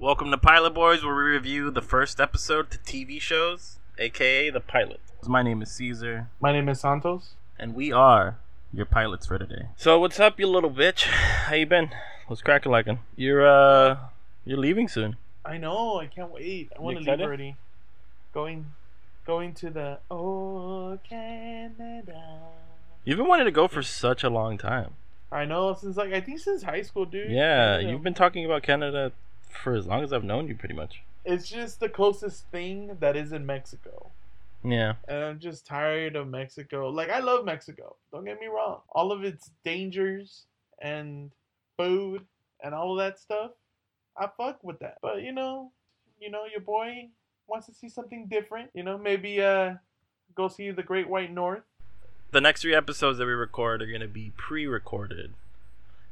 Welcome 0.00 0.30
to 0.30 0.38
Pilot 0.38 0.74
Boys, 0.74 1.04
where 1.04 1.12
we 1.12 1.22
review 1.22 1.72
the 1.72 1.82
first 1.82 2.20
episode 2.20 2.70
to 2.70 2.78
TV 2.78 3.20
shows, 3.20 3.80
aka 3.98 4.48
the 4.48 4.60
pilot. 4.60 5.00
My 5.26 5.42
name 5.42 5.60
is 5.60 5.72
Caesar, 5.72 6.28
My 6.40 6.52
name 6.52 6.68
is 6.68 6.78
Santos. 6.78 7.34
and 7.58 7.74
we 7.74 7.90
are 7.90 8.38
your 8.72 8.86
pilots 8.86 9.26
for 9.26 9.38
today. 9.38 9.70
So, 9.76 9.98
what's 9.98 10.20
up, 10.20 10.38
you 10.38 10.46
little 10.46 10.70
bitch? 10.70 11.02
How 11.02 11.56
you 11.56 11.66
been? 11.66 11.90
What's 12.28 12.42
cracking 12.42 12.70
like? 12.70 12.86
You're 13.16 13.44
uh, 13.44 13.96
you're 14.44 14.58
leaving 14.58 14.86
soon. 14.86 15.16
I 15.44 15.58
know. 15.58 15.98
I 15.98 16.06
can't 16.06 16.30
wait. 16.30 16.70
I 16.78 16.80
want 16.80 16.98
to 16.98 17.10
leave 17.10 17.20
already. 17.20 17.56
Going, 18.32 18.66
going 19.26 19.52
to 19.54 19.70
the 19.70 19.98
oh 20.12 21.00
Canada. 21.08 22.22
You've 23.04 23.18
been 23.18 23.26
wanting 23.26 23.46
to 23.46 23.50
go 23.50 23.66
for 23.66 23.82
such 23.82 24.22
a 24.22 24.30
long 24.30 24.58
time. 24.58 24.92
I 25.32 25.44
know 25.44 25.74
since 25.74 25.96
like 25.96 26.12
I 26.12 26.20
think 26.20 26.38
since 26.38 26.62
high 26.62 26.82
school, 26.82 27.04
dude. 27.04 27.32
Yeah, 27.32 27.78
Canada. 27.78 27.90
you've 27.90 28.02
been 28.04 28.14
talking 28.14 28.44
about 28.44 28.62
Canada 28.62 29.10
for 29.50 29.74
as 29.74 29.86
long 29.86 30.02
as 30.02 30.12
I've 30.12 30.24
known 30.24 30.48
you, 30.48 30.54
pretty 30.54 30.74
much. 30.74 31.02
It's 31.24 31.48
just 31.48 31.80
the 31.80 31.88
closest 31.88 32.46
thing 32.50 32.96
that 33.00 33.16
is 33.16 33.32
in 33.32 33.44
Mexico, 33.44 34.10
Yeah. 34.64 34.94
and 35.08 35.18
I'm 35.24 35.38
just 35.38 35.66
tired 35.66 36.16
of 36.16 36.28
Mexico. 36.28 36.88
Like 36.88 37.10
I 37.10 37.18
love 37.20 37.44
Mexico. 37.44 37.96
Don't 38.12 38.24
get 38.24 38.40
me 38.40 38.46
wrong. 38.46 38.80
All 38.90 39.12
of 39.12 39.24
its 39.24 39.50
dangers 39.64 40.46
and 40.80 41.30
food 41.76 42.24
and 42.62 42.74
all 42.74 42.92
of 42.92 42.98
that 42.98 43.18
stuff, 43.18 43.50
I 44.16 44.28
fuck 44.36 44.62
with 44.64 44.78
that. 44.80 44.98
But 45.02 45.22
you 45.22 45.32
know, 45.32 45.70
you 46.20 46.30
know, 46.30 46.44
your 46.50 46.60
boy 46.60 47.08
wants 47.46 47.66
to 47.66 47.74
see 47.74 47.88
something 47.88 48.26
different. 48.26 48.70
You 48.74 48.82
know, 48.84 48.96
maybe 48.96 49.42
uh, 49.42 49.74
go 50.34 50.48
see 50.48 50.70
the 50.70 50.82
Great 50.82 51.08
White 51.08 51.32
North. 51.32 51.62
The 52.30 52.40
next 52.40 52.62
three 52.62 52.74
episodes 52.74 53.18
that 53.18 53.26
we 53.26 53.32
record 53.32 53.80
are 53.82 53.86
gonna 53.90 54.06
be 54.08 54.32
pre-recorded 54.36 55.34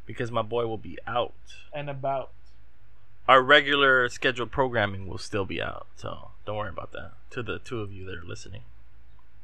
because 0.06 0.30
my 0.30 0.42
boy 0.42 0.66
will 0.66 0.78
be 0.78 0.98
out. 1.06 1.34
and 1.75 1.89
about. 1.91 2.33
Our 3.29 3.43
regular 3.43 4.09
scheduled 4.09 4.51
programming 4.51 5.07
will 5.09 5.19
still 5.19 5.45
be 5.45 5.61
out, 5.61 5.87
so 5.97 6.30
don't 6.45 6.57
worry 6.57 6.69
about 6.71 6.93
that. 6.93 7.12
To 7.30 7.43
the 7.43 7.59
two 7.59 7.81
of 7.81 7.92
you 7.92 8.05
that 8.06 8.14
are 8.19 8.25
listening, 8.25 8.62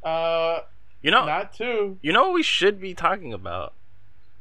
Uh, 0.05 0.61
you 1.03 1.11
know, 1.11 1.25
not 1.27 1.53
two. 1.53 1.99
you 2.03 2.13
know 2.13 2.23
what 2.25 2.33
we 2.35 2.43
should 2.43 2.81
be 2.81 2.95
talking 2.95 3.33
about 3.33 3.73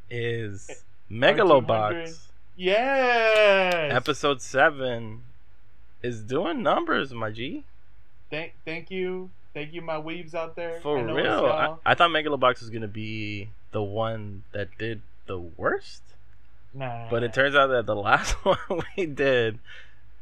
is 0.10 0.84
R200. 1.10 1.36
Megalobox 1.36 2.28
Yes. 2.58 3.94
episode 3.94 4.42
seven 4.42 5.24
is 6.04 6.22
doing 6.22 6.62
numbers, 6.64 7.14
my 7.14 7.32
G. 7.32 7.64
Thank, 8.30 8.54
thank 8.66 8.90
you, 8.92 9.30
thank 9.54 9.74
you, 9.74 9.82
my 9.82 9.98
weaves 9.98 10.34
out 10.36 10.56
there. 10.56 10.80
For 10.82 11.04
real, 11.04 11.46
I. 11.46 11.76
I 11.86 11.96
thought 11.96 12.12
Megalobox 12.12 12.60
was 12.62 12.70
gonna 12.70 12.88
be 12.88 13.50
the 13.72 13.82
one 13.84 14.44
that 14.52 14.78
did 14.78 15.02
the 15.28 15.38
worst, 15.40 16.02
nah. 16.74 17.10
but 17.10 17.24
it 17.24 17.34
turns 17.34 17.56
out 17.56 17.68
that 17.68 17.86
the 17.86 17.96
last 17.96 18.32
one 18.46 18.58
we 18.98 19.06
did, 19.06 19.60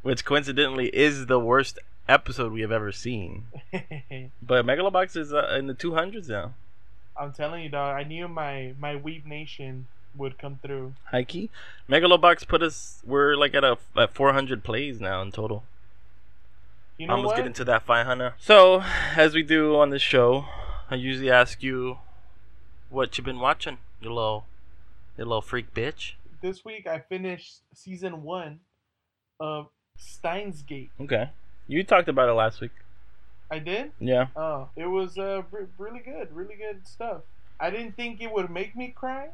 which 0.02 0.24
coincidentally 0.24 0.88
is 0.88 1.26
the 1.26 1.38
worst 1.38 1.78
episode 2.08 2.52
we 2.52 2.60
have 2.60 2.72
ever 2.72 2.92
seen. 2.92 3.44
But 4.42 4.66
Megalobox 4.66 5.16
is 5.16 5.32
uh, 5.32 5.54
in 5.58 5.68
the 5.68 5.74
200s 5.74 6.28
now. 6.28 6.54
I'm 7.16 7.32
telling 7.32 7.62
you, 7.62 7.68
dog. 7.68 7.96
I 7.96 8.02
knew 8.02 8.26
my 8.28 8.74
my 8.78 8.96
weave 8.96 9.26
nation 9.26 9.86
would 10.16 10.38
come 10.38 10.58
through. 10.62 10.94
High 11.10 11.24
key. 11.24 11.50
Megalobox 11.88 12.48
put 12.48 12.62
us. 12.62 13.00
We're 13.04 13.36
like 13.36 13.54
at 13.54 13.62
a 13.62 13.78
at 13.96 14.14
400 14.14 14.64
plays 14.64 15.00
now 15.00 15.22
in 15.22 15.30
total. 15.30 15.64
You 16.98 17.06
know 17.06 17.14
Almost 17.14 17.28
what? 17.28 17.36
get 17.36 17.46
into 17.46 17.64
that 17.64 17.84
500. 17.84 18.34
So 18.38 18.82
as 19.16 19.34
we 19.34 19.42
do 19.42 19.76
on 19.76 19.90
this 19.90 20.02
show, 20.02 20.46
I 20.90 20.96
usually 20.96 21.30
ask 21.30 21.62
you 21.62 21.98
what 22.90 23.16
you've 23.16 23.24
been 23.24 23.40
watching, 23.40 23.78
you 24.02 24.12
little, 24.12 24.44
you 25.16 25.24
little 25.24 25.40
freak 25.40 25.72
bitch. 25.72 26.12
This 26.40 26.64
week 26.64 26.86
I 26.86 27.00
finished 27.00 27.60
season 27.74 28.22
one 28.22 28.60
of 29.38 29.68
Steins 29.96 30.62
Gate. 30.62 30.90
Okay. 31.00 31.30
You 31.68 31.84
talked 31.84 32.08
about 32.08 32.28
it 32.28 32.32
last 32.32 32.60
week. 32.60 32.72
I 33.50 33.58
did. 33.58 33.92
Yeah. 33.98 34.26
Oh, 34.36 34.68
it 34.76 34.86
was 34.86 35.18
uh 35.18 35.42
re- 35.50 35.66
really 35.78 36.00
good, 36.00 36.28
really 36.32 36.54
good 36.56 36.86
stuff. 36.86 37.22
I 37.58 37.70
didn't 37.70 37.96
think 37.96 38.20
it 38.22 38.32
would 38.32 38.50
make 38.50 38.76
me 38.76 38.88
cry, 38.88 39.28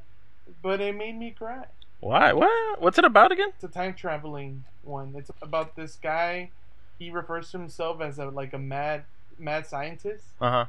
but 0.62 0.80
it 0.80 0.96
made 0.96 1.16
me 1.18 1.30
cry. 1.30 1.64
Why? 2.00 2.32
What? 2.32 2.80
What's 2.80 2.98
it 2.98 3.04
about 3.04 3.32
again? 3.32 3.50
It's 3.54 3.64
a 3.64 3.68
time 3.68 3.94
traveling 3.94 4.64
one. 4.82 5.14
It's 5.16 5.30
about 5.42 5.76
this 5.76 5.96
guy. 5.96 6.50
He 6.98 7.10
refers 7.10 7.50
to 7.52 7.58
himself 7.58 8.00
as 8.00 8.18
a 8.18 8.26
like 8.26 8.52
a 8.52 8.58
mad 8.58 9.04
mad 9.38 9.66
scientist, 9.66 10.24
Uh 10.40 10.50
huh. 10.50 10.64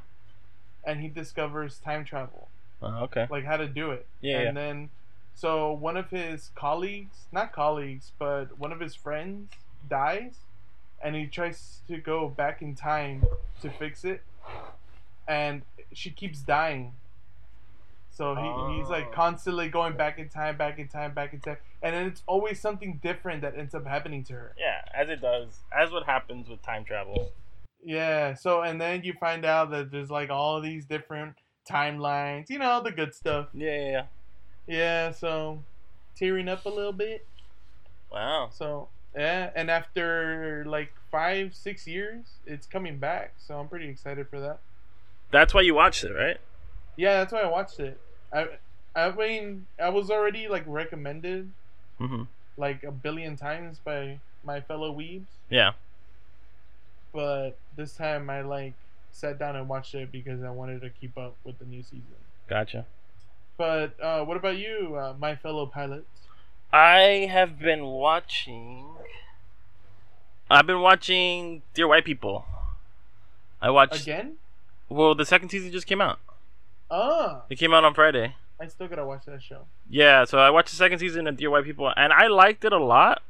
and 0.85 0.99
he 0.99 1.07
discovers 1.07 1.79
time 1.79 2.03
travel, 2.03 2.49
Uh, 2.81 3.03
okay. 3.03 3.27
like 3.29 3.45
how 3.45 3.55
to 3.57 3.67
do 3.67 3.91
it. 3.91 4.05
Yeah, 4.21 4.39
And 4.41 4.57
then, 4.57 4.89
so 5.37 5.71
one 5.71 5.97
of 5.97 6.09
his 6.09 6.49
colleagues, 6.55 7.27
not 7.31 7.53
colleagues, 7.53 8.11
but 8.17 8.57
one 8.57 8.71
of 8.71 8.79
his 8.79 8.95
friends 8.95 9.51
dies, 9.87 10.37
and 11.03 11.15
he 11.15 11.27
tries 11.27 11.81
to 11.87 11.97
go 11.97 12.27
back 12.27 12.63
in 12.63 12.73
time 12.73 13.23
to 13.61 13.69
fix 13.69 14.03
it, 14.03 14.23
and 15.27 15.61
she 15.93 16.09
keeps 16.09 16.39
dying. 16.39 16.93
So 18.09 18.33
he, 18.33 18.77
he's 18.77 18.87
Oh. 18.87 18.93
like 18.93 19.11
constantly 19.11 19.69
going 19.69 19.95
back 19.95 20.17
in 20.17 20.27
time, 20.27 20.57
back 20.57 20.79
in 20.79 20.87
time, 20.87 21.13
back 21.13 21.33
in 21.33 21.39
time, 21.39 21.57
and 21.83 21.93
then 21.93 22.07
it's 22.07 22.23
always 22.25 22.59
something 22.59 22.99
different 23.03 23.43
that 23.43 23.55
ends 23.55 23.75
up 23.75 23.85
happening 23.85 24.23
to 24.23 24.33
her. 24.33 24.55
Yeah, 24.57 24.81
as 24.91 25.07
it 25.09 25.21
does, 25.21 25.59
as 25.71 25.91
what 25.91 26.07
happens 26.07 26.49
with 26.49 26.63
time 26.63 26.83
travel. 26.83 27.31
Yeah. 27.83 28.33
So 28.33 28.63
and 28.63 28.81
then 28.81 29.03
you 29.03 29.13
find 29.13 29.45
out 29.45 29.69
that 29.69 29.91
there's 29.91 30.09
like 30.09 30.31
all 30.31 30.59
these 30.61 30.85
different 30.85 31.35
timelines, 31.69 32.49
you 32.49 32.57
know, 32.57 32.81
the 32.81 32.91
good 32.91 33.13
stuff. 33.13 33.49
Yeah, 33.53 33.69
yeah, 33.69 33.91
yeah. 33.91 34.03
Yeah. 34.67 35.11
So 35.11 35.63
tearing 36.15 36.47
up 36.49 36.65
a 36.65 36.69
little 36.69 36.93
bit. 36.93 37.25
Wow. 38.11 38.49
So 38.53 38.89
yeah, 39.15 39.49
and 39.55 39.71
after 39.71 40.63
like 40.67 40.91
five, 41.11 41.55
six 41.55 41.87
years, 41.87 42.25
it's 42.45 42.67
coming 42.67 42.97
back. 42.97 43.33
So 43.37 43.59
I'm 43.59 43.67
pretty 43.67 43.87
excited 43.89 44.27
for 44.29 44.39
that. 44.39 44.59
That's 45.31 45.53
why 45.53 45.61
you 45.61 45.73
watched 45.75 46.03
it, 46.03 46.13
right? 46.13 46.37
Yeah, 46.95 47.17
that's 47.17 47.33
why 47.33 47.41
I 47.41 47.47
watched 47.49 47.79
it. 47.79 47.99
I, 48.31 48.47
I 48.95 49.11
mean, 49.11 49.65
I 49.81 49.89
was 49.89 50.09
already 50.11 50.47
like 50.47 50.63
recommended 50.67 51.51
Mm-hmm. 51.99 52.23
like 52.57 52.83
a 52.83 52.91
billion 52.91 53.35
times 53.35 53.79
by 53.83 54.19
my 54.43 54.61
fellow 54.61 54.93
weebs, 54.95 55.25
Yeah. 55.49 55.71
but 57.11 57.57
this 57.75 57.93
time 57.93 58.29
I 58.29 58.41
like 58.41 58.73
sat 59.11 59.39
down 59.39 59.55
and 59.55 59.67
watched 59.67 59.95
it 59.95 60.11
because 60.11 60.43
I 60.43 60.51
wanted 60.51 60.81
to 60.81 60.89
keep 60.91 61.17
up 61.17 61.35
with 61.43 61.57
the 61.59 61.65
new 61.65 61.81
season. 61.81 62.03
Gotcha. 62.47 62.85
But 63.57 63.95
uh, 64.01 64.23
what 64.23 64.37
about 64.37 64.57
you, 64.57 64.95
uh, 64.95 65.13
my 65.19 65.35
fellow 65.35 65.65
pilots? 65.65 66.05
I 66.71 67.27
have 67.31 67.57
been 67.59 67.85
watching. 67.85 68.85
I've 70.49 70.67
been 70.67 70.81
watching 70.81 71.63
Dear 71.73 71.87
White 71.87 72.05
People. 72.05 72.45
I 73.61 73.69
watched. 73.71 74.01
Again? 74.03 74.35
Well, 74.89 75.15
the 75.15 75.25
second 75.25 75.49
season 75.49 75.71
just 75.71 75.87
came 75.87 76.01
out. 76.01 76.19
Ah, 76.89 77.41
It 77.49 77.57
came 77.57 77.73
out 77.73 77.83
on 77.83 77.93
Friday. 77.93 78.35
I 78.59 78.67
still 78.67 78.87
gotta 78.87 79.05
watch 79.05 79.25
that 79.25 79.43
show. 79.43 79.61
Yeah, 79.89 80.25
so 80.25 80.39
I 80.39 80.49
watched 80.49 80.69
the 80.69 80.77
second 80.77 80.99
season 80.99 81.27
of 81.27 81.37
Dear 81.37 81.49
White 81.49 81.65
People, 81.65 81.91
and 81.95 82.13
I 82.13 82.27
liked 82.27 82.63
it 82.63 82.71
a 82.73 82.79
lot. 82.83 83.21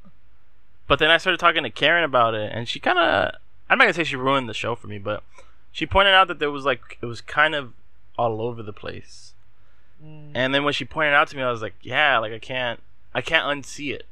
But 0.88 1.00
then 1.00 1.10
I 1.10 1.18
started 1.18 1.40
talking 1.40 1.64
to 1.64 1.70
Karen 1.70 2.04
about 2.04 2.34
it, 2.34 2.52
and 2.54 2.68
she 2.68 2.80
kind 2.80 3.00
of. 3.00 3.32
I'm 3.70 3.78
not 3.78 3.86
gonna 3.86 3.94
say 3.94 4.04
she 4.04 4.16
ruined 4.16 4.48
the 4.48 4.54
show 4.54 4.76
for 4.76 4.88
me, 4.88 5.00
but 5.00 5.24
she 5.72 5.86
pointed 5.86 6.14
out 6.14 6.28
that 6.30 6.40
there 6.40 6.52
was 6.52 6.66
like 6.66 6.98
it 7.02 7.06
was 7.06 7.20
kind 7.22 7.56
of 7.56 7.74
all 8.18 8.42
over 8.42 8.62
the 8.64 8.72
place. 8.74 9.34
Mm. 10.04 10.32
And 10.34 10.54
then 10.54 10.64
when 10.64 10.74
she 10.74 10.86
pointed 10.86 11.14
out 11.14 11.28
to 11.30 11.38
me, 11.38 11.44
I 11.44 11.52
was 11.52 11.62
like, 11.62 11.76
yeah, 11.82 12.18
like 12.20 12.34
I 12.34 12.40
can't, 12.40 12.80
I 13.14 13.22
can't 13.22 13.46
unsee 13.46 13.94
it. 13.94 14.06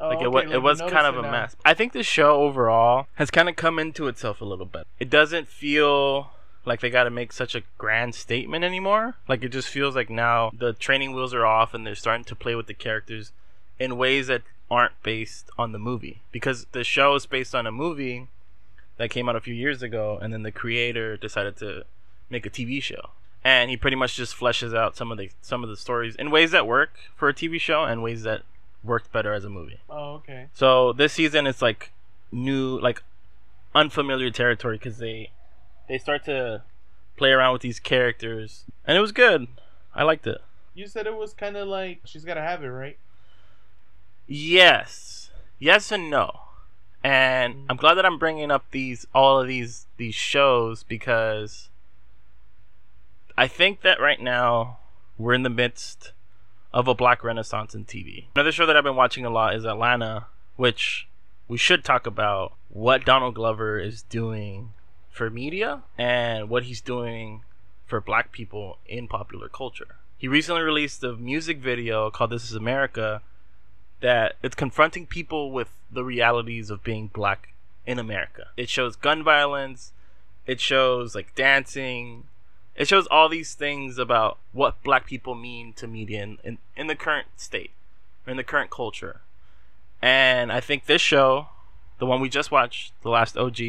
Oh, 0.00 0.08
like 0.08 0.20
it 0.20 0.26
okay, 0.26 0.26
was, 0.28 0.44
like 0.44 0.54
it 0.54 0.58
was 0.58 0.80
kind 0.80 1.06
of 1.06 1.18
a 1.18 1.22
now. 1.22 1.30
mess. 1.30 1.56
I 1.64 1.74
think 1.74 1.92
the 1.92 2.02
show 2.02 2.42
overall 2.42 3.06
has 3.14 3.30
kind 3.30 3.48
of 3.48 3.56
come 3.56 3.78
into 3.78 4.06
itself 4.06 4.40
a 4.40 4.44
little 4.44 4.66
bit. 4.66 4.86
It 5.00 5.10
doesn't 5.10 5.48
feel 5.48 6.30
like 6.64 6.80
they 6.80 6.90
got 6.90 7.04
to 7.04 7.10
make 7.10 7.32
such 7.32 7.54
a 7.54 7.62
grand 7.78 8.14
statement 8.14 8.64
anymore. 8.64 9.16
Like 9.26 9.42
it 9.42 9.48
just 9.48 9.68
feels 9.68 9.96
like 9.96 10.10
now 10.10 10.50
the 10.56 10.72
training 10.72 11.14
wheels 11.14 11.34
are 11.34 11.46
off 11.46 11.74
and 11.74 11.86
they're 11.86 11.94
starting 11.94 12.24
to 12.24 12.36
play 12.36 12.54
with 12.54 12.66
the 12.66 12.74
characters 12.74 13.32
in 13.78 13.96
ways 13.96 14.28
that 14.28 14.42
aren't 14.70 15.02
based 15.02 15.50
on 15.58 15.72
the 15.72 15.78
movie 15.78 16.20
because 16.30 16.66
the 16.72 16.84
show 16.84 17.14
is 17.14 17.26
based 17.26 17.54
on 17.54 17.66
a 17.66 17.72
movie 17.72 18.28
that 18.98 19.10
came 19.10 19.28
out 19.28 19.36
a 19.36 19.40
few 19.40 19.54
years 19.54 19.82
ago 19.82 20.18
and 20.20 20.32
then 20.32 20.42
the 20.42 20.52
creator 20.52 21.16
decided 21.16 21.56
to 21.56 21.84
make 22.28 22.44
a 22.44 22.50
TV 22.50 22.82
show. 22.82 23.10
And 23.48 23.70
he 23.70 23.78
pretty 23.78 23.96
much 23.96 24.14
just 24.14 24.36
fleshes 24.36 24.76
out 24.76 24.94
some 24.94 25.10
of 25.10 25.16
the 25.16 25.30
some 25.40 25.62
of 25.64 25.70
the 25.70 25.76
stories 25.76 26.14
in 26.16 26.30
ways 26.30 26.50
that 26.50 26.66
work 26.66 26.98
for 27.16 27.30
a 27.30 27.34
TV 27.34 27.58
show 27.58 27.84
and 27.84 28.02
ways 28.02 28.22
that 28.24 28.42
worked 28.84 29.10
better 29.10 29.32
as 29.32 29.42
a 29.42 29.48
movie. 29.48 29.80
Oh, 29.88 30.16
okay. 30.16 30.48
So 30.52 30.92
this 30.92 31.14
season 31.14 31.46
it's 31.46 31.62
like 31.62 31.90
new, 32.30 32.78
like 32.78 33.02
unfamiliar 33.74 34.30
territory 34.30 34.76
because 34.76 34.98
they 34.98 35.30
they 35.88 35.96
start 35.96 36.26
to 36.26 36.62
play 37.16 37.30
around 37.30 37.54
with 37.54 37.62
these 37.62 37.80
characters, 37.80 38.64
and 38.86 38.98
it 38.98 39.00
was 39.00 39.12
good. 39.12 39.48
I 39.94 40.02
liked 40.02 40.26
it. 40.26 40.42
You 40.74 40.86
said 40.86 41.06
it 41.06 41.16
was 41.16 41.32
kind 41.32 41.56
of 41.56 41.68
like 41.68 42.00
she's 42.04 42.26
gotta 42.26 42.42
have 42.42 42.62
it, 42.62 42.68
right? 42.68 42.98
Yes, 44.26 45.30
yes 45.58 45.90
and 45.90 46.10
no. 46.10 46.40
And 47.02 47.54
mm. 47.54 47.64
I'm 47.70 47.76
glad 47.78 47.94
that 47.94 48.04
I'm 48.04 48.18
bringing 48.18 48.50
up 48.50 48.66
these 48.72 49.06
all 49.14 49.40
of 49.40 49.48
these 49.48 49.86
these 49.96 50.14
shows 50.14 50.82
because 50.82 51.70
I 53.38 53.46
think 53.46 53.82
that 53.82 54.00
right 54.00 54.20
now 54.20 54.78
we're 55.16 55.32
in 55.32 55.44
the 55.44 55.48
midst 55.48 56.10
of 56.72 56.88
a 56.88 56.94
black 56.94 57.22
renaissance 57.22 57.72
in 57.72 57.84
TV. 57.84 58.24
Another 58.34 58.50
show 58.50 58.66
that 58.66 58.76
I've 58.76 58.82
been 58.82 58.96
watching 58.96 59.24
a 59.24 59.30
lot 59.30 59.54
is 59.54 59.64
Atlanta, 59.64 60.26
which 60.56 61.06
we 61.46 61.56
should 61.56 61.84
talk 61.84 62.04
about 62.04 62.54
what 62.68 63.04
Donald 63.04 63.36
Glover 63.36 63.78
is 63.78 64.02
doing 64.02 64.72
for 65.08 65.30
media 65.30 65.84
and 65.96 66.50
what 66.50 66.64
he's 66.64 66.80
doing 66.80 67.42
for 67.86 68.00
black 68.00 68.32
people 68.32 68.78
in 68.86 69.06
popular 69.06 69.48
culture. 69.48 69.94
He 70.16 70.26
recently 70.26 70.62
released 70.62 71.04
a 71.04 71.12
music 71.12 71.58
video 71.58 72.10
called 72.10 72.30
This 72.30 72.50
Is 72.50 72.56
America 72.56 73.22
that 74.00 74.34
it's 74.42 74.56
confronting 74.56 75.06
people 75.06 75.52
with 75.52 75.68
the 75.92 76.02
realities 76.02 76.70
of 76.70 76.82
being 76.82 77.06
black 77.06 77.54
in 77.86 78.00
America. 78.00 78.48
It 78.56 78.68
shows 78.68 78.96
gun 78.96 79.22
violence, 79.22 79.92
it 80.44 80.60
shows 80.60 81.14
like 81.14 81.36
dancing, 81.36 82.24
it 82.78 82.86
shows 82.86 83.08
all 83.08 83.28
these 83.28 83.54
things 83.54 83.98
about 83.98 84.38
what 84.52 84.82
black 84.84 85.04
people 85.04 85.34
mean 85.34 85.72
to 85.74 85.88
media 85.88 86.22
in, 86.22 86.38
in, 86.44 86.58
in 86.76 86.86
the 86.86 86.94
current 86.94 87.26
state 87.36 87.72
or 88.24 88.30
in 88.30 88.36
the 88.36 88.44
current 88.44 88.70
culture. 88.70 89.20
And 90.00 90.52
I 90.52 90.60
think 90.60 90.86
this 90.86 91.02
show, 91.02 91.48
the 91.98 92.06
one 92.06 92.20
we 92.20 92.28
just 92.28 92.52
watched, 92.52 92.92
the 93.02 93.10
last 93.10 93.36
OG, 93.36 93.60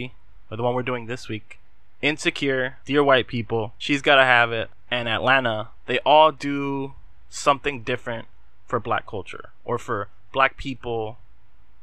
or 0.51 0.57
the 0.57 0.61
one 0.61 0.75
we're 0.75 0.83
doing 0.83 1.07
this 1.07 1.27
week, 1.27 1.57
Insecure, 2.03 2.77
Dear 2.85 3.03
White 3.03 3.27
People, 3.27 3.73
She's 3.79 4.03
Gotta 4.03 4.23
Have 4.23 4.51
It, 4.51 4.69
and 4.91 5.09
Atlanta, 5.09 5.69
they 5.87 5.97
all 6.05 6.31
do 6.31 6.93
something 7.29 7.81
different 7.81 8.27
for 8.67 8.79
black 8.79 9.07
culture 9.07 9.49
or 9.65 9.79
for 9.79 10.09
black 10.31 10.55
people 10.55 11.17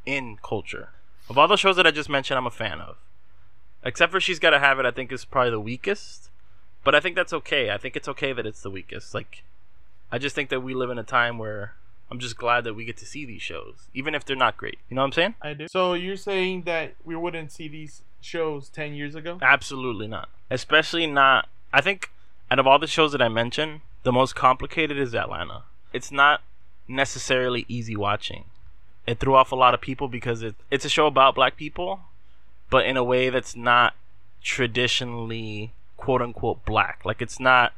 in 0.06 0.38
culture. 0.44 0.90
Of 1.28 1.36
all 1.36 1.48
the 1.48 1.56
shows 1.56 1.74
that 1.74 1.88
I 1.88 1.90
just 1.90 2.08
mentioned, 2.08 2.38
I'm 2.38 2.46
a 2.46 2.50
fan 2.52 2.80
of. 2.80 2.98
Except 3.84 4.12
for 4.12 4.20
She's 4.20 4.38
Gotta 4.38 4.60
Have 4.60 4.78
It, 4.78 4.86
I 4.86 4.92
think 4.92 5.10
is 5.10 5.24
probably 5.24 5.50
the 5.50 5.58
weakest. 5.58 6.30
But 6.86 6.94
I 6.94 7.00
think 7.00 7.16
that's 7.16 7.32
okay. 7.32 7.72
I 7.72 7.78
think 7.78 7.96
it's 7.96 8.06
okay 8.06 8.32
that 8.32 8.46
it's 8.46 8.62
the 8.62 8.70
weakest. 8.70 9.12
Like, 9.12 9.42
I 10.12 10.18
just 10.18 10.36
think 10.36 10.50
that 10.50 10.60
we 10.60 10.72
live 10.72 10.88
in 10.88 11.00
a 11.00 11.02
time 11.02 11.36
where 11.36 11.74
I'm 12.12 12.20
just 12.20 12.38
glad 12.38 12.62
that 12.62 12.74
we 12.74 12.84
get 12.84 12.96
to 12.98 13.04
see 13.04 13.24
these 13.24 13.42
shows, 13.42 13.88
even 13.92 14.14
if 14.14 14.24
they're 14.24 14.36
not 14.36 14.56
great. 14.56 14.78
You 14.88 14.94
know 14.94 15.00
what 15.00 15.06
I'm 15.06 15.12
saying? 15.12 15.34
I 15.42 15.54
do. 15.54 15.66
So 15.66 15.94
you're 15.94 16.16
saying 16.16 16.62
that 16.62 16.94
we 17.04 17.16
wouldn't 17.16 17.50
see 17.50 17.66
these 17.66 18.02
shows 18.20 18.68
10 18.68 18.94
years 18.94 19.16
ago? 19.16 19.40
Absolutely 19.42 20.06
not. 20.06 20.28
Especially 20.48 21.08
not. 21.08 21.48
I 21.72 21.80
think 21.80 22.12
out 22.52 22.60
of 22.60 22.68
all 22.68 22.78
the 22.78 22.86
shows 22.86 23.10
that 23.10 23.20
I 23.20 23.28
mentioned, 23.28 23.80
the 24.04 24.12
most 24.12 24.36
complicated 24.36 24.96
is 24.96 25.12
Atlanta. 25.12 25.64
It's 25.92 26.12
not 26.12 26.42
necessarily 26.86 27.64
easy 27.66 27.96
watching. 27.96 28.44
It 29.08 29.18
threw 29.18 29.34
off 29.34 29.50
a 29.50 29.56
lot 29.56 29.74
of 29.74 29.80
people 29.80 30.06
because 30.06 30.40
it, 30.40 30.54
it's 30.70 30.84
a 30.84 30.88
show 30.88 31.08
about 31.08 31.34
black 31.34 31.56
people, 31.56 32.02
but 32.70 32.86
in 32.86 32.96
a 32.96 33.02
way 33.02 33.28
that's 33.28 33.56
not 33.56 33.94
traditionally 34.40 35.72
quote 35.96 36.22
unquote 36.22 36.64
black. 36.64 37.00
Like 37.04 37.22
it's 37.22 37.40
not 37.40 37.72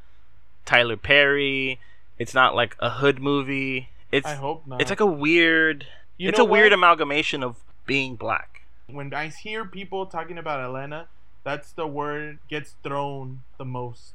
Tyler 0.65 0.97
Perry. 0.97 1.81
It's 2.19 2.35
not 2.35 2.55
like 2.55 2.77
a 2.81 2.91
hood 2.91 3.21
movie. 3.21 3.91
It's 4.11 4.27
I 4.27 4.35
hope 4.35 4.67
not. 4.67 4.81
it's 4.81 4.91
like 4.91 5.01
a 5.01 5.07
weird. 5.07 5.87
You 6.17 6.29
it's 6.29 6.39
a 6.39 6.45
weird 6.45 6.73
amalgamation 6.73 7.43
of 7.43 7.57
being 7.87 8.17
black. 8.17 8.63
when 8.89 9.15
I 9.15 9.29
hear 9.29 9.65
people 9.65 10.07
talking 10.07 10.37
about 10.37 10.61
Atlanta, 10.61 11.07
that's 11.45 11.71
the 11.73 11.87
word 11.87 12.39
gets 12.49 12.75
thrown 12.83 13.43
the 13.57 13.65
most 13.65 14.15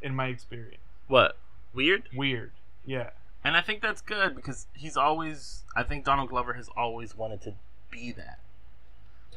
in 0.00 0.14
my 0.14 0.28
experience. 0.28 0.82
What 1.08 1.36
weird? 1.74 2.08
Weird. 2.14 2.52
Yeah. 2.86 3.10
And 3.44 3.56
I 3.56 3.60
think 3.60 3.82
that's 3.82 4.00
good 4.00 4.36
because 4.36 4.66
he's 4.72 4.96
always. 4.96 5.62
I 5.76 5.82
think 5.82 6.04
Donald 6.04 6.30
Glover 6.30 6.54
has 6.54 6.68
always 6.76 7.16
wanted 7.16 7.42
to 7.42 7.54
be 7.90 8.12
that. 8.12 8.38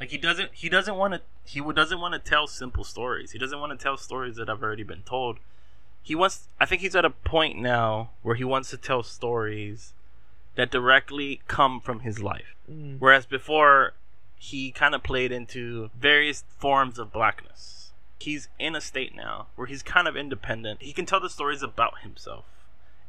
Like 0.00 0.10
he 0.10 0.18
doesn't. 0.18 0.50
He 0.52 0.68
doesn't 0.68 0.96
want 0.96 1.14
to. 1.14 1.20
He 1.44 1.60
doesn't 1.60 2.00
want 2.00 2.12
to 2.14 2.18
tell 2.30 2.46
simple 2.46 2.84
stories. 2.84 3.32
He 3.32 3.38
doesn't 3.38 3.58
want 3.58 3.78
to 3.78 3.82
tell 3.82 3.96
stories 3.96 4.36
that 4.36 4.48
have 4.48 4.62
already 4.62 4.82
been 4.82 5.02
told. 5.02 5.38
He 6.02 6.14
wants. 6.14 6.48
I 6.60 6.66
think 6.66 6.82
he's 6.82 6.96
at 6.96 7.04
a 7.04 7.10
point 7.10 7.58
now 7.58 8.10
where 8.22 8.34
he 8.34 8.44
wants 8.44 8.70
to 8.70 8.76
tell 8.76 9.02
stories 9.02 9.94
that 10.54 10.70
directly 10.70 11.40
come 11.48 11.80
from 11.80 12.00
his 12.00 12.20
life. 12.20 12.54
Mm. 12.70 12.96
Whereas 12.98 13.26
before, 13.26 13.94
he 14.36 14.70
kind 14.70 14.94
of 14.94 15.02
played 15.02 15.32
into 15.32 15.90
various 15.98 16.44
forms 16.58 16.98
of 16.98 17.12
blackness. 17.12 17.92
He's 18.18 18.48
in 18.58 18.74
a 18.74 18.80
state 18.80 19.14
now 19.14 19.46
where 19.56 19.66
he's 19.66 19.82
kind 19.82 20.08
of 20.08 20.16
independent. 20.16 20.82
He 20.82 20.92
can 20.92 21.06
tell 21.06 21.20
the 21.20 21.30
stories 21.30 21.62
about 21.62 22.00
himself 22.00 22.44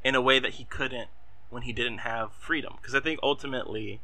in 0.04 0.16
a 0.16 0.22
way 0.22 0.40
that 0.40 0.54
he 0.54 0.66
couldn't 0.66 1.10
when 1.50 1.64
he 1.64 1.74
didn't 1.74 2.00
have 2.00 2.34
freedom. 2.34 2.74
Because 2.80 2.94
I 2.94 3.00
think 3.00 3.20
ultimately, 3.24 4.02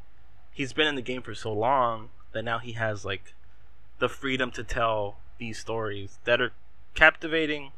he's 0.51 0.74
been 0.74 0.88
in 0.88 0.95
the 0.95 1.01
game 1.01 1.21
for 1.21 1.36
so 1.36 1.51
long 1.51 2.09
that 2.33 2.44
now 2.44 2.59
he 2.59 2.74
has 2.74 3.06
like 3.06 3.33
the 4.00 4.09
freedom 4.09 4.51
to 4.51 4.63
tell 4.63 5.18
these 5.38 5.59
stories 5.59 6.19
that 6.25 6.41
are 6.41 6.51
captivating, 6.94 7.71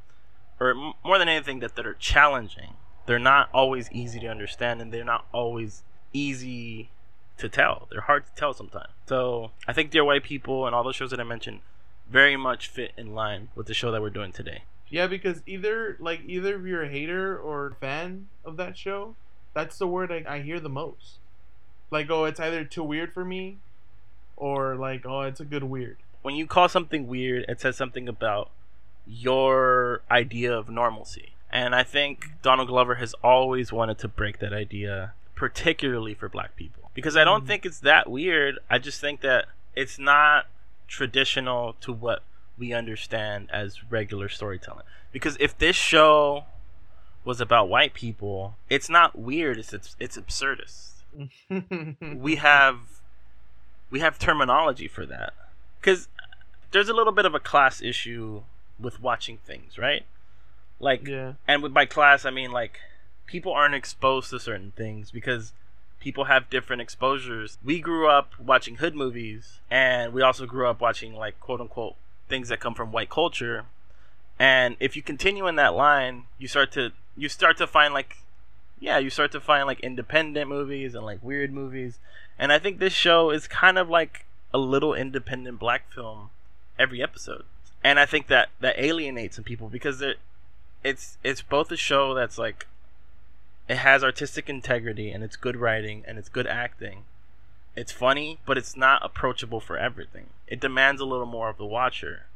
or 0.60 0.74
more 1.04 1.18
than 1.18 1.30
anything, 1.30 1.60
that 1.60 1.76
that 1.76 1.86
are 1.86 1.94
challenging. 1.94 2.74
They're 3.06 3.20
not 3.20 3.50
always 3.54 3.92
easy 3.92 4.20
to 4.22 4.28
understand, 4.28 4.82
and 4.82 4.92
they're 4.92 5.04
not 5.04 5.26
always 5.32 5.84
easy 6.12 6.90
to 7.38 7.50
tell. 7.50 7.88
They're 7.92 8.02
hard 8.02 8.26
to 8.26 8.32
tell 8.36 8.54
sometimes. 8.54 8.90
So 9.08 9.52
I 9.68 9.74
think 9.74 9.92
Dear 9.92 10.04
White 10.04 10.24
People 10.24 10.66
and 10.66 10.74
all 10.74 10.84
those 10.84 10.96
shows 10.96 11.12
that 11.12 11.20
I 11.20 11.24
mentioned 11.24 11.60
very 12.10 12.38
much 12.38 12.68
fit 12.68 12.92
in 12.98 13.14
line 13.14 13.50
with 13.56 13.68
the 13.68 13.74
show 13.74 13.92
that 13.92 14.02
we're 14.02 14.10
doing 14.10 14.32
today. 14.32 14.64
Yeah, 14.90 15.08
because 15.08 15.42
either 15.46 15.98
like 16.00 16.22
either 16.26 16.56
if 16.58 16.66
you're 16.66 16.84
a 16.84 16.90
hater 16.90 17.38
or 17.38 17.76
fan 17.80 18.28
of 18.44 18.58
that 18.58 18.78
show, 18.78 19.16
that's 19.54 19.78
the 19.78 19.88
word 19.88 20.12
I, 20.12 20.24
I 20.28 20.40
hear 20.42 20.60
the 20.60 20.70
most. 20.70 21.20
Like, 21.92 22.10
oh, 22.10 22.26
it's 22.26 22.40
either 22.40 22.64
too 22.64 22.84
weird 22.84 23.14
for 23.14 23.26
me, 23.26 23.58
or 24.38 24.76
like, 24.76 25.06
oh, 25.06 25.22
it's 25.22 25.40
a 25.40 25.46
good 25.46 25.64
weird. 25.64 25.98
When 26.22 26.36
you 26.36 26.48
call 26.48 26.68
something 26.70 27.08
weird, 27.08 27.46
it 27.48 27.62
says 27.62 27.76
something 27.78 28.08
about 28.10 28.50
your 29.08 30.02
idea 30.10 30.56
of 30.58 30.70
normalcy. 30.70 31.34
And 31.52 31.76
I 31.76 31.84
think 31.84 32.32
Donald 32.42 32.68
Glover 32.68 32.96
has 32.96 33.14
always 33.24 33.72
wanted 33.72 33.98
to 34.00 34.08
break 34.08 34.40
that 34.40 34.52
idea, 34.54 35.14
particularly 35.36 36.14
for 36.14 36.28
black 36.28 36.56
people. 36.56 36.90
Because 36.94 37.16
I 37.16 37.24
don't 37.24 37.44
Mhm. 37.44 37.48
think 37.48 37.66
it's 37.66 37.80
that 37.82 38.10
weird. 38.10 38.58
I 38.70 38.80
just 38.80 39.00
think 39.00 39.22
that 39.22 39.46
it's 39.76 40.00
not 40.00 40.48
traditional 40.88 41.74
to 41.82 41.92
what 41.94 42.24
we 42.58 42.74
understand 42.74 43.50
as 43.52 43.84
regular 43.92 44.30
storytelling. 44.30 44.86
Because 45.12 45.38
if 45.40 45.58
this 45.58 45.76
show 45.76 46.46
was 47.24 47.40
about 47.42 47.70
white 47.70 47.94
people, 47.94 48.56
it's 48.70 48.90
not 48.90 49.18
weird, 49.18 49.58
it's 49.58 49.74
it's, 49.74 49.96
it's 50.00 50.18
absurdist. 50.18 50.92
we 52.20 52.36
have 52.38 52.80
we 53.90 54.00
have 54.00 54.20
terminology 54.20 54.88
for 54.88 55.06
that. 55.06 55.34
Because 55.80 56.08
there's 56.72 56.90
a 56.90 56.94
little 56.94 57.14
bit 57.14 57.26
of 57.26 57.34
a 57.34 57.40
class 57.40 57.82
issue 57.82 58.44
with 58.80 59.02
watching 59.02 59.38
things 59.46 59.78
right? 59.78 60.06
Like 60.80 61.08
yeah. 61.08 61.34
and 61.48 61.64
with 61.64 61.74
by 61.74 61.86
class 61.86 62.26
i 62.26 62.30
mean 62.32 62.52
like 62.52 62.80
people 63.26 63.54
aren't 63.54 63.76
exposed 63.76 64.30
to 64.30 64.40
certain 64.40 64.74
things 64.76 65.12
because 65.12 65.54
people 66.00 66.26
have 66.26 66.50
different 66.50 66.82
exposures. 66.82 67.58
We 67.64 67.80
grew 67.80 68.08
up 68.08 68.34
watching 68.40 68.76
hood 68.76 68.96
movies 68.96 69.60
and 69.72 70.14
we 70.14 70.22
also 70.22 70.46
grew 70.46 70.68
up 70.68 70.80
watching 70.80 71.16
like 71.16 71.40
quote 71.40 71.62
unquote 71.62 71.96
things 72.30 72.50
that 72.50 72.60
come 72.60 72.76
from 72.76 72.92
white 72.92 73.10
culture. 73.10 73.66
And 74.38 74.76
if 74.80 74.96
you 74.96 75.02
continue 75.02 75.48
in 75.48 75.56
that 75.56 75.74
line 75.74 76.26
you 76.38 76.48
start 76.48 76.72
to 76.74 76.92
you 77.18 77.30
start 77.30 77.58
to 77.58 77.68
find 77.68 77.94
like 77.94 78.18
yeah 78.80 78.98
you 79.00 79.10
start 79.10 79.32
to 79.32 79.40
find 79.40 79.66
like 79.66 79.80
independent 79.80 80.50
movies 80.50 80.94
and 80.94 81.06
like 81.06 81.24
weird 81.24 81.54
movies 81.54 81.98
and 82.38 82.52
i 82.52 82.60
think 82.60 82.80
this 82.80 82.94
show 82.94 83.30
is 83.30 83.48
kind 83.48 83.78
of 83.78 83.90
like 83.90 84.26
a 84.54 84.58
little 84.58 84.94
independent 84.94 85.60
black 85.60 85.92
film 85.92 86.30
every 86.80 87.04
episode. 87.04 87.44
And 87.84 88.00
i 88.00 88.06
think 88.06 88.28
that 88.28 88.50
that 88.62 88.80
alienates 88.80 89.36
some 89.36 89.44
people 89.44 89.68
because 89.68 90.02
it 90.02 90.18
it's 90.84 91.18
it's 91.24 91.42
both 91.42 91.72
a 91.72 91.78
show 91.78 92.14
that's 92.14 92.38
like 92.38 92.68
it 93.68 93.78
has 93.78 94.04
artistic 94.04 94.50
integrity 94.50 95.12
and 95.12 95.24
it's 95.24 95.36
good 95.36 95.58
writing 95.58 96.04
and 96.08 96.18
it's 96.18 96.30
good 96.30 96.48
acting. 96.48 97.04
It's 97.76 97.92
funny 97.92 98.40
but 98.46 98.58
it's 98.58 98.78
not 98.78 99.04
approachable 99.04 99.60
for 99.60 99.78
everything. 99.78 100.28
It 100.48 100.60
demands 100.60 101.02
a 101.02 101.06
little 101.06 101.26
more 101.26 101.50
of 101.50 101.58
the 101.58 101.66
watcher. 101.66 102.28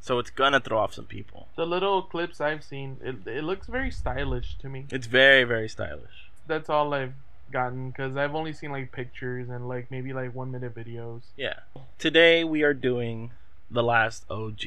So 0.00 0.18
it's 0.18 0.30
gonna 0.30 0.58
throw 0.58 0.78
off 0.78 0.94
some 0.94 1.04
people. 1.04 1.48
The 1.54 1.66
little 1.66 2.02
clips 2.02 2.40
I've 2.40 2.64
seen, 2.64 2.96
it, 3.04 3.26
it 3.26 3.44
looks 3.44 3.66
very 3.66 3.90
stylish 3.90 4.56
to 4.60 4.68
me. 4.68 4.86
it's 4.90 5.06
very 5.06 5.44
very 5.44 5.68
stylish. 5.68 6.30
That's 6.46 6.70
all 6.70 6.94
I've 6.94 7.14
gotten 7.52 7.90
because 7.90 8.16
I've 8.16 8.34
only 8.34 8.52
seen 8.52 8.72
like 8.72 8.92
pictures 8.92 9.48
and 9.48 9.68
like 9.68 9.90
maybe 9.90 10.12
like 10.12 10.34
one 10.34 10.50
minute 10.50 10.74
videos. 10.74 11.22
Yeah. 11.36 11.60
Today 11.98 12.42
we 12.44 12.62
are 12.62 12.74
doing 12.74 13.30
The 13.70 13.82
Last 13.82 14.24
OG. 14.30 14.60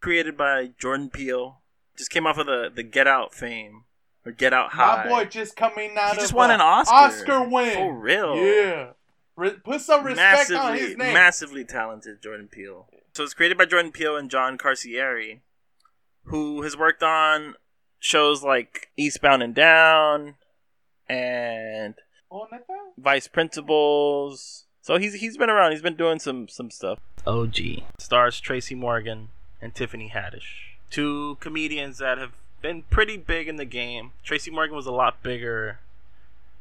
Created 0.00 0.36
by 0.36 0.70
Jordan 0.78 1.10
Peele. 1.10 1.60
Just 1.96 2.10
came 2.10 2.26
off 2.26 2.38
of 2.38 2.46
the, 2.46 2.70
the 2.72 2.82
Get 2.82 3.06
Out 3.06 3.34
fame. 3.34 3.84
Or 4.24 4.32
Get 4.32 4.52
Out 4.52 4.72
High. 4.72 5.04
My 5.04 5.08
boy 5.08 5.24
just 5.24 5.56
coming 5.56 5.96
out 5.98 6.10
he 6.12 6.16
of 6.16 6.18
just 6.18 6.34
won 6.34 6.50
an 6.50 6.60
Oscar. 6.60 6.94
Oscar 6.94 7.48
win. 7.48 7.74
For 7.74 7.92
real. 7.94 8.36
Yeah. 8.36 8.88
Re- 9.36 9.50
put 9.64 9.80
some 9.80 10.04
respect 10.04 10.50
massively, 10.50 10.56
on 10.56 10.76
his 10.78 10.96
name. 10.96 11.12
massively 11.14 11.64
talented 11.64 12.22
Jordan 12.22 12.48
Peele. 12.48 12.88
So 13.14 13.22
it's 13.24 13.34
created 13.34 13.56
by 13.56 13.64
Jordan 13.66 13.92
Peele 13.92 14.16
and 14.16 14.30
John 14.30 14.58
Carcieri, 14.58 15.40
who 16.24 16.62
has 16.62 16.76
worked 16.76 17.02
on 17.02 17.54
shows 17.98 18.42
like 18.42 18.90
Eastbound 18.96 19.42
and 19.42 19.54
Down 19.54 20.34
and 21.08 21.94
oh, 22.30 22.46
neta? 22.50 22.64
Vice 22.98 23.28
Principals. 23.28 24.64
So 24.82 24.98
he's 24.98 25.14
he's 25.14 25.36
been 25.36 25.50
around. 25.50 25.72
He's 25.72 25.82
been 25.82 25.96
doing 25.96 26.18
some 26.18 26.48
some 26.48 26.70
stuff. 26.70 27.00
OG 27.26 27.56
stars 27.98 28.38
Tracy 28.38 28.74
Morgan 28.74 29.28
and 29.60 29.74
Tiffany 29.74 30.12
Haddish, 30.14 30.76
two 30.90 31.36
comedians 31.40 31.98
that 31.98 32.18
have 32.18 32.32
been 32.62 32.84
pretty 32.84 33.16
big 33.16 33.48
in 33.48 33.56
the 33.56 33.64
game. 33.64 34.12
Tracy 34.22 34.50
Morgan 34.50 34.76
was 34.76 34.86
a 34.86 34.92
lot 34.92 35.22
bigger 35.22 35.80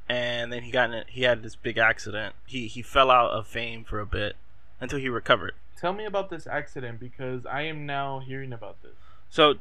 and 0.08 0.52
then 0.52 0.64
he 0.64 0.72
got 0.72 0.92
in, 0.94 1.04
he 1.08 1.24
had 1.24 1.44
this 1.44 1.56
big 1.56 1.78
accident. 1.78 2.36
He 2.46 2.68
he 2.68 2.82
fell 2.82 3.10
out 3.10 3.32
of 3.32 3.48
fame 3.48 3.84
for 3.84 4.00
a 4.00 4.06
bit 4.06 4.36
until 4.80 5.00
he 5.00 5.10
recovered. 5.10 5.54
Tell 5.80 5.94
me 5.94 6.06
about 6.06 6.30
this 6.30 6.48
accident 6.48 7.00
because 7.00 7.46
I 7.46 7.64
am 7.64 7.86
now 7.86 8.20
hearing 8.20 8.54
about 8.54 8.82
this. 8.82 8.94
So 9.30 9.56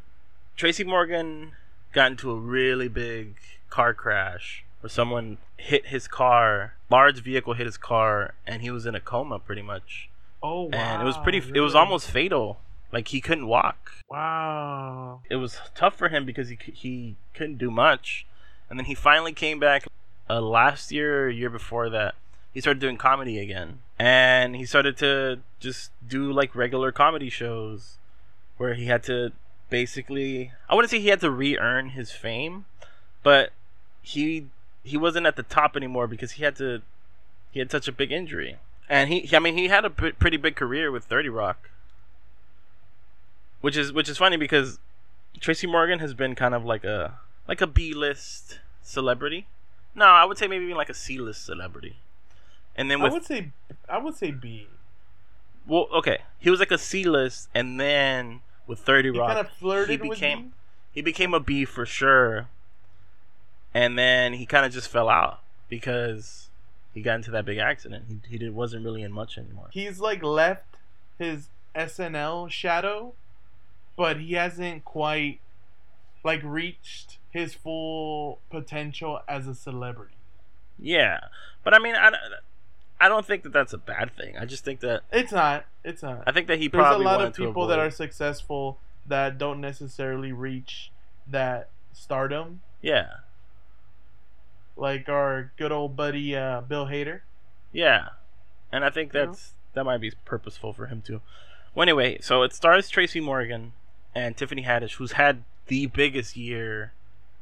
Tracy 0.56 0.84
Morgan 0.84 1.52
got 1.92 2.12
into 2.12 2.30
a 2.30 2.36
really 2.36 2.88
big 2.88 3.36
car 3.70 3.94
crash 3.94 4.64
where 4.84 4.90
someone 4.90 5.38
hit 5.56 5.86
his 5.86 6.06
car, 6.06 6.74
large 6.90 7.22
vehicle 7.22 7.54
hit 7.54 7.64
his 7.64 7.78
car, 7.78 8.34
and 8.46 8.60
he 8.60 8.70
was 8.70 8.84
in 8.84 8.94
a 8.94 9.00
coma 9.00 9.38
pretty 9.38 9.62
much. 9.62 10.10
Oh 10.42 10.64
wow! 10.64 10.72
And 10.74 11.00
it 11.00 11.06
was 11.06 11.16
pretty. 11.16 11.38
It 11.54 11.60
was 11.60 11.74
almost 11.74 12.10
fatal. 12.10 12.58
Like 12.92 13.08
he 13.08 13.22
couldn't 13.22 13.46
walk. 13.46 13.92
wow. 14.10 15.22
It 15.30 15.36
was 15.36 15.58
tough 15.74 15.96
for 15.96 16.10
him 16.10 16.26
because 16.26 16.50
he 16.50 16.58
he 16.74 17.16
couldn't 17.32 17.56
do 17.56 17.70
much, 17.70 18.26
and 18.68 18.78
then 18.78 18.84
he 18.84 18.94
finally 18.94 19.32
came 19.32 19.58
back. 19.58 19.86
Uh, 20.28 20.42
last 20.42 20.92
year, 20.92 21.24
or 21.24 21.30
year 21.30 21.48
before 21.48 21.88
that, 21.88 22.14
he 22.52 22.60
started 22.60 22.78
doing 22.78 22.98
comedy 22.98 23.38
again, 23.38 23.78
and 23.98 24.54
he 24.54 24.66
started 24.66 24.98
to 24.98 25.38
just 25.60 25.92
do 26.06 26.30
like 26.30 26.54
regular 26.54 26.92
comedy 26.92 27.30
shows, 27.30 27.96
where 28.58 28.74
he 28.74 28.84
had 28.84 29.02
to 29.04 29.32
basically. 29.70 30.52
I 30.68 30.74
wouldn't 30.74 30.90
say 30.90 31.00
he 31.00 31.08
had 31.08 31.20
to 31.20 31.30
re-earn 31.30 31.90
his 31.90 32.12
fame, 32.12 32.66
but 33.22 33.52
he 34.02 34.48
he 34.84 34.96
wasn't 34.96 35.26
at 35.26 35.34
the 35.36 35.42
top 35.42 35.76
anymore 35.76 36.06
because 36.06 36.32
he 36.32 36.44
had 36.44 36.54
to 36.56 36.82
he 37.50 37.58
had 37.58 37.70
such 37.70 37.88
a 37.88 37.92
big 37.92 38.12
injury. 38.12 38.58
And 38.88 39.08
he 39.10 39.28
i 39.34 39.38
mean 39.38 39.56
he 39.56 39.68
had 39.68 39.84
a 39.84 39.90
p- 39.90 40.12
pretty 40.12 40.36
big 40.36 40.54
career 40.54 40.92
with 40.92 41.04
30 41.04 41.30
rock. 41.30 41.70
Which 43.60 43.76
is 43.76 43.92
which 43.92 44.08
is 44.08 44.18
funny 44.18 44.36
because 44.36 44.78
tracy 45.40 45.66
morgan 45.66 45.98
has 45.98 46.14
been 46.14 46.34
kind 46.34 46.54
of 46.54 46.64
like 46.64 46.84
a 46.84 47.18
like 47.48 47.60
a 47.60 47.66
b-list 47.66 48.60
celebrity. 48.82 49.46
No 49.94 50.04
i 50.06 50.24
would 50.24 50.38
say 50.38 50.46
maybe 50.46 50.64
even 50.64 50.76
like 50.76 50.90
a 50.90 50.94
c-list 50.94 51.44
celebrity. 51.44 51.96
And 52.76 52.90
then 52.90 53.00
I 53.00 53.08
would 53.08 53.24
say 53.24 53.52
I 53.88 53.98
would 53.98 54.16
say 54.16 54.30
B. 54.32 54.66
well 55.66 55.88
okay. 55.94 56.18
He 56.38 56.50
was 56.50 56.60
like 56.60 56.70
a 56.72 56.78
c-list 56.78 57.48
and 57.54 57.80
then 57.80 58.40
with 58.66 58.80
30 58.80 59.12
He 59.12 59.18
rock 59.18 59.28
kind 59.28 59.40
of 59.46 59.50
flirted 59.52 60.02
he 60.02 60.08
became 60.08 60.52
he 60.92 61.00
became 61.00 61.32
a 61.34 61.40
B 61.40 61.64
for 61.64 61.86
sure. 61.86 62.48
And 63.74 63.98
then 63.98 64.34
he 64.34 64.46
kind 64.46 64.64
of 64.64 64.72
just 64.72 64.88
fell 64.88 65.08
out 65.08 65.40
because 65.68 66.48
he 66.94 67.02
got 67.02 67.16
into 67.16 67.32
that 67.32 67.44
big 67.44 67.58
accident. 67.58 68.04
He 68.08 68.20
he 68.28 68.38
did, 68.38 68.54
wasn't 68.54 68.84
really 68.84 69.02
in 69.02 69.12
much 69.12 69.36
anymore. 69.36 69.66
He's 69.72 69.98
like 69.98 70.22
left 70.22 70.76
his 71.18 71.48
SNL 71.74 72.48
shadow, 72.50 73.14
but 73.96 74.20
he 74.20 74.34
hasn't 74.34 74.84
quite 74.84 75.40
like 76.22 76.40
reached 76.44 77.18
his 77.30 77.52
full 77.52 78.38
potential 78.48 79.20
as 79.28 79.48
a 79.48 79.54
celebrity. 79.54 80.14
Yeah, 80.78 81.18
but 81.64 81.74
I 81.74 81.80
mean, 81.80 81.96
I, 81.96 82.12
I 83.00 83.08
don't 83.08 83.26
think 83.26 83.42
that 83.42 83.52
that's 83.52 83.72
a 83.72 83.78
bad 83.78 84.16
thing. 84.16 84.38
I 84.38 84.44
just 84.44 84.64
think 84.64 84.80
that 84.80 85.02
It's 85.12 85.32
not. 85.32 85.66
It's 85.82 86.02
not. 86.02 86.22
I 86.26 86.32
think 86.32 86.46
that 86.46 86.58
he 86.58 86.68
There's 86.68 86.94
a 86.94 86.98
lot 86.98 87.20
of 87.20 87.34
people 87.34 87.66
that 87.66 87.78
are 87.80 87.90
successful 87.90 88.78
that 89.06 89.36
don't 89.36 89.60
necessarily 89.60 90.32
reach 90.32 90.92
that 91.26 91.70
stardom, 91.92 92.60
yeah 92.80 93.06
like 94.76 95.08
our 95.08 95.52
good 95.56 95.72
old 95.72 95.96
buddy 95.96 96.36
uh, 96.36 96.60
Bill 96.62 96.86
Hader. 96.86 97.20
yeah, 97.72 98.08
and 98.72 98.84
I 98.84 98.90
think 98.90 99.12
that's 99.12 99.52
that 99.74 99.84
might 99.84 100.00
be 100.00 100.12
purposeful 100.24 100.72
for 100.72 100.86
him 100.86 101.02
too. 101.02 101.20
Well, 101.74 101.82
anyway, 101.82 102.18
so 102.20 102.42
it 102.42 102.52
stars 102.52 102.88
Tracy 102.88 103.20
Morgan 103.20 103.72
and 104.14 104.36
Tiffany 104.36 104.62
Haddish, 104.62 104.94
who's 104.94 105.12
had 105.12 105.42
the 105.66 105.86
biggest 105.86 106.36
year 106.36 106.92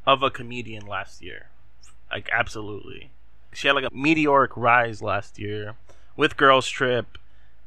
of 0.07 0.23
a 0.23 0.31
comedian 0.31 0.87
last 0.87 1.23
year. 1.23 1.49
Like 2.11 2.29
absolutely. 2.33 3.11
She 3.53 3.69
had 3.69 3.75
like 3.75 3.85
a 3.85 3.95
meteoric 3.95 4.57
rise 4.57 5.03
last 5.03 5.39
year 5.39 5.75
with 6.17 6.37
Girls 6.37 6.69
Trip 6.69 7.19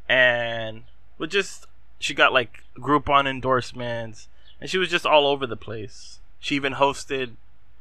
and 0.10 0.84
with 1.18 1.32
just 1.32 1.68
she 2.00 2.14
got 2.14 2.34
like 2.34 2.64
Groupon 2.78 3.28
endorsements 3.28 4.28
and 4.60 4.70
she 4.70 4.78
was 4.78 4.90
just 4.90 5.06
all 5.06 5.28
over 5.28 5.46
the 5.46 5.58
place. 5.58 6.20
She 6.40 6.56
even 6.56 6.74
hosted 6.74 7.32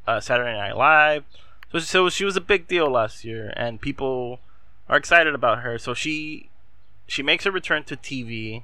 uh, 0.06 0.20
Saturday 0.20 0.52
Night 0.52 0.76
Live. 0.76 1.24
So, 1.74 1.80
so 1.80 2.08
she 2.08 2.24
was 2.24 2.36
a 2.36 2.40
big 2.40 2.68
deal 2.68 2.88
last 2.90 3.24
year 3.24 3.52
and 3.56 3.80
people 3.80 4.38
are 4.88 4.96
excited 4.96 5.34
about 5.34 5.60
her. 5.60 5.78
So 5.78 5.92
she 5.94 6.50
she 7.06 7.22
makes 7.22 7.44
her 7.44 7.50
return 7.50 7.84
to 7.84 7.96
TV. 7.96 8.62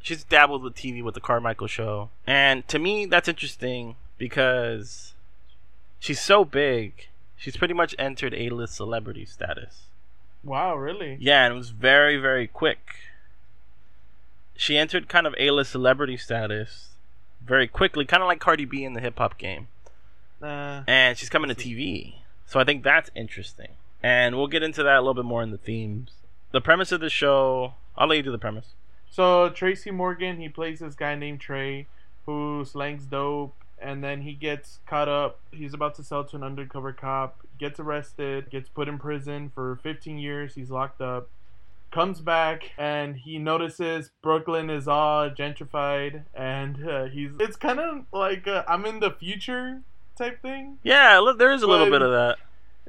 She's 0.00 0.24
dabbled 0.24 0.62
with 0.62 0.74
TV 0.74 1.02
with 1.02 1.14
the 1.14 1.20
Carmichael 1.20 1.68
show. 1.68 2.10
And 2.26 2.66
to 2.68 2.78
me 2.78 3.06
that's 3.06 3.28
interesting 3.28 3.96
because 4.18 5.14
she's 6.00 6.20
so 6.20 6.44
big. 6.44 7.08
She's 7.36 7.56
pretty 7.56 7.74
much 7.74 7.94
entered 7.98 8.34
A-list 8.34 8.74
celebrity 8.74 9.24
status. 9.24 9.86
Wow, 10.44 10.76
really? 10.76 11.16
Yeah, 11.20 11.44
and 11.44 11.54
it 11.54 11.56
was 11.56 11.70
very, 11.70 12.16
very 12.16 12.46
quick. 12.48 12.96
She 14.56 14.76
entered 14.76 15.08
kind 15.08 15.26
of 15.26 15.34
A-list 15.38 15.72
celebrity 15.72 16.16
status 16.16 16.90
very 17.44 17.66
quickly, 17.68 18.04
kind 18.04 18.22
of 18.22 18.28
like 18.28 18.40
Cardi 18.40 18.64
B 18.64 18.84
in 18.84 18.92
the 18.92 19.00
hip 19.00 19.18
hop 19.18 19.38
game. 19.38 19.68
Uh, 20.40 20.82
And 20.88 21.16
she's 21.16 21.28
coming 21.28 21.48
to 21.48 21.54
TV. 21.54 22.14
So 22.52 22.60
I 22.60 22.64
think 22.64 22.84
that's 22.84 23.10
interesting. 23.14 23.70
And 24.02 24.36
we'll 24.36 24.46
get 24.46 24.62
into 24.62 24.82
that 24.82 24.96
a 24.96 25.00
little 25.00 25.14
bit 25.14 25.24
more 25.24 25.42
in 25.42 25.52
the 25.52 25.56
themes. 25.56 26.10
The 26.50 26.60
premise 26.60 26.92
of 26.92 27.00
the 27.00 27.08
show, 27.08 27.72
I'll 27.96 28.06
let 28.08 28.16
you 28.16 28.22
do 28.22 28.30
the 28.30 28.36
premise. 28.36 28.74
so 29.10 29.48
Tracy 29.48 29.90
Morgan, 29.90 30.38
he 30.38 30.50
plays 30.50 30.80
this 30.80 30.94
guy 30.94 31.14
named 31.14 31.40
Trey, 31.40 31.86
who 32.26 32.62
slangs 32.66 33.06
dope, 33.06 33.54
and 33.78 34.04
then 34.04 34.20
he 34.20 34.34
gets 34.34 34.80
caught 34.86 35.08
up. 35.08 35.40
He's 35.50 35.72
about 35.72 35.94
to 35.94 36.04
sell 36.04 36.24
to 36.24 36.36
an 36.36 36.42
undercover 36.42 36.92
cop, 36.92 37.38
gets 37.56 37.80
arrested, 37.80 38.50
gets 38.50 38.68
put 38.68 38.86
in 38.86 38.98
prison 38.98 39.50
for 39.54 39.76
15 39.82 40.18
years. 40.18 40.54
He's 40.54 40.70
locked 40.70 41.00
up. 41.00 41.30
Comes 41.90 42.20
back 42.20 42.72
and 42.76 43.16
he 43.16 43.38
notices 43.38 44.10
Brooklyn 44.20 44.68
is 44.68 44.86
all 44.86 45.30
gentrified, 45.30 46.24
and 46.34 46.86
uh, 46.86 47.04
he's. 47.04 47.32
It's 47.40 47.56
kind 47.56 47.80
of 47.80 48.04
like 48.12 48.46
uh, 48.46 48.64
I'm 48.68 48.84
in 48.84 49.00
the 49.00 49.10
future 49.10 49.80
type 50.16 50.40
thing. 50.42 50.78
Yeah, 50.82 51.18
look, 51.18 51.38
there 51.38 51.52
is 51.52 51.62
a 51.62 51.66
little 51.66 51.90
bit 51.90 52.02
of 52.02 52.10
that. 52.10 52.38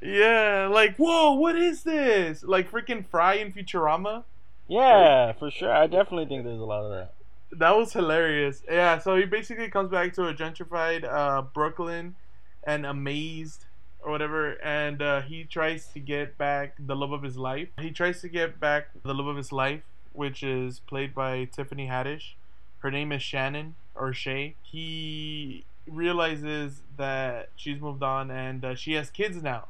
Yeah, 0.02 0.68
like 0.72 0.98
whoa, 0.98 1.34
what 1.34 1.56
is 1.56 1.84
this? 1.84 2.44
Like 2.44 2.70
freaking 2.70 3.06
Fry 3.06 3.36
in 3.36 3.54
Futurama. 3.54 4.24
Yeah, 4.68 5.34
for 5.34 5.50
sure. 5.52 5.74
I 5.74 5.88
definitely 5.88 6.26
think 6.26 6.44
there's 6.44 6.60
a 6.60 6.66
lot 6.66 6.84
of 6.84 6.92
that. 6.92 7.14
That 7.52 7.76
was 7.78 7.94
hilarious. 7.94 8.64
Yeah, 8.70 8.98
so 8.98 9.16
he 9.16 9.26
basically 9.26 9.70
comes 9.70 9.90
back 9.90 10.14
to 10.14 10.28
a 10.28 10.34
gentrified 10.34 11.06
uh, 11.06 11.44
Brooklyn 11.44 12.16
and 12.64 12.86
amazed 12.86 13.66
or 14.02 14.12
whatever, 14.12 14.62
and 14.62 15.02
uh, 15.02 15.22
he 15.22 15.44
tries 15.46 15.88
to 15.88 16.00
get 16.00 16.38
back 16.38 16.76
the 16.78 16.96
love 16.96 17.12
of 17.12 17.24
his 17.24 17.38
life. 17.38 17.70
He 17.80 17.92
tries 17.92 18.22
to 18.22 18.28
get 18.28 18.60
back 18.60 18.90
the 19.04 19.14
love 19.14 19.28
of 19.28 19.38
his 19.38 19.52
life, 19.52 19.82
which 20.12 20.44
is 20.44 20.80
played 20.80 21.16
by 21.16 21.46
Tiffany 21.46 21.88
Haddish. 21.88 22.34
Her 22.80 22.92
name 22.92 23.12
is 23.14 23.24
Shannon 23.24 23.76
or 23.96 24.14
Shay. 24.14 24.56
He 24.64 25.64
realizes 25.88 26.82
that 26.98 27.50
she's 27.56 27.80
moved 27.80 28.04
on 28.04 28.32
and 28.32 28.64
uh, 28.64 28.76
she 28.76 28.94
has 28.94 29.10
kids 29.10 29.42
now, 29.42 29.66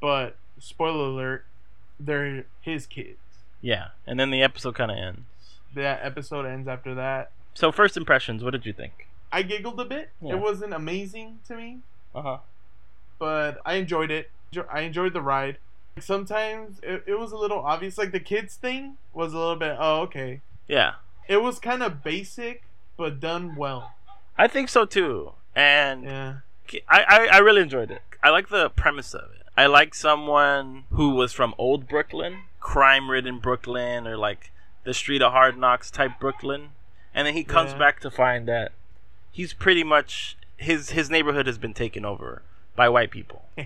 but 0.00 0.36
spoiler 0.58 1.06
alert, 1.08 1.44
they're 2.00 2.46
his 2.60 2.86
kids. 2.86 3.18
Yeah, 3.60 3.88
and 4.06 4.18
then 4.18 4.30
the 4.30 4.42
episode 4.42 4.74
kind 4.74 4.90
of 4.90 4.96
ends. 4.96 5.20
That 5.74 6.00
episode 6.02 6.46
ends 6.46 6.68
after 6.68 6.94
that. 6.94 7.30
So 7.54 7.72
first 7.72 7.96
impressions, 7.96 8.42
what 8.44 8.50
did 8.50 8.64
you 8.66 8.72
think? 8.72 9.08
I 9.32 9.42
giggled 9.42 9.78
a 9.80 9.84
bit. 9.84 10.10
Yeah. 10.22 10.34
It 10.34 10.40
wasn't 10.40 10.72
amazing 10.72 11.40
to 11.48 11.56
me, 11.56 11.78
Uh 12.14 12.22
huh. 12.22 12.38
but 13.18 13.58
I 13.66 13.74
enjoyed 13.74 14.10
it. 14.10 14.30
I 14.72 14.80
enjoyed 14.80 15.12
the 15.12 15.20
ride. 15.20 15.58
Sometimes 16.00 16.78
it, 16.82 17.02
it 17.06 17.18
was 17.18 17.32
a 17.32 17.36
little 17.36 17.58
obvious. 17.58 17.98
Like 17.98 18.12
the 18.12 18.20
kids 18.20 18.54
thing 18.54 18.96
was 19.12 19.34
a 19.34 19.38
little 19.38 19.56
bit, 19.56 19.76
oh, 19.78 20.00
okay. 20.02 20.40
Yeah, 20.68 20.94
It 21.28 21.38
was 21.42 21.58
kind 21.58 21.82
of 21.82 22.02
basic, 22.02 22.62
but 22.96 23.20
done 23.20 23.56
well. 23.56 23.92
I 24.38 24.46
think 24.48 24.68
so 24.68 24.84
too. 24.84 25.32
And 25.54 26.04
Yeah. 26.04 26.34
I, 26.88 27.02
I, 27.08 27.26
I 27.32 27.38
really 27.38 27.62
enjoyed 27.62 27.90
it. 27.90 28.02
I 28.22 28.30
like 28.30 28.48
the 28.48 28.70
premise 28.70 29.14
of 29.14 29.30
it. 29.32 29.42
I 29.56 29.66
like 29.66 29.94
someone 29.94 30.84
who 30.90 31.10
was 31.10 31.32
from 31.32 31.54
old 31.58 31.88
Brooklyn, 31.88 32.42
crime 32.60 33.10
ridden 33.10 33.38
Brooklyn, 33.40 34.06
or 34.06 34.16
like 34.16 34.52
the 34.84 34.94
street 34.94 35.20
of 35.22 35.32
hard 35.32 35.56
knocks 35.58 35.90
type 35.90 36.12
Brooklyn. 36.20 36.70
And 37.14 37.26
then 37.26 37.34
he 37.34 37.42
comes 37.44 37.72
Yeah. 37.72 37.78
back 37.78 38.00
to 38.00 38.10
find 38.10 38.46
that 38.48 38.72
he's 39.32 39.52
pretty 39.52 39.82
much 39.82 40.36
his 40.56 40.90
his 40.90 41.10
neighborhood 41.10 41.46
has 41.46 41.58
been 41.58 41.74
taken 41.74 42.04
over 42.04 42.42
by 42.76 42.88
white 42.88 43.10
people. 43.10 43.44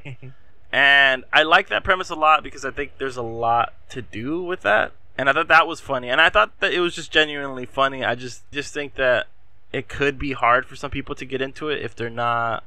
And 0.75 1.25
I 1.33 1.43
like 1.43 1.69
that 1.69 1.85
premise 1.85 2.09
a 2.09 2.15
lot 2.15 2.43
because 2.43 2.65
I 2.65 2.71
think 2.71 2.93
there's 2.97 3.19
a 3.19 3.23
lot 3.23 3.75
to 3.91 4.01
do 4.01 4.43
with 4.43 4.63
that. 4.63 4.93
And 5.19 5.29
I 5.29 5.35
thought 5.35 5.49
that 5.49 5.67
was 5.67 5.81
funny. 5.81 6.09
And 6.09 6.19
I 6.19 6.31
thought 6.31 6.59
that 6.61 6.73
it 6.73 6.81
was 6.81 6.95
just 6.95 7.13
genuinely 7.13 7.67
funny. 7.67 8.03
I 8.03 8.15
just 8.15 8.51
just 8.51 8.73
think 8.73 8.95
that 8.95 9.27
it 9.73 9.89
could 9.89 10.19
be 10.19 10.33
hard 10.33 10.67
for 10.67 10.77
some 10.77 10.91
people 10.91 11.15
to 11.15 11.25
get 11.25 11.41
into 11.41 11.69
it 11.69 11.83
if 11.83 11.95
they're 11.97 12.11
not 12.11 12.65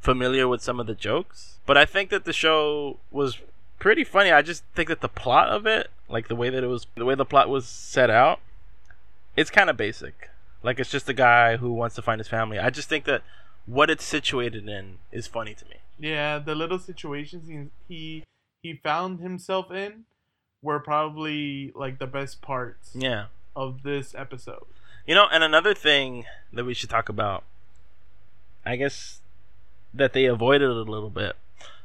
familiar 0.00 0.46
with 0.46 0.62
some 0.62 0.78
of 0.80 0.86
the 0.86 0.94
jokes. 0.94 1.58
But 1.66 1.76
I 1.76 1.84
think 1.84 2.10
that 2.10 2.24
the 2.24 2.32
show 2.32 2.98
was 3.10 3.38
pretty 3.78 4.04
funny. 4.04 4.30
I 4.30 4.42
just 4.42 4.64
think 4.74 4.88
that 4.88 5.00
the 5.00 5.08
plot 5.08 5.48
of 5.48 5.66
it, 5.66 5.90
like 6.08 6.28
the 6.28 6.36
way 6.36 6.50
that 6.50 6.62
it 6.64 6.66
was 6.68 6.86
the 6.94 7.04
way 7.04 7.14
the 7.14 7.24
plot 7.24 7.48
was 7.48 7.66
set 7.66 8.10
out, 8.10 8.40
it's 9.36 9.50
kind 9.50 9.70
of 9.70 9.76
basic. 9.76 10.30
Like 10.62 10.78
it's 10.80 10.90
just 10.90 11.08
a 11.08 11.14
guy 11.14 11.56
who 11.56 11.72
wants 11.72 11.94
to 11.96 12.02
find 12.02 12.18
his 12.20 12.28
family. 12.28 12.58
I 12.58 12.70
just 12.70 12.88
think 12.88 13.04
that 13.04 13.22
what 13.66 13.90
it's 13.90 14.04
situated 14.04 14.68
in 14.68 14.98
is 15.12 15.26
funny 15.26 15.54
to 15.54 15.64
me. 15.66 15.76
Yeah, 15.98 16.38
the 16.38 16.54
little 16.54 16.78
situations 16.78 17.48
he 17.48 17.68
he, 17.94 18.24
he 18.62 18.74
found 18.82 19.20
himself 19.20 19.70
in 19.70 20.04
were 20.62 20.80
probably 20.80 21.72
like 21.74 21.98
the 21.98 22.06
best 22.06 22.40
parts 22.42 22.90
Yeah. 22.94 23.26
of 23.54 23.82
this 23.82 24.14
episode. 24.16 24.66
You 25.08 25.14
know, 25.14 25.26
and 25.32 25.42
another 25.42 25.72
thing 25.72 26.26
that 26.52 26.66
we 26.66 26.74
should 26.74 26.90
talk 26.90 27.08
about, 27.08 27.42
I 28.66 28.76
guess, 28.76 29.22
that 29.94 30.12
they 30.12 30.26
avoided 30.26 30.68
a 30.68 30.82
little 30.82 31.08
bit 31.08 31.34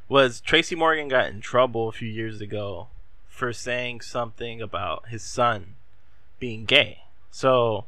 was 0.10 0.42
Tracy 0.42 0.75
Morgan 0.75 1.08
got 1.08 1.27
in 1.27 1.39
trouble 1.39 1.88
a 1.88 1.94
few 1.94 2.10
years 2.10 2.42
ago 2.42 2.88
for 3.30 3.53
saying 3.53 4.01
something 4.01 4.62
about 4.62 5.08
his 5.08 5.24
son 5.24 5.75
being 6.38 6.65
gay. 6.65 7.03
So 7.32 7.86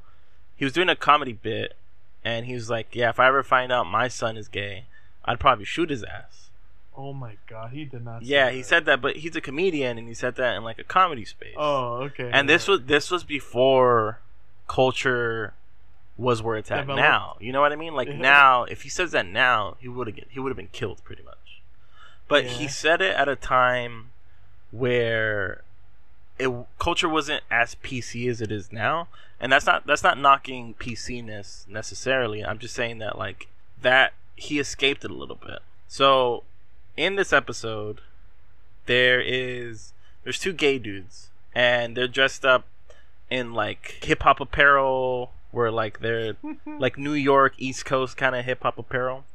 he 0.55 0.63
was 0.63 0.71
doing 0.71 0.87
a 0.87 0.95
comedy 0.95 1.33
bit, 1.33 1.75
and 2.23 2.45
he 2.45 2.53
was 2.53 2.69
like, 2.69 2.95
"Yeah, 2.95 3.09
if 3.09 3.19
I 3.19 3.27
ever 3.27 3.43
find 3.43 3.73
out 3.73 3.87
my 3.87 4.07
son 4.07 4.37
is 4.37 4.47
gay, 4.47 4.85
I'd 5.25 5.41
probably 5.41 5.65
shoot 5.65 5.89
his 5.89 6.05
ass." 6.05 6.49
Oh 6.95 7.11
my 7.11 7.35
god, 7.45 7.73
he 7.73 7.83
did 7.83 8.05
not. 8.05 8.21
say 8.21 8.29
Yeah, 8.29 8.51
he 8.51 8.63
said 8.63 8.85
that, 8.85 9.01
but 9.01 9.17
he's 9.17 9.35
a 9.35 9.41
comedian, 9.41 9.97
and 9.97 10.07
he 10.07 10.13
said 10.13 10.35
that 10.35 10.55
in 10.55 10.63
like 10.63 10.79
a 10.79 10.85
comedy 10.85 11.25
space. 11.25 11.55
Oh, 11.57 12.03
okay. 12.03 12.29
and 12.31 12.47
this 12.47 12.69
was 12.69 12.83
this 12.83 13.11
was 13.11 13.25
before 13.25 14.21
culture 14.67 15.53
was 16.17 16.41
where 16.41 16.55
it's 16.57 16.71
at 16.71 16.81
Developed. 16.81 17.01
now. 17.01 17.37
You 17.39 17.51
know 17.51 17.61
what 17.61 17.71
I 17.71 17.75
mean? 17.75 17.93
Like 17.93 18.07
Yeah. 18.07 18.15
now, 18.17 18.63
if 18.63 18.83
he 18.83 18.89
says 18.89 19.11
that 19.11 19.25
now, 19.25 19.75
he 19.79 19.87
would 19.87 20.07
have 20.07 20.17
he 20.29 20.39
would 20.39 20.49
have 20.49 20.57
been 20.57 20.69
killed 20.69 21.03
pretty 21.03 21.23
much. 21.23 21.61
But 22.27 22.45
he 22.45 22.67
said 22.67 23.01
it 23.01 23.15
at 23.15 23.27
a 23.27 23.35
time 23.35 24.11
where 24.71 25.61
it 26.39 26.49
culture 26.79 27.07
wasn't 27.07 27.43
as 27.51 27.75
PC 27.75 28.27
as 28.29 28.41
it 28.41 28.51
is 28.51 28.71
now, 28.71 29.07
and 29.39 29.51
that's 29.51 29.65
not 29.65 29.85
that's 29.85 30.03
not 30.03 30.17
knocking 30.17 30.73
PC-ness 30.75 31.65
necessarily. 31.69 32.43
I'm 32.43 32.59
just 32.59 32.73
saying 32.75 32.97
that 32.99 33.17
like 33.17 33.47
that 33.81 34.13
he 34.35 34.59
escaped 34.59 35.05
it 35.05 35.11
a 35.11 35.13
little 35.13 35.35
bit. 35.37 35.59
So 35.87 36.43
in 36.97 37.15
this 37.15 37.31
episode, 37.31 38.01
there 38.85 39.21
is 39.21 39.93
there's 40.23 40.39
two 40.39 40.53
gay 40.53 40.79
dudes, 40.79 41.29
and 41.53 41.95
they're 41.95 42.07
dressed 42.07 42.43
up 42.45 42.65
in 43.29 43.53
like 43.53 44.03
hip 44.03 44.23
hop 44.23 44.39
apparel, 44.39 45.31
where 45.51 45.71
like 45.71 45.99
they're 45.99 46.35
like 46.65 46.97
New 46.97 47.13
York 47.13 47.53
East 47.57 47.85
Coast 47.85 48.17
kind 48.17 48.35
of 48.35 48.45
hip 48.45 48.63
hop 48.63 48.77
apparel. 48.77 49.25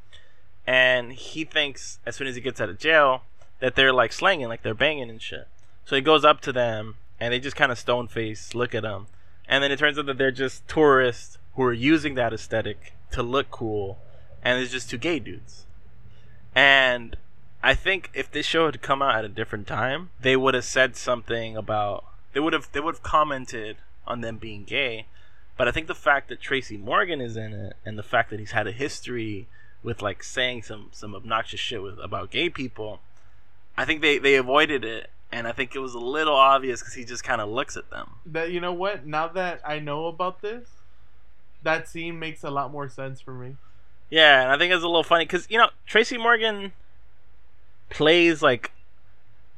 And 0.67 1.13
he 1.13 1.45
thinks 1.45 1.99
as 2.07 2.17
soon 2.17 2.27
as 2.27 2.35
he 2.35 2.41
gets 2.41 2.61
out 2.61 2.69
of 2.69 2.79
jail 2.79 3.23
that 3.61 3.75
they're 3.75 3.93
like 3.93 4.13
slanging, 4.13 4.49
like 4.49 4.63
they're 4.63 4.75
banging 4.75 5.11
and 5.11 5.21
shit. 5.21 5.49
So 5.85 5.97
he 5.97 6.03
goes 6.03 6.25
up 6.25 6.41
to 6.43 6.53
them 6.53 6.97
and 7.19 7.33
they 7.33 7.41
just 7.41 7.57
kind 7.57 7.73
of 7.73 7.79
stone 7.79 8.09
face 8.09 8.55
look 8.55 8.75
at 8.75 8.85
him. 8.85 9.07
And 9.49 9.65
then 9.65 9.73
it 9.73 9.79
turns 9.79 9.99
out 9.99 10.07
that 10.07 10.19
they're 10.19 10.31
just 10.31 10.67
tourists 10.69 11.39
who 11.55 11.63
are 11.65 11.73
using 11.73 12.15
that 12.15 12.33
aesthetic 12.33 12.93
to 13.11 13.23
look 13.23 13.51
cool. 13.51 13.99
And 14.43 14.61
it's 14.61 14.73
just 14.73 14.89
two 14.89 14.99
gay 14.99 15.19
dudes. 15.19 15.67
And 16.55 17.17
I 17.63 17.75
think 17.75 18.11
if 18.15 18.31
this 18.31 18.47
show 18.47 18.67
had 18.67 18.81
come 18.81 19.03
out 19.03 19.17
at 19.17 19.25
a 19.25 19.29
different 19.29 19.67
time, 19.67 20.11
they 20.21 20.37
would 20.37 20.55
have 20.55 20.65
said 20.65 20.97
something 20.97 21.57
about 21.57 22.05
they 22.33 22.41
would 22.41 22.53
have 22.53 22.69
they 22.73 22.81
would 22.81 22.95
have 22.95 23.03
commented 23.03 23.77
on 24.07 24.21
them 24.21 24.39
being 24.39 24.65
gay. 24.65 25.07
But 25.57 25.69
I 25.69 25.73
think 25.73 25.89
the 25.89 25.95
fact 25.95 26.29
that 26.29 26.41
Tracy 26.41 26.77
Morgan 26.77 27.21
is 27.21 27.37
in 27.37 27.53
it 27.53 27.77
and 27.85 27.99
the 27.99 28.03
fact 28.03 28.31
that 28.31 28.41
he's 28.41 28.53
had 28.53 28.67
a 28.67 28.73
history 28.73 29.47
with 29.83 30.01
like 30.03 30.23
saying 30.23 30.63
some 30.63 30.89
some 30.93 31.15
obnoxious 31.15 31.61
shit 31.61 31.83
with 31.83 31.99
about 31.99 32.31
gay 32.31 32.49
people, 32.49 33.01
I 33.77 33.85
think 33.85 34.01
they 34.01 34.19
they 34.19 34.37
avoided 34.37 34.85
it 34.85 35.11
and 35.33 35.47
I 35.47 35.53
think 35.53 35.75
it 35.75 35.81
was 35.81 35.95
a 35.95 35.99
little 35.99 36.35
obvious 36.35 36.83
cuz 36.83 36.95
he 36.95 37.05
just 37.05 37.25
kind 37.25 37.41
of 37.41 37.49
looks 37.49 37.77
at 37.77 37.91
them. 37.91 38.17
that 38.27 38.51
you 38.51 38.61
know 38.61 38.73
what? 38.73 39.07
Now 39.07 39.29
that 39.29 39.61
I 39.65 39.79
know 39.79 40.07
about 40.07 40.41
this, 40.41 40.69
that 41.63 41.89
scene 41.89 42.19
makes 42.19 42.43
a 42.43 42.51
lot 42.51 42.73
more 42.73 42.89
sense 42.89 43.21
for 43.21 43.35
me. 43.35 43.57
Yeah, 44.09 44.43
and 44.43 44.51
I 44.51 44.59
think 44.59 44.73
it's 44.73 44.83
a 44.83 44.89
little 44.89 45.05
funny 45.05 45.27
cuz 45.27 45.47
you 45.51 45.59
know, 45.59 45.71
Tracy 45.87 46.17
Morgan 46.17 46.73
plays 47.91 48.41
like 48.43 48.73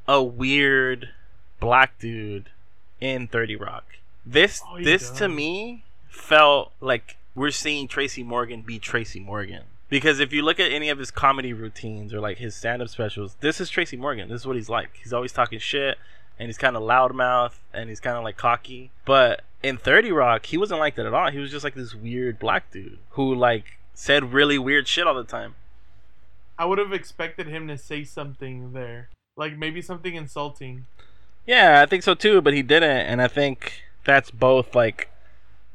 a 0.09 0.23
weird 0.23 1.11
black 1.61 1.99
dude 1.99 2.51
in 3.03 3.27
30 3.27 3.57
Rock. 3.57 3.85
This 4.25 4.63
Oh, 4.65 4.81
this 4.81 5.11
to 5.11 5.29
me 5.29 5.85
felt 6.09 6.73
like 6.81 7.17
we're 7.35 7.51
seeing 7.51 7.89
Tracy 7.89 8.23
Morgan 8.23 8.63
be 8.63 8.79
Tracy 8.79 9.19
Morgan. 9.19 9.65
Because 9.89 10.21
if 10.21 10.33
you 10.33 10.43
look 10.43 10.61
at 10.61 10.71
any 10.71 10.89
of 10.89 10.99
his 10.99 11.11
comedy 11.11 11.53
routines 11.53 12.15
or 12.15 12.21
like 12.21 12.39
his 12.39 12.55
stand-up 12.55 12.89
specials, 12.89 13.37
this 13.41 13.61
is 13.61 13.69
Tracy 13.69 13.97
Morgan. 13.97 14.29
This 14.29 14.43
is 14.43 14.47
what 14.47 14.57
he's 14.57 14.69
like. 14.69 15.01
He's 15.03 15.13
always 15.13 15.33
talking 15.33 15.59
shit 15.59 15.99
and 16.39 16.49
he's 16.49 16.57
kind 16.57 16.77
of 16.77 16.83
loudmouth 16.83 17.55
and 17.75 17.91
he's 17.91 18.01
kind 18.01 18.17
of 18.17 18.23
like 18.23 18.37
cocky. 18.37 18.93
But 19.05 19.43
in 19.63 19.77
30 19.77 20.13
Rock, 20.13 20.47
he 20.47 20.57
wasn't 20.57 20.81
like 20.81 20.95
that 20.95 21.05
at 21.05 21.13
all. 21.13 21.31
He 21.31 21.39
was 21.39 21.51
just 21.51 21.65
like 21.65 21.75
this 21.75 21.95
weird 21.95 22.39
black 22.39 22.71
dude 22.71 22.99
who 23.11 23.35
like 23.35 23.79
said 23.95 24.33
really 24.33 24.59
weird 24.59 24.87
shit 24.87 25.09
all 25.09 25.15
the 25.15 25.25
time. 25.25 25.57
I 26.57 26.67
would 26.67 26.79
have 26.79 26.93
expected 26.93 27.49
him 27.49 27.67
to 27.67 27.77
say 27.77 28.05
something 28.05 28.73
there, 28.73 29.09
like 29.37 29.59
maybe 29.59 29.83
something 29.83 30.15
insulting. 30.15 30.87
Yeah, 31.47 31.81
I 31.83 31.87
think 31.87 32.03
so 32.03 32.15
too, 32.15 32.41
but 32.41 32.55
he 32.55 32.63
didn't, 32.63 32.91
and 33.07 33.21
I 33.21 33.29
think 33.29 33.83
that's 34.05 34.31
both 34.31 34.75
like 34.75 35.09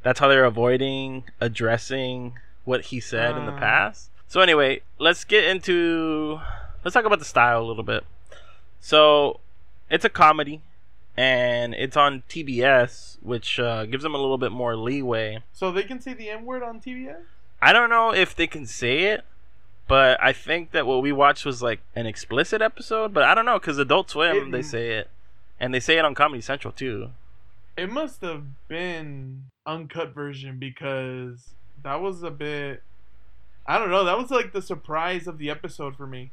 that's 0.04 0.20
how 0.20 0.28
they're 0.28 0.46
avoiding 0.46 1.26
addressing 1.42 2.34
what 2.66 2.86
he 2.86 3.00
said 3.00 3.36
in 3.38 3.46
the 3.46 3.52
Uh. 3.54 3.60
past. 3.60 4.10
So 4.28 4.42
anyway, 4.42 4.82
let's 5.00 5.24
get 5.24 5.44
into 5.46 6.40
let's 6.84 6.94
talk 6.94 7.06
about 7.06 7.20
the 7.20 7.26
style 7.26 7.62
a 7.62 7.66
little 7.66 7.84
bit. 7.84 8.06
So 8.80 9.40
it's 9.90 10.06
a 10.06 10.10
comedy, 10.10 10.62
and 11.18 11.74
it's 11.74 11.98
on 11.98 12.24
TBS, 12.30 13.18
which 13.22 13.60
uh, 13.60 13.86
gives 13.86 14.04
them 14.04 14.14
a 14.14 14.18
little 14.18 14.38
bit 14.38 14.52
more 14.52 14.76
leeway. 14.76 15.40
So 15.54 15.72
they 15.72 15.84
can 15.84 16.00
say 16.00 16.14
the 16.14 16.30
N 16.30 16.46
word 16.46 16.64
on 16.64 16.80
TBS. 16.80 17.18
I 17.62 17.74
don't 17.74 17.90
know 17.90 18.14
if 18.14 18.36
they 18.36 18.48
can 18.48 18.66
say 18.66 19.06
it, 19.06 19.24
but 19.88 20.22
I 20.22 20.32
think 20.32 20.72
that 20.72 20.86
what 20.86 21.02
we 21.02 21.12
watched 21.12 21.44
was 21.46 21.62
like 21.64 21.80
an 21.96 22.06
explicit 22.06 22.62
episode. 22.62 23.14
But 23.14 23.24
I 23.24 23.34
don't 23.34 23.46
know 23.46 23.60
because 23.60 23.78
Adult 23.80 24.10
Swim 24.12 24.38
It- 24.48 24.52
they 24.52 24.62
say 24.62 24.92
it, 24.92 25.10
and 25.60 25.74
they 25.74 25.80
say 25.80 25.98
it 25.98 26.06
on 26.06 26.16
Comedy 26.16 26.42
Central 26.42 26.72
too. 26.72 27.10
It 27.76 27.92
must 27.92 28.22
have 28.22 28.44
been 28.68 29.44
uncut 29.66 30.14
version 30.14 30.58
because 30.58 31.50
that 31.84 32.02
was 32.02 32.24
a 32.24 32.32
bit. 32.32 32.82
I 33.66 33.78
don't 33.78 33.92
know. 33.92 34.04
That 34.04 34.18
was 34.18 34.32
like 34.32 34.54
the 34.54 34.62
surprise 34.62 35.28
of 35.28 35.38
the 35.38 35.50
episode 35.50 35.96
for 35.96 36.08
me. 36.08 36.32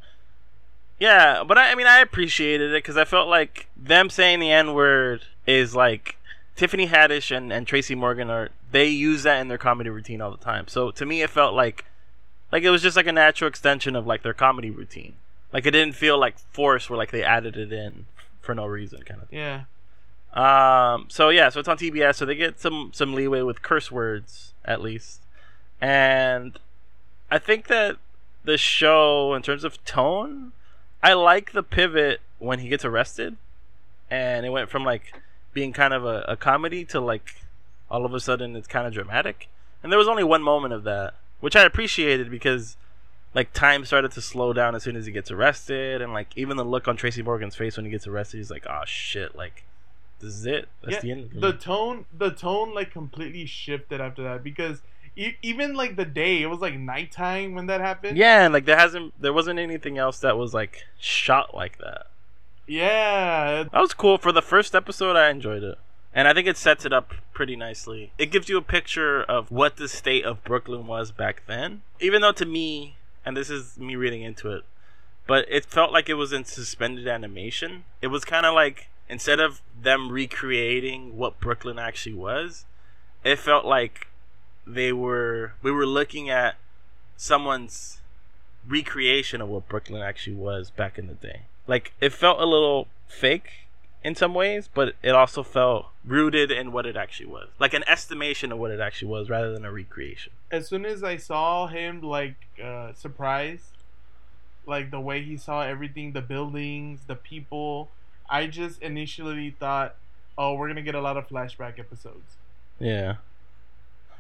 Yeah, 0.99 1.43
but 1.45 1.59
I, 1.59 1.73
I 1.73 1.75
mean, 1.75 1.87
I 1.87 1.99
appreciated 1.99 2.71
it 2.71 2.83
because 2.83 2.97
I 2.97 3.05
felt 3.05 3.29
like 3.29 3.67
them 3.77 4.09
saying 4.09 4.39
the 4.39 4.51
N 4.51 4.73
word 4.75 5.25
is 5.47 5.75
like 5.75 6.17
Tiffany 6.57 6.87
Haddish 6.87 7.35
and, 7.37 7.53
and 7.53 7.67
Tracy 7.67 7.95
Morgan 7.95 8.31
are 8.31 8.51
they 8.71 8.87
use 8.87 9.25
that 9.25 9.41
in 9.41 9.49
their 9.49 9.59
comedy 9.59 9.91
routine 9.91 10.21
all 10.21 10.31
the 10.31 10.37
time. 10.37 10.69
So 10.69 10.91
to 10.93 11.05
me, 11.05 11.23
it 11.23 11.31
felt 11.31 11.55
like 11.55 11.85
like 12.53 12.63
it 12.63 12.71
was 12.71 12.83
just 12.83 12.97
like 12.97 13.07
a 13.07 13.13
natural 13.13 13.49
extension 13.49 13.97
of 13.97 14.07
like 14.07 14.23
their 14.23 14.35
comedy 14.35 14.71
routine. 14.71 15.15
Like 15.53 15.67
it 15.67 15.73
didn't 15.73 15.95
feel 15.95 16.19
like 16.19 16.39
forced 16.39 16.89
where 16.89 16.97
like 16.97 17.11
they 17.11 17.25
added 17.25 17.57
it 17.57 17.73
in 17.73 18.07
for 18.45 18.55
no 18.55 18.67
reason, 18.67 19.03
kind 19.03 19.21
of. 19.23 19.29
Yeah. 19.33 19.65
Um. 20.33 21.07
So 21.09 21.29
yeah. 21.29 21.49
So 21.49 21.61
it's 21.61 21.69
on 21.69 21.79
TBS. 21.79 22.17
So 22.17 22.27
they 22.27 22.35
get 22.35 22.61
some 22.61 22.91
some 22.93 23.15
leeway 23.15 23.43
with 23.43 23.63
curse 23.63 23.91
words 23.91 24.53
at 24.65 24.81
least, 24.81 25.23
and 25.81 26.59
I 27.31 27.39
think 27.39 27.67
that 27.69 27.97
the 28.45 28.59
show, 28.59 29.35
in 29.35 29.43
terms 29.43 29.65
of 29.65 29.83
tone, 29.85 30.53
I 31.03 31.15
like 31.15 31.53
the 31.53 31.63
pivot 31.63 32.21
when 32.39 32.59
he 32.59 32.69
gets 32.69 32.85
arrested, 32.85 33.37
and 34.11 34.45
it 34.47 34.51
went 34.51 34.71
from 34.71 34.85
like 34.85 35.15
being 35.53 35.73
kind 35.73 35.95
of 35.95 36.05
a, 36.05 36.25
a 36.29 36.37
comedy 36.37 36.85
to 36.87 37.01
like 37.01 37.37
all 37.91 38.05
of 38.05 38.13
a 38.13 38.21
sudden 38.21 38.57
it's 38.57 38.69
kind 38.69 38.87
of 38.87 38.93
dramatic. 38.93 39.49
And 39.83 39.93
there 39.93 39.99
was 39.99 40.09
only 40.09 40.25
one 40.25 40.43
moment 40.43 40.73
of 40.75 40.85
that, 40.85 41.15
which 41.41 41.57
I 41.57 41.63
appreciated 41.63 42.31
because 42.31 42.77
like 43.35 43.53
time 43.53 43.85
started 43.85 44.13
to 44.13 44.21
slow 44.21 44.53
down 44.53 44.75
as 44.75 44.83
soon 44.83 44.97
as 44.97 45.07
he 45.07 45.13
gets 45.13 45.31
arrested, 45.31 46.01
and 46.01 46.13
like 46.13 46.29
even 46.37 46.57
the 46.57 46.65
look 46.65 46.89
on 46.89 46.97
Tracy 46.97 47.23
Morgan's 47.23 47.57
face 47.57 47.77
when 47.77 47.85
he 47.85 47.91
gets 47.91 48.07
arrested, 48.07 48.39
he's 48.39 48.51
like, 48.51 48.67
"Oh 48.69 48.83
shit!" 48.87 49.37
Like 49.37 49.65
this 50.21 50.35
is 50.35 50.47
it. 50.47 50.69
That's 50.83 50.97
yeah, 50.97 51.01
the 51.01 51.11
end. 51.11 51.31
the 51.35 51.53
tone, 51.53 52.07
the 52.17 52.31
tone, 52.31 52.75
like 52.75 52.91
completely 52.91 53.47
shifted 53.47 54.01
after 54.01 54.23
that 54.23 54.43
because 54.43 54.81
e- 55.17 55.37
even 55.43 55.75
like 55.75 55.97
the 55.97 56.05
day, 56.05 56.43
it 56.43 56.47
was 56.47 56.61
like 56.61 56.79
nighttime 56.79 57.55
when 57.55 57.67
that 57.67 57.81
happened. 57.81 58.17
yeah, 58.17 58.45
and 58.45 58.55
like 58.55 58.65
there 58.65 58.79
hasn't, 58.79 59.21
there 59.21 59.33
wasn't 59.33 59.59
anything 59.59 59.99
else 59.99 60.19
that 60.21 60.37
was 60.37 60.55
like 60.55 60.85
shot 60.99 61.55
like 61.55 61.79
that. 61.79 62.07
Yeah. 62.67 63.65
That 63.65 63.81
was 63.81 63.93
cool 63.95 64.19
for 64.19 64.33
the 64.33 64.43
first 64.43 64.75
episode. 64.75 65.17
I 65.17 65.29
enjoyed 65.31 65.63
it, 65.63 65.79
and 66.15 66.27
I 66.27 66.33
think 66.33 66.47
it 66.47 66.57
sets 66.57 66.85
it 66.85 66.93
up 66.93 67.13
pretty 67.33 67.57
nicely. 67.57 68.13
It 68.19 68.31
gives 68.31 68.49
you 68.49 68.57
a 68.57 68.63
picture 68.63 69.23
of 69.23 69.51
what 69.51 69.77
the 69.77 69.89
state 69.89 70.25
of 70.25 70.43
Brooklyn 70.45 70.87
was 70.87 71.11
back 71.11 71.43
then. 71.47 71.83
Even 72.01 72.23
though 72.23 72.33
to 72.33 72.47
me, 72.47 72.97
and 73.25 73.37
this 73.37 73.51
is 73.51 73.79
me 73.79 73.97
reading 73.97 74.23
into 74.23 74.51
it, 74.51 74.65
but 75.27 75.47
it 75.49 75.65
felt 75.65 75.93
like 75.93 76.09
it 76.09 76.15
was 76.15 76.33
in 76.33 76.45
suspended 76.45 77.09
animation. 77.09 77.85
It 78.03 78.09
was 78.09 78.25
kind 78.25 78.47
of 78.47 78.55
like 78.55 78.89
instead 79.09 79.41
of 79.41 79.61
them 79.81 80.11
recreating 80.11 81.17
what 81.17 81.41
Brooklyn 81.41 81.79
actually 81.79 82.15
was, 82.15 82.65
it 83.23 83.39
felt 83.39 83.65
like 83.65 84.09
they 84.67 84.93
were 84.93 85.55
we 85.63 85.71
were 85.71 85.87
looking 85.87 86.31
at 86.31 86.57
someone's 87.17 88.01
recreation 88.67 89.41
of 89.41 89.49
what 89.49 89.69
Brooklyn 89.69 90.03
actually 90.03 90.37
was 90.37 90.71
back 90.71 90.99
in 90.99 91.07
the 91.07 91.15
day. 91.15 91.43
Like 91.67 91.93
it 92.01 92.13
felt 92.13 92.41
a 92.41 92.47
little 92.47 92.89
fake 93.07 93.64
in 94.05 94.15
some 94.15 94.35
ways, 94.35 94.69
but 94.73 94.95
it 95.03 95.11
also 95.11 95.43
felt 95.43 95.87
rooted 96.05 96.51
in 96.51 96.71
what 96.71 96.85
it 96.87 96.97
actually 96.97 97.27
was. 97.27 97.49
Like 97.59 97.73
an 97.75 97.83
estimation 97.89 98.53
of 98.53 98.59
what 98.59 98.71
it 98.71 98.79
actually 98.79 99.09
was 99.09 99.31
rather 99.31 99.51
than 99.53 99.65
a 99.65 99.73
recreation. 99.73 100.33
As 100.51 100.69
soon 100.69 100.85
as 100.85 101.03
I 101.03 101.17
saw 101.17 101.67
him 101.67 102.03
like 102.03 102.37
uh 102.63 102.93
surprised 102.93 103.71
like 104.67 104.91
the 104.91 105.01
way 105.01 105.23
he 105.23 105.37
saw 105.37 105.63
everything, 105.63 106.13
the 106.13 106.23
buildings, 106.23 107.01
the 107.07 107.15
people. 107.17 107.91
I 108.31 108.47
just 108.47 108.81
initially 108.81 109.51
thought, 109.51 109.97
oh, 110.39 110.55
we're 110.55 110.69
gonna 110.69 110.81
get 110.83 110.95
a 110.95 111.01
lot 111.03 111.17
of 111.19 111.29
flashback 111.29 111.79
episodes, 111.79 112.37
Yeah. 112.79 113.17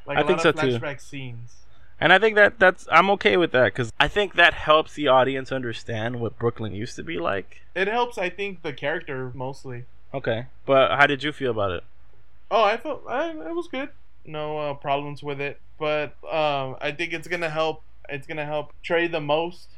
like 0.06 0.18
I 0.18 0.20
a 0.20 0.26
think 0.26 0.38
lot 0.44 0.46
of 0.46 0.58
so, 0.60 0.66
too. 0.68 0.78
flashback 0.78 1.00
scenes. 1.00 1.54
And 2.00 2.12
I 2.12 2.18
think 2.18 2.36
that 2.36 2.58
that's 2.58 2.86
I'm 2.90 3.10
okay 3.10 3.36
with 3.36 3.52
that 3.52 3.74
cuz 3.74 3.92
I 3.98 4.08
think 4.08 4.34
that 4.34 4.54
helps 4.54 4.94
the 4.94 5.08
audience 5.08 5.52
understand 5.52 6.20
what 6.20 6.38
Brooklyn 6.38 6.74
used 6.74 6.96
to 6.96 7.02
be 7.02 7.18
like. 7.18 7.62
It 7.74 7.88
helps, 7.88 8.18
I 8.18 8.28
think, 8.30 8.62
the 8.62 8.72
character 8.72 9.30
mostly. 9.34 9.84
Okay. 10.12 10.46
But 10.66 10.96
how 10.98 11.06
did 11.06 11.22
you 11.22 11.32
feel 11.32 11.50
about 11.50 11.72
it? 11.72 11.84
Oh, 12.50 12.62
I 12.62 12.76
felt 12.76 13.02
I, 13.08 13.30
it 13.30 13.54
was 13.54 13.68
good. 13.68 13.90
No 14.24 14.58
uh, 14.58 14.74
problems 14.74 15.22
with 15.22 15.40
it, 15.40 15.60
but 15.78 16.16
um, 16.24 16.76
I 16.80 16.92
think 16.96 17.12
it's 17.12 17.28
gonna 17.28 17.50
help. 17.50 17.82
It's 18.08 18.26
gonna 18.26 18.46
help 18.46 18.72
Trey 18.82 19.06
the 19.06 19.20
most, 19.20 19.68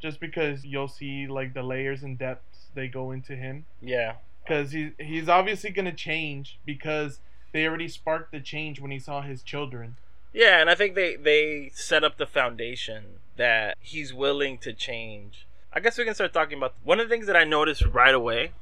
just 0.00 0.20
because 0.20 0.64
you'll 0.64 0.88
see 0.88 1.26
like 1.26 1.54
the 1.54 1.62
layers 1.62 2.02
and 2.02 2.18
depths 2.18 2.66
they 2.74 2.88
go 2.88 3.10
into 3.10 3.36
him. 3.36 3.66
Yeah. 3.80 4.14
Because 4.42 4.72
he 4.72 4.92
he's 4.98 5.28
obviously 5.28 5.70
gonna 5.70 5.92
change 5.92 6.58
because 6.64 7.20
they 7.52 7.66
already 7.66 7.88
sparked 7.88 8.32
the 8.32 8.40
change 8.40 8.80
when 8.80 8.90
he 8.90 8.98
saw 8.98 9.22
his 9.22 9.42
children. 9.42 9.96
Yeah, 10.34 10.60
and 10.60 10.68
I 10.68 10.74
think 10.74 10.94
they 10.96 11.16
they 11.16 11.70
set 11.74 12.04
up 12.04 12.18
the 12.18 12.26
foundation 12.26 13.20
that 13.36 13.78
he's 13.80 14.12
willing 14.12 14.58
to 14.58 14.72
change. 14.72 15.46
I 15.72 15.80
guess 15.80 15.96
we 15.96 16.04
can 16.04 16.14
start 16.14 16.32
talking 16.32 16.58
about 16.58 16.74
one 16.84 17.00
of 17.00 17.08
the 17.08 17.14
things 17.14 17.26
that 17.26 17.36
I 17.36 17.44
noticed 17.44 17.84
right 17.86 18.14
away 18.14 18.52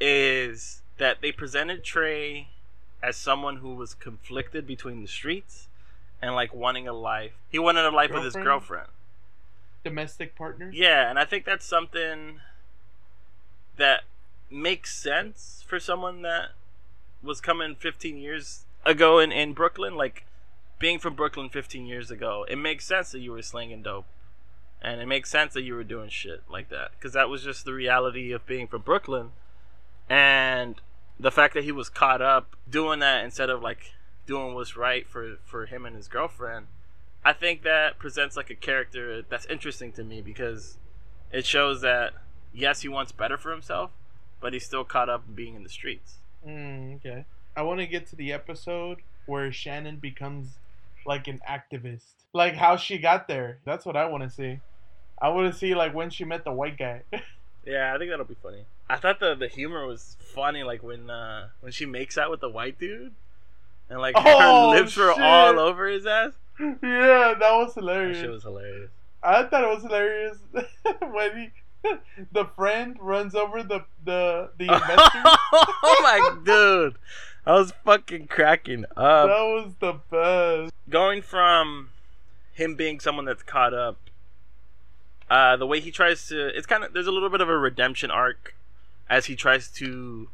is 0.00 0.82
that 0.98 1.20
they 1.20 1.32
presented 1.32 1.84
Trey 1.84 2.48
as 3.02 3.16
someone 3.16 3.58
who 3.58 3.74
was 3.74 3.94
conflicted 3.94 4.66
between 4.66 5.00
the 5.02 5.06
streets 5.08 5.68
and 6.22 6.34
like 6.34 6.54
wanting 6.54 6.88
a 6.88 6.92
life. 6.92 7.32
He 7.48 7.58
wanted 7.58 7.84
a 7.84 7.90
life 7.90 8.10
with 8.12 8.24
his 8.24 8.34
Girlfriend? 8.34 8.44
girlfriend. 8.44 8.88
Domestic 9.84 10.36
partners. 10.36 10.74
Yeah, 10.74 11.08
and 11.08 11.18
I 11.18 11.24
think 11.24 11.44
that's 11.44 11.64
something 11.64 12.40
that 13.76 14.02
makes 14.50 14.96
sense 14.96 15.64
for 15.66 15.78
someone 15.78 16.22
that 16.22 16.50
was 17.22 17.40
coming 17.40 17.74
15 17.76 18.16
years 18.16 18.64
ago 18.84 19.20
in, 19.20 19.30
in 19.30 19.52
Brooklyn. 19.52 19.94
Like, 19.94 20.24
being 20.78 20.98
from 20.98 21.14
Brooklyn 21.14 21.48
15 21.48 21.86
years 21.86 22.10
ago, 22.10 22.46
it 22.48 22.56
makes 22.56 22.86
sense 22.86 23.10
that 23.12 23.20
you 23.20 23.32
were 23.32 23.42
slinging 23.42 23.82
dope. 23.82 24.06
And 24.80 25.00
it 25.00 25.06
makes 25.06 25.28
sense 25.28 25.54
that 25.54 25.62
you 25.62 25.74
were 25.74 25.84
doing 25.84 26.08
shit 26.08 26.44
like 26.48 26.68
that. 26.68 26.92
Because 26.92 27.12
that 27.12 27.28
was 27.28 27.42
just 27.42 27.64
the 27.64 27.72
reality 27.72 28.30
of 28.30 28.46
being 28.46 28.68
from 28.68 28.82
Brooklyn. 28.82 29.30
And 30.08 30.80
the 31.18 31.32
fact 31.32 31.54
that 31.54 31.64
he 31.64 31.72
was 31.72 31.88
caught 31.88 32.22
up 32.22 32.54
doing 32.70 33.00
that 33.00 33.24
instead 33.24 33.50
of, 33.50 33.60
like, 33.60 33.92
doing 34.26 34.54
what's 34.54 34.76
right 34.76 35.08
for, 35.08 35.38
for 35.44 35.66
him 35.66 35.84
and 35.84 35.96
his 35.96 36.06
girlfriend, 36.06 36.66
I 37.24 37.32
think 37.32 37.62
that 37.62 37.98
presents, 37.98 38.36
like, 38.36 38.50
a 38.50 38.54
character 38.54 39.22
that's 39.22 39.46
interesting 39.46 39.90
to 39.92 40.04
me 40.04 40.20
because 40.20 40.78
it 41.32 41.44
shows 41.44 41.80
that, 41.80 42.12
yes, 42.54 42.82
he 42.82 42.88
wants 42.88 43.10
better 43.10 43.36
for 43.36 43.50
himself, 43.50 43.90
but 44.40 44.52
he's 44.52 44.64
still 44.64 44.84
caught 44.84 45.08
up 45.08 45.34
being 45.34 45.56
in 45.56 45.64
the 45.64 45.68
streets. 45.68 46.18
Mm, 46.46 46.96
okay. 46.96 47.24
I 47.56 47.62
want 47.62 47.80
to 47.80 47.86
get 47.86 48.06
to 48.10 48.16
the 48.16 48.32
episode 48.32 48.98
where 49.26 49.50
Shannon 49.50 49.96
becomes 49.96 50.58
like 51.08 51.26
an 51.26 51.40
activist. 51.48 52.04
Like 52.32 52.54
how 52.54 52.76
she 52.76 52.98
got 52.98 53.26
there. 53.26 53.58
That's 53.64 53.84
what 53.86 53.96
I 53.96 54.06
want 54.06 54.22
to 54.22 54.30
see. 54.30 54.60
I 55.20 55.30
want 55.30 55.52
to 55.52 55.58
see 55.58 55.74
like 55.74 55.94
when 55.94 56.10
she 56.10 56.24
met 56.24 56.44
the 56.44 56.52
white 56.52 56.78
guy. 56.78 57.02
Yeah, 57.66 57.92
I 57.94 57.98
think 57.98 58.08
that'll 58.10 58.24
be 58.24 58.36
funny. 58.42 58.64
I 58.88 58.96
thought 58.96 59.20
the 59.20 59.34
the 59.34 59.48
humor 59.48 59.86
was 59.86 60.16
funny, 60.34 60.62
like 60.62 60.82
when 60.82 61.10
uh 61.10 61.48
when 61.60 61.70
she 61.70 61.84
makes 61.84 62.16
out 62.16 62.30
with 62.30 62.40
the 62.40 62.48
white 62.48 62.78
dude, 62.78 63.12
and 63.90 64.00
like 64.00 64.14
Oh, 64.18 64.70
her 64.72 64.78
lips 64.78 64.96
were 64.96 65.12
all 65.12 65.58
over 65.58 65.86
his 65.86 66.06
ass. 66.06 66.32
yeah, 66.58 67.34
that 67.38 67.38
was 67.40 67.74
That 67.74 67.80
hilarious. 67.82 68.18
shit 68.20 68.30
was 68.30 68.42
hilarious. 68.44 68.90
I 69.22 69.42
thought 69.42 69.64
it 69.64 69.68
was 69.68 69.82
hilarious 69.82 70.38
when 71.12 71.52
he, 71.84 71.90
the 72.32 72.46
friend 72.56 72.96
runs 73.00 73.34
over 73.34 73.62
the 73.62 73.84
the 74.02 74.50
the 74.56 74.64
investor. 74.64 75.22
oh 75.24 75.96
my 76.02 76.36
dude, 76.46 76.96
I 77.48 77.52
was 77.52 77.72
fucking 77.82 78.26
cracking 78.26 78.84
up. 78.94 79.26
that 79.26 79.42
was 79.42 79.72
the 79.80 79.94
best. 80.10 80.74
Going 80.90 81.22
from 81.22 81.88
him 82.52 82.74
being 82.74 83.00
someone 83.00 83.24
that's 83.24 83.42
caught 83.42 83.72
up, 83.72 83.96
uh, 85.30 85.56
the 85.56 85.66
way 85.66 85.80
he 85.80 85.90
tries 85.90 86.28
to, 86.28 86.48
it's 86.48 86.66
kind 86.66 86.84
of 86.84 86.92
there's 86.92 87.06
a 87.06 87.10
little 87.10 87.30
bit 87.30 87.40
of 87.40 87.48
a 87.48 87.56
redemption 87.56 88.10
arc 88.10 88.54
as 89.08 89.26
he 89.26 89.34
tries 89.34 89.70
to 89.70 90.28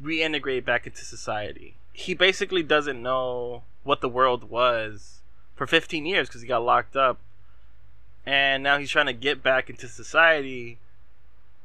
reintegrate 0.00 0.66
back 0.66 0.86
into 0.86 1.06
society. 1.06 1.76
He 1.94 2.12
basically 2.12 2.62
doesn't 2.62 3.02
know 3.02 3.62
what 3.82 4.02
the 4.02 4.08
world 4.10 4.50
was 4.50 5.22
for 5.54 5.66
15 5.66 6.04
years 6.04 6.28
because 6.28 6.42
he 6.42 6.48
got 6.48 6.62
locked 6.62 6.96
up, 6.96 7.18
and 8.26 8.62
now 8.62 8.76
he's 8.76 8.90
trying 8.90 9.06
to 9.06 9.14
get 9.14 9.42
back 9.42 9.70
into 9.70 9.88
society. 9.88 10.76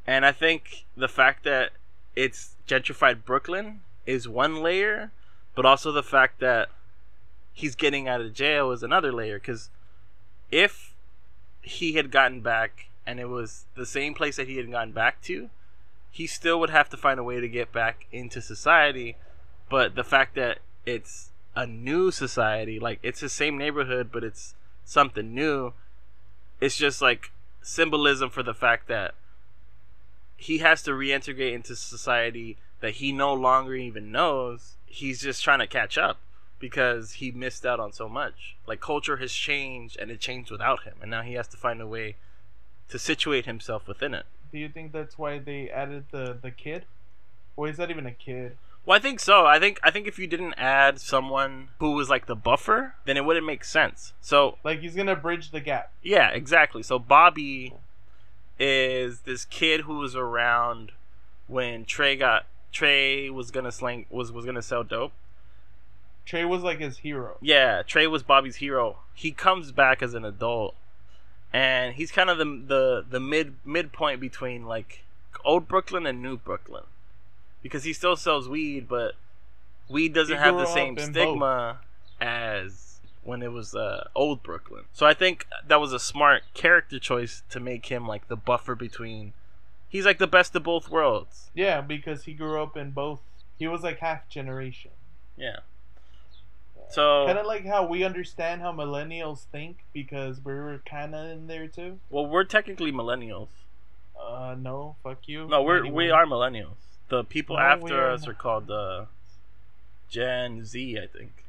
And 0.05 0.25
I 0.25 0.31
think 0.31 0.85
the 0.95 1.09
fact 1.09 1.43
that 1.43 1.71
it's 2.15 2.55
gentrified 2.69 3.25
Brooklyn 3.25 3.81
is 4.07 4.27
one 4.27 4.63
layer, 4.63 5.11
but 5.53 5.65
also 5.65 5.91
the 5.91 6.01
fact 6.01 6.39
that 6.39 6.69
he's 7.53 7.75
getting 7.75 8.07
out 8.07 8.21
of 8.21 8.33
jail 8.33 8.71
is 8.71 8.81
another 8.81 9.11
layer. 9.11 9.37
Because 9.37 9.69
if 10.49 10.95
he 11.61 11.93
had 11.93 12.09
gotten 12.09 12.41
back 12.41 12.87
and 13.05 13.19
it 13.19 13.27
was 13.27 13.65
the 13.75 13.85
same 13.85 14.13
place 14.13 14.37
that 14.37 14.47
he 14.47 14.57
had 14.57 14.71
gotten 14.71 14.93
back 14.93 15.21
to, 15.23 15.49
he 16.09 16.25
still 16.25 16.59
would 16.59 16.69
have 16.69 16.89
to 16.89 16.97
find 16.97 17.19
a 17.19 17.23
way 17.23 17.39
to 17.39 17.47
get 17.47 17.71
back 17.71 18.07
into 18.11 18.41
society. 18.41 19.17
But 19.69 19.95
the 19.95 20.03
fact 20.03 20.35
that 20.35 20.59
it's 20.85 21.31
a 21.55 21.67
new 21.67 22.11
society, 22.11 22.79
like 22.79 22.99
it's 23.03 23.19
the 23.19 23.29
same 23.29 23.57
neighborhood, 23.57 24.09
but 24.11 24.23
it's 24.23 24.55
something 24.85 25.35
new, 25.35 25.73
it's 26.61 26.77
just 26.77 27.01
like 27.01 27.31
symbolism 27.61 28.29
for 28.29 28.41
the 28.41 28.53
fact 28.53 28.87
that 28.87 29.13
he 30.37 30.59
has 30.59 30.81
to 30.83 30.91
reintegrate 30.91 31.53
into 31.53 31.75
society 31.75 32.57
that 32.79 32.95
he 32.95 33.11
no 33.11 33.33
longer 33.33 33.75
even 33.75 34.11
knows. 34.11 34.73
He's 34.85 35.21
just 35.21 35.43
trying 35.43 35.59
to 35.59 35.67
catch 35.67 35.97
up 35.97 36.19
because 36.59 37.13
he 37.13 37.31
missed 37.31 37.65
out 37.65 37.79
on 37.79 37.91
so 37.91 38.07
much. 38.09 38.55
Like 38.65 38.81
culture 38.81 39.17
has 39.17 39.31
changed 39.31 39.97
and 39.99 40.09
it 40.11 40.19
changed 40.19 40.51
without 40.51 40.83
him, 40.83 40.95
and 41.01 41.11
now 41.11 41.21
he 41.21 41.33
has 41.33 41.47
to 41.49 41.57
find 41.57 41.81
a 41.81 41.87
way 41.87 42.15
to 42.89 42.97
situate 42.97 43.45
himself 43.45 43.87
within 43.87 44.13
it. 44.13 44.25
Do 44.51 44.57
you 44.57 44.69
think 44.69 44.91
that's 44.93 45.17
why 45.17 45.39
they 45.39 45.69
added 45.69 46.05
the 46.11 46.37
the 46.41 46.51
kid? 46.51 46.85
Or 47.55 47.67
is 47.67 47.77
that 47.77 47.89
even 47.89 48.05
a 48.05 48.11
kid? 48.11 48.57
Well, 48.85 48.95
I 48.95 49.01
think 49.01 49.19
so. 49.19 49.45
I 49.45 49.59
think 49.59 49.79
I 49.83 49.91
think 49.91 50.07
if 50.07 50.17
you 50.17 50.27
didn't 50.27 50.53
add 50.53 51.01
someone 51.01 51.69
who 51.79 51.91
was 51.91 52.09
like 52.09 52.27
the 52.27 52.35
buffer, 52.35 52.93
then 53.05 53.17
it 53.17 53.25
wouldn't 53.25 53.45
make 53.45 53.65
sense. 53.65 54.13
So 54.21 54.57
Like 54.63 54.79
he's 54.79 54.95
gonna 54.95 55.15
bridge 55.17 55.51
the 55.51 55.59
gap. 55.59 55.91
yeah, 56.01 56.29
exactly. 56.29 56.81
So 56.83 56.97
Bobby 56.97 57.73
is 58.59 59.21
this 59.21 59.45
kid 59.45 59.81
who 59.81 59.97
was 59.97 60.15
around 60.15 60.91
when 61.47 61.85
Trey 61.85 62.15
got 62.15 62.45
Trey 62.77 63.27
was 63.31 63.49
gonna 63.49 63.71
sling 63.71 64.05
was 64.11 64.31
was 64.31 64.45
gonna 64.45 64.61
sell 64.61 64.83
dope. 64.83 65.11
Trey 66.27 66.45
was 66.45 66.61
like 66.61 66.79
his 66.79 66.99
hero. 66.99 67.37
Yeah, 67.41 67.81
Trey 67.81 68.05
was 68.05 68.21
Bobby's 68.21 68.57
hero. 68.57 68.97
He 69.15 69.31
comes 69.31 69.71
back 69.71 70.03
as 70.03 70.13
an 70.13 70.23
adult, 70.23 70.75
and 71.51 71.95
he's 71.95 72.11
kind 72.11 72.29
of 72.29 72.37
the 72.37 72.45
the 72.45 73.05
the 73.09 73.19
mid 73.19 73.55
midpoint 73.65 74.19
between 74.19 74.67
like 74.67 75.03
old 75.43 75.67
Brooklyn 75.67 76.05
and 76.05 76.21
new 76.21 76.37
Brooklyn, 76.37 76.83
because 77.63 77.83
he 77.83 77.93
still 77.93 78.15
sells 78.15 78.47
weed, 78.47 78.87
but 78.87 79.15
weed 79.89 80.13
doesn't 80.13 80.37
He 80.37 80.39
have 80.39 80.55
the 80.55 80.67
same 80.67 80.99
stigma 80.99 81.79
as 82.21 82.99
when 83.23 83.41
it 83.41 83.51
was 83.51 83.73
uh, 83.73 84.07
old 84.13 84.43
Brooklyn. 84.43 84.83
So 84.93 85.07
I 85.07 85.15
think 85.15 85.47
that 85.67 85.81
was 85.81 85.93
a 85.93 85.99
smart 85.99 86.43
character 86.53 86.99
choice 86.99 87.41
to 87.49 87.59
make 87.59 87.87
him 87.87 88.07
like 88.07 88.27
the 88.27 88.37
buffer 88.37 88.75
between. 88.75 89.33
He's 89.89 90.05
like 90.05 90.17
the 90.17 90.27
best 90.27 90.55
of 90.55 90.63
both 90.63 90.89
worlds. 90.89 91.49
Yeah, 91.53 91.81
because 91.81 92.23
he 92.23 92.33
grew 92.33 92.61
up 92.61 92.75
in 92.75 92.91
both. 92.91 93.21
He 93.57 93.67
was 93.67 93.81
like 93.83 93.99
half 93.99 94.27
generation. 94.29 94.91
Yeah. 95.37 95.59
So 96.89 97.25
Kind 97.25 97.37
of 97.37 97.45
like 97.45 97.65
how 97.65 97.85
we 97.85 98.03
understand 98.03 98.61
how 98.61 98.71
millennials 98.71 99.43
think 99.51 99.83
because 99.93 100.43
we 100.43 100.53
were 100.53 100.81
kind 100.89 101.13
of 101.15 101.29
in 101.29 101.47
there 101.47 101.67
too. 101.67 101.99
well, 102.09 102.25
we're 102.25 102.43
technically 102.45 102.91
millennials. 102.91 103.49
Uh, 104.19 104.55
no, 104.57 104.95
fuck 105.03 105.27
you. 105.27 105.47
No, 105.47 105.61
we're 105.63 105.89
we 105.91 106.09
are 106.09 106.25
millennials. 106.25 106.75
The 107.09 107.23
people 107.23 107.55
No, 107.55 107.61
after 107.61 108.09
us 108.09 108.27
are 108.27 108.33
called 108.33 108.69
uh, 108.71 109.05
Gen 110.09 110.65
Z, 110.65 110.97
I 111.01 111.07
think. 111.07 111.43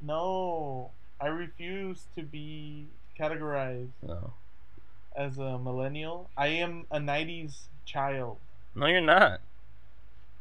No, 0.00 0.90
I 1.20 1.26
refuse 1.28 2.06
to 2.16 2.22
be 2.22 2.86
categorized 3.18 3.90
No, 4.06 4.32
as 5.14 5.38
a 5.38 5.58
millennial. 5.58 6.30
I 6.36 6.48
am 6.48 6.86
a 6.90 6.98
'90s 6.98 7.62
child, 7.84 8.38
no, 8.74 8.86
you're 8.86 9.00
not. 9.00 9.40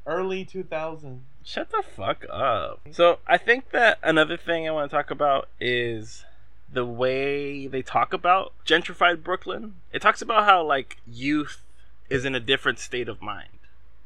early 0.06 0.46
2000s. 0.46 1.20
Shut 1.46 1.70
the 1.72 1.84
fuck 1.84 2.26
up. 2.32 2.82
So 2.92 3.20
I 3.28 3.38
think 3.38 3.72
that 3.72 4.00
another 4.02 4.38
thing 4.38 4.68
I 4.68 4.72
want 4.72 4.90
to 4.90 4.96
talk 4.96 5.12
about 5.12 5.50
is 5.60 6.24
the 6.72 6.86
way 6.86 7.68
they 7.68 7.82
talk 7.82 8.14
about 8.14 8.54
gentrified 8.66 9.24
Brooklyn. 9.24 9.76
It 9.92 10.02
talks 10.02 10.22
about 10.22 10.46
how 10.46 10.64
like 10.66 10.98
youth 11.06 11.62
is 12.10 12.26
in 12.26 12.34
a 12.34 12.40
different 12.40 12.80
state 12.80 13.08
of 13.10 13.22
mind 13.22 13.60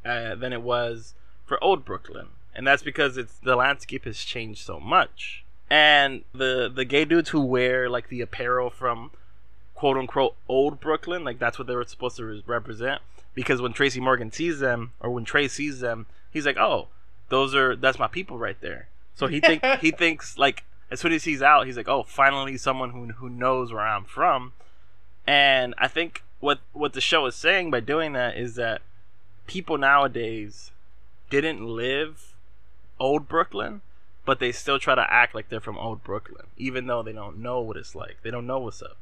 uh, 0.04 0.36
than 0.36 0.52
it 0.52 0.62
was 0.62 1.14
for 1.46 1.64
old 1.64 1.86
Brooklyn, 1.86 2.28
and 2.56 2.66
that's 2.66 2.84
because 2.84 3.18
it's 3.18 3.38
the 3.38 3.56
landscape 3.56 4.06
has 4.06 4.20
changed 4.20 4.66
so 4.66 4.80
much. 4.80 5.44
And 5.70 6.24
the 6.34 6.72
the 6.74 6.86
gay 6.86 7.06
dudes 7.06 7.30
who 7.30 7.42
wear 7.42 7.90
like 7.90 8.10
the 8.10 8.22
apparel 8.22 8.70
from 8.70 9.12
quote 9.78 9.96
unquote 9.96 10.36
old 10.50 10.80
Brooklyn, 10.80 11.24
like 11.24 11.38
that's 11.38 11.60
what 11.60 11.68
they 11.68 11.76
were 11.76 11.86
supposed 11.86 12.18
to 12.18 12.26
re- 12.26 12.44
represent. 12.48 13.00
Because 13.36 13.62
when 13.62 13.74
Tracy 13.74 14.00
Morgan 14.00 14.32
sees 14.32 14.60
them, 14.60 14.94
or 15.00 15.12
when 15.12 15.24
Trey 15.24 15.48
sees 15.48 15.82
them, 15.82 16.08
he's 16.32 16.48
like, 16.48 16.58
"Oh, 16.58 16.88
those 17.30 17.54
are 17.54 17.76
that's 17.76 18.00
my 18.00 18.08
people 18.08 18.40
right 18.40 18.60
there." 18.60 18.88
So 19.14 19.28
he 19.28 19.40
think 19.40 19.64
he 19.82 19.92
thinks 19.92 20.36
like 20.36 20.64
as 20.90 21.00
soon 21.00 21.14
as 21.14 21.26
he's 21.26 21.44
out, 21.44 21.68
he's 21.68 21.78
like, 21.78 21.88
"Oh, 21.88 22.02
finally 22.02 22.58
someone 22.58 22.90
who 22.90 23.06
who 23.14 23.30
knows 23.30 23.72
where 23.72 23.86
I'm 23.86 24.06
from." 24.06 24.54
And 25.28 25.76
I 25.78 25.88
think 25.88 26.24
what 26.40 26.60
what 26.74 26.94
the 26.94 27.02
show 27.02 27.28
is 27.28 27.36
saying 27.36 27.70
by 27.70 27.80
doing 27.80 28.14
that 28.14 28.36
is 28.36 28.56
that 28.56 28.82
people 29.46 29.78
nowadays 29.78 30.72
didn't 31.30 31.64
live 31.64 32.34
old 33.00 33.28
Brooklyn, 33.28 33.82
but 34.26 34.40
they 34.40 34.52
still 34.52 34.80
try 34.80 34.96
to 34.96 35.14
act 35.14 35.36
like 35.36 35.50
they're 35.50 35.60
from 35.60 35.78
old 35.78 36.04
Brooklyn, 36.04 36.48
even 36.58 36.88
though 36.88 37.04
they 37.04 37.14
don't 37.14 37.38
know 37.38 37.60
what 37.60 37.78
it's 37.78 37.94
like. 37.94 38.18
They 38.24 38.32
don't 38.32 38.48
know 38.48 38.58
what's 38.58 38.82
up. 38.82 38.98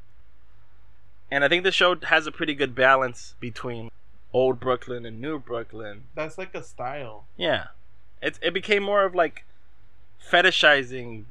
And 1.30 1.44
I 1.44 1.48
think 1.48 1.64
the 1.64 1.72
show 1.72 1.96
has 2.04 2.26
a 2.26 2.32
pretty 2.32 2.54
good 2.54 2.74
balance 2.74 3.34
between 3.40 3.90
old 4.32 4.60
Brooklyn 4.60 5.04
and 5.04 5.20
new 5.20 5.38
Brooklyn. 5.38 6.04
That's 6.14 6.38
like 6.38 6.54
a 6.54 6.62
style. 6.62 7.24
Yeah. 7.36 7.68
It 8.22 8.38
it 8.42 8.54
became 8.54 8.82
more 8.82 9.04
of 9.04 9.14
like 9.14 9.44
fetishizing 10.30 11.24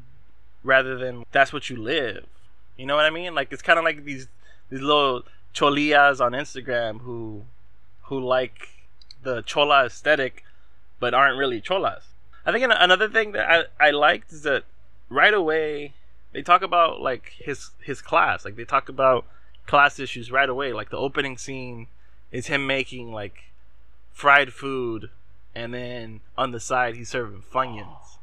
rather 0.63 0.97
than 0.97 1.25
that's 1.31 1.53
what 1.53 1.69
you 1.69 1.77
live. 1.77 2.25
You 2.77 2.85
know 2.85 2.95
what 2.95 3.05
I 3.05 3.09
mean? 3.09 3.33
Like 3.35 3.51
it's 3.51 3.61
kind 3.61 3.79
of 3.79 3.85
like 3.85 4.05
these 4.05 4.27
these 4.69 4.81
little 4.81 5.23
cholillas 5.53 6.19
on 6.19 6.33
Instagram 6.33 7.01
who 7.01 7.45
who 8.03 8.19
like 8.19 8.69
the 9.23 9.41
chola 9.43 9.85
aesthetic 9.85 10.43
but 10.99 11.13
aren't 11.13 11.37
really 11.37 11.61
cholas. 11.61 12.03
I 12.45 12.51
think 12.51 12.63
another 12.63 13.09
thing 13.09 13.31
that 13.31 13.49
I, 13.79 13.87
I 13.87 13.91
liked 13.91 14.31
is 14.31 14.43
that 14.43 14.63
right 15.09 15.33
away 15.33 15.93
they 16.31 16.41
talk 16.41 16.61
about 16.61 17.01
like 17.01 17.33
his 17.37 17.71
his 17.81 18.01
class. 18.01 18.43
Like 18.43 18.55
they 18.55 18.65
talk 18.65 18.89
about 18.89 19.25
class 19.65 19.99
issues 19.99 20.31
right 20.31 20.49
away. 20.49 20.73
Like 20.73 20.89
the 20.89 20.97
opening 20.97 21.37
scene 21.37 21.87
is 22.31 22.47
him 22.47 22.65
making 22.67 23.11
like 23.11 23.45
fried 24.13 24.53
food 24.53 25.09
and 25.53 25.73
then 25.73 26.21
on 26.37 26.51
the 26.51 26.59
side 26.59 26.95
he's 26.95 27.09
serving 27.09 27.43
funyuns. 27.51 28.17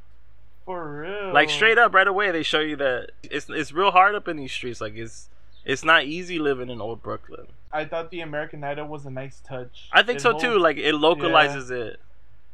For 0.64 1.00
real. 1.02 1.32
Like 1.32 1.50
straight 1.50 1.78
up 1.78 1.92
right 1.94 2.06
away 2.06 2.30
they 2.30 2.42
show 2.42 2.60
you 2.60 2.76
that 2.76 3.10
it's 3.22 3.48
it's 3.50 3.72
real 3.72 3.90
hard 3.90 4.14
up 4.14 4.28
in 4.28 4.36
these 4.36 4.52
streets. 4.52 4.80
Like 4.80 4.94
it's 4.96 5.28
it's 5.64 5.84
not 5.84 6.04
easy 6.04 6.38
living 6.38 6.70
in 6.70 6.80
old 6.80 7.02
Brooklyn. 7.02 7.46
I 7.72 7.84
thought 7.84 8.10
the 8.10 8.20
American 8.20 8.62
Idol 8.62 8.86
was 8.86 9.06
a 9.06 9.10
nice 9.10 9.40
touch. 9.46 9.88
I 9.92 10.02
think 10.02 10.18
It 10.18 10.22
so 10.22 10.38
too. 10.38 10.58
Like 10.58 10.76
it 10.76 10.94
localizes 10.94 11.70
it 11.70 12.00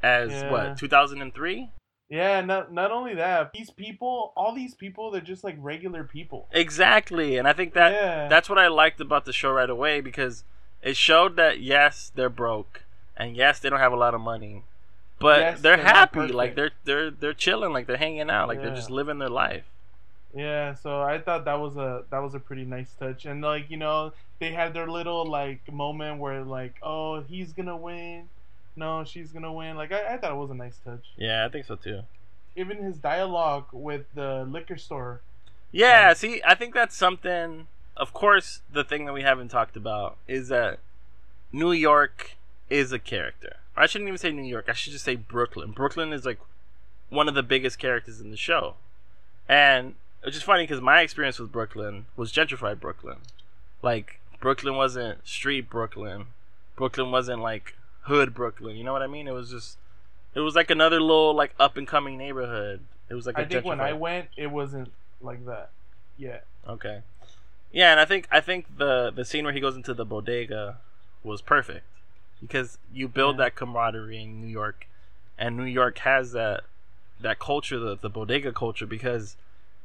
as 0.03 0.31
Yeah. 0.31 0.51
what 0.51 0.79
2003. 0.79 1.71
Yeah, 2.09 2.41
not 2.41 2.73
not 2.73 2.91
only 2.91 3.15
that, 3.15 3.53
these 3.53 3.71
people, 3.71 4.33
all 4.35 4.55
these 4.55 4.75
people, 4.75 5.11
they're 5.11 5.21
just 5.21 5.45
like 5.45 5.57
regular 5.59 6.05
people. 6.05 6.47
Exactly, 6.53 7.37
and 7.37 7.47
I 7.47 7.53
think 7.53 7.75
that 7.75 7.93
Yeah. 7.93 8.29
that's 8.29 8.49
what 8.49 8.59
I 8.59 8.69
liked 8.69 9.01
about 9.01 9.25
the 9.27 9.33
show 9.33 9.51
right 9.51 9.69
away 9.69 10.01
because 10.01 10.45
it 10.83 10.97
showed 10.97 11.37
that 11.37 11.61
yes, 11.61 12.11
they're 12.15 12.31
broke, 12.31 12.83
and 13.17 13.37
yes, 13.37 13.59
they 13.59 13.69
don't 13.69 13.81
have 13.81 13.93
a 13.93 13.97
lot 13.97 14.15
of 14.15 14.21
money, 14.23 14.63
but 15.19 15.41
Yes, 15.41 15.61
they're, 15.61 15.77
they're 15.77 15.85
happy. 15.85 16.29
Like 16.29 16.55
they're 16.55 16.71
they're 16.85 17.11
they're 17.11 17.35
chilling, 17.35 17.73
like 17.75 17.87
they're 17.87 17.99
hanging 17.99 18.31
out, 18.31 18.49
like 18.49 18.63
they're 18.63 18.71
just 18.71 18.91
living 18.91 19.19
their 19.19 19.29
life. 19.29 19.65
Yeah, 20.35 20.75
so 20.75 21.03
I 21.03 21.19
thought 21.19 21.45
that 21.47 21.59
was 21.59 21.77
a 21.77 22.05
that 22.11 22.19
was 22.23 22.35
a 22.35 22.39
pretty 22.41 22.65
nice 22.65 22.93
touch, 22.95 23.25
and 23.27 23.43
like 23.43 23.71
you 23.71 23.77
know 23.77 24.13
they 24.39 24.53
had 24.53 24.75
their 24.75 24.87
little 24.87 25.25
like 25.29 25.71
moment 25.73 26.21
where 26.21 26.43
like 26.45 26.77
oh 26.83 27.23
he's 27.23 27.53
gonna 27.53 27.77
win, 27.77 28.29
no 28.79 29.05
she's 29.05 29.33
gonna 29.33 29.53
win. 29.53 29.77
Like 29.77 29.93
I, 29.93 30.15
I 30.15 30.17
thought 30.19 30.31
it 30.33 30.37
was 30.37 30.51
a 30.51 30.55
nice 30.55 30.79
touch. 30.85 31.05
Yeah, 31.17 31.45
I 31.45 31.49
think 31.51 31.67
so 31.67 31.77
too. 31.77 32.01
Even 32.57 32.83
his 32.83 32.97
dialogue 32.97 33.67
with 33.73 34.07
the 34.15 34.47
liquor 34.49 34.77
store. 34.77 35.21
Yeah, 35.71 36.09
Yeah. 36.09 36.15
see, 36.15 36.41
I 36.47 36.55
think 36.55 36.75
that's 36.75 36.97
something. 36.97 37.67
Of 37.97 38.13
course, 38.13 38.61
the 38.73 38.85
thing 38.85 39.05
that 39.07 39.13
we 39.13 39.23
haven't 39.23 39.49
talked 39.49 39.77
about 39.77 40.17
is 40.27 40.49
that 40.49 40.79
New 41.53 41.73
York 41.73 42.33
is 42.71 42.93
a 42.93 42.99
character. 42.99 43.57
I 43.77 43.87
shouldn't 43.87 44.09
even 44.09 44.19
say 44.19 44.31
New 44.33 44.43
York. 44.43 44.67
I 44.69 44.73
should 44.73 44.93
just 44.93 45.05
say 45.05 45.15
Brooklyn. 45.17 45.73
Brooklyn 45.73 46.13
is 46.13 46.25
like 46.25 46.39
one 47.11 47.29
of 47.29 47.35
the 47.35 47.43
biggest 47.43 47.79
characters 47.79 48.21
in 48.21 48.31
the 48.31 48.37
show, 48.37 48.75
and 49.49 49.95
it's 50.23 50.35
just 50.35 50.47
funny 50.47 50.65
because 50.65 50.81
my 50.81 51.01
experience 51.01 51.39
with 51.39 51.53
Brooklyn 51.53 52.07
was 52.17 52.33
gentrified 52.33 52.81
Brooklyn. 52.81 53.19
Like 53.83 54.21
Brooklyn 54.41 54.75
wasn't 54.77 55.27
street 55.27 55.69
Brooklyn. 55.71 56.27
Brooklyn 56.77 57.11
wasn't 57.11 57.41
like 57.41 57.75
hood 58.09 58.35
Brooklyn. 58.35 58.77
You 58.77 58.85
know 58.85 58.93
what 58.93 59.03
I 59.03 59.07
mean? 59.07 59.29
It 59.29 59.33
was 59.33 59.51
just, 59.51 59.79
it 60.35 60.41
was 60.41 60.55
like 60.55 60.71
another 60.71 61.01
little 61.01 61.35
like 61.35 61.55
up 61.59 61.77
and 61.77 61.87
coming 61.87 62.19
neighborhood. 62.19 62.81
It 63.09 63.15
was 63.15 63.27
like 63.27 63.39
a 63.39 63.43
I 63.43 63.45
think 63.45 63.65
when 63.65 63.81
I 63.81 63.93
went, 63.93 64.29
it 64.37 64.49
wasn't 64.51 64.93
like 65.21 65.47
that. 65.47 65.71
Yeah. 66.17 66.41
Okay. 66.69 67.03
Yeah, 67.73 67.91
and 67.93 68.01
I 68.01 68.05
think 68.05 68.27
I 68.31 68.41
think 68.41 68.79
the 68.79 69.11
the 69.15 69.25
scene 69.25 69.45
where 69.45 69.53
he 69.53 69.61
goes 69.61 69.77
into 69.77 69.95
the 69.95 70.05
bodega 70.05 70.79
was 71.23 71.41
perfect 71.43 71.85
because 72.41 72.79
you 72.93 73.09
build 73.09 73.37
Yeah. 73.37 73.45
that 73.45 73.55
camaraderie 73.57 74.23
in 74.23 74.41
New 74.41 74.47
York, 74.49 74.87
and 75.39 75.57
New 75.57 75.65
York 75.65 75.99
has 75.99 76.33
that 76.33 76.65
that 77.21 77.39
culture, 77.39 77.79
the 77.79 77.97
the 77.97 78.09
bodega 78.09 78.53
culture, 78.53 78.87
because 78.87 79.37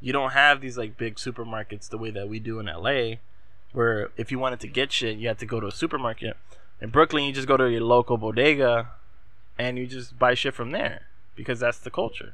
you 0.02 0.14
don't 0.14 0.32
have 0.32 0.62
these 0.62 0.78
like 0.78 0.98
big 0.98 1.16
supermarkets 1.16 1.90
the 1.90 1.98
way 1.98 2.10
that 2.12 2.28
we 2.30 2.40
do 2.40 2.60
in 2.60 2.66
LA, 2.68 3.16
where 3.74 4.10
if 4.18 4.32
you 4.32 4.40
wanted 4.40 4.60
to 4.62 4.68
get 4.68 4.92
shit, 4.92 5.18
you 5.18 5.28
had 5.28 5.40
to 5.40 5.46
go 5.46 5.60
to 5.60 5.68
a 5.68 5.72
supermarket. 5.72 6.38
In 6.82 6.90
Brooklyn, 6.90 7.24
you 7.24 7.32
just 7.32 7.48
go 7.48 7.56
to 7.58 7.70
your 7.70 7.82
local 7.82 8.18
bodega, 8.18 8.90
and 9.58 9.78
you 9.78 9.88
just 9.88 10.18
buy 10.20 10.34
shit 10.34 10.54
from 10.54 10.72
there 10.72 11.04
because 11.36 11.60
that's 11.60 11.80
the 11.80 11.90
culture. 11.92 12.34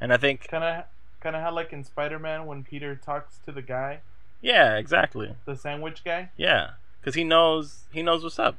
And 0.00 0.12
I 0.12 0.16
think, 0.16 0.46
Kind 0.48 0.62
of, 0.64 0.84
kind 1.20 1.34
of 1.34 1.42
how 1.42 1.52
like 1.52 1.72
in 1.72 1.82
Spider 1.84 2.18
Man 2.18 2.46
when 2.46 2.62
Peter 2.64 2.94
talks 2.94 3.38
to 3.44 3.52
the 3.52 3.62
guy, 3.62 4.00
yeah, 4.40 4.76
exactly. 4.76 5.34
the 5.46 5.56
sandwich 5.56 6.04
guy. 6.04 6.30
Yeah, 6.36 6.70
because 7.00 7.14
he 7.16 7.24
knows 7.24 7.84
he 7.90 8.02
knows 8.02 8.22
what's 8.22 8.38
up, 8.38 8.56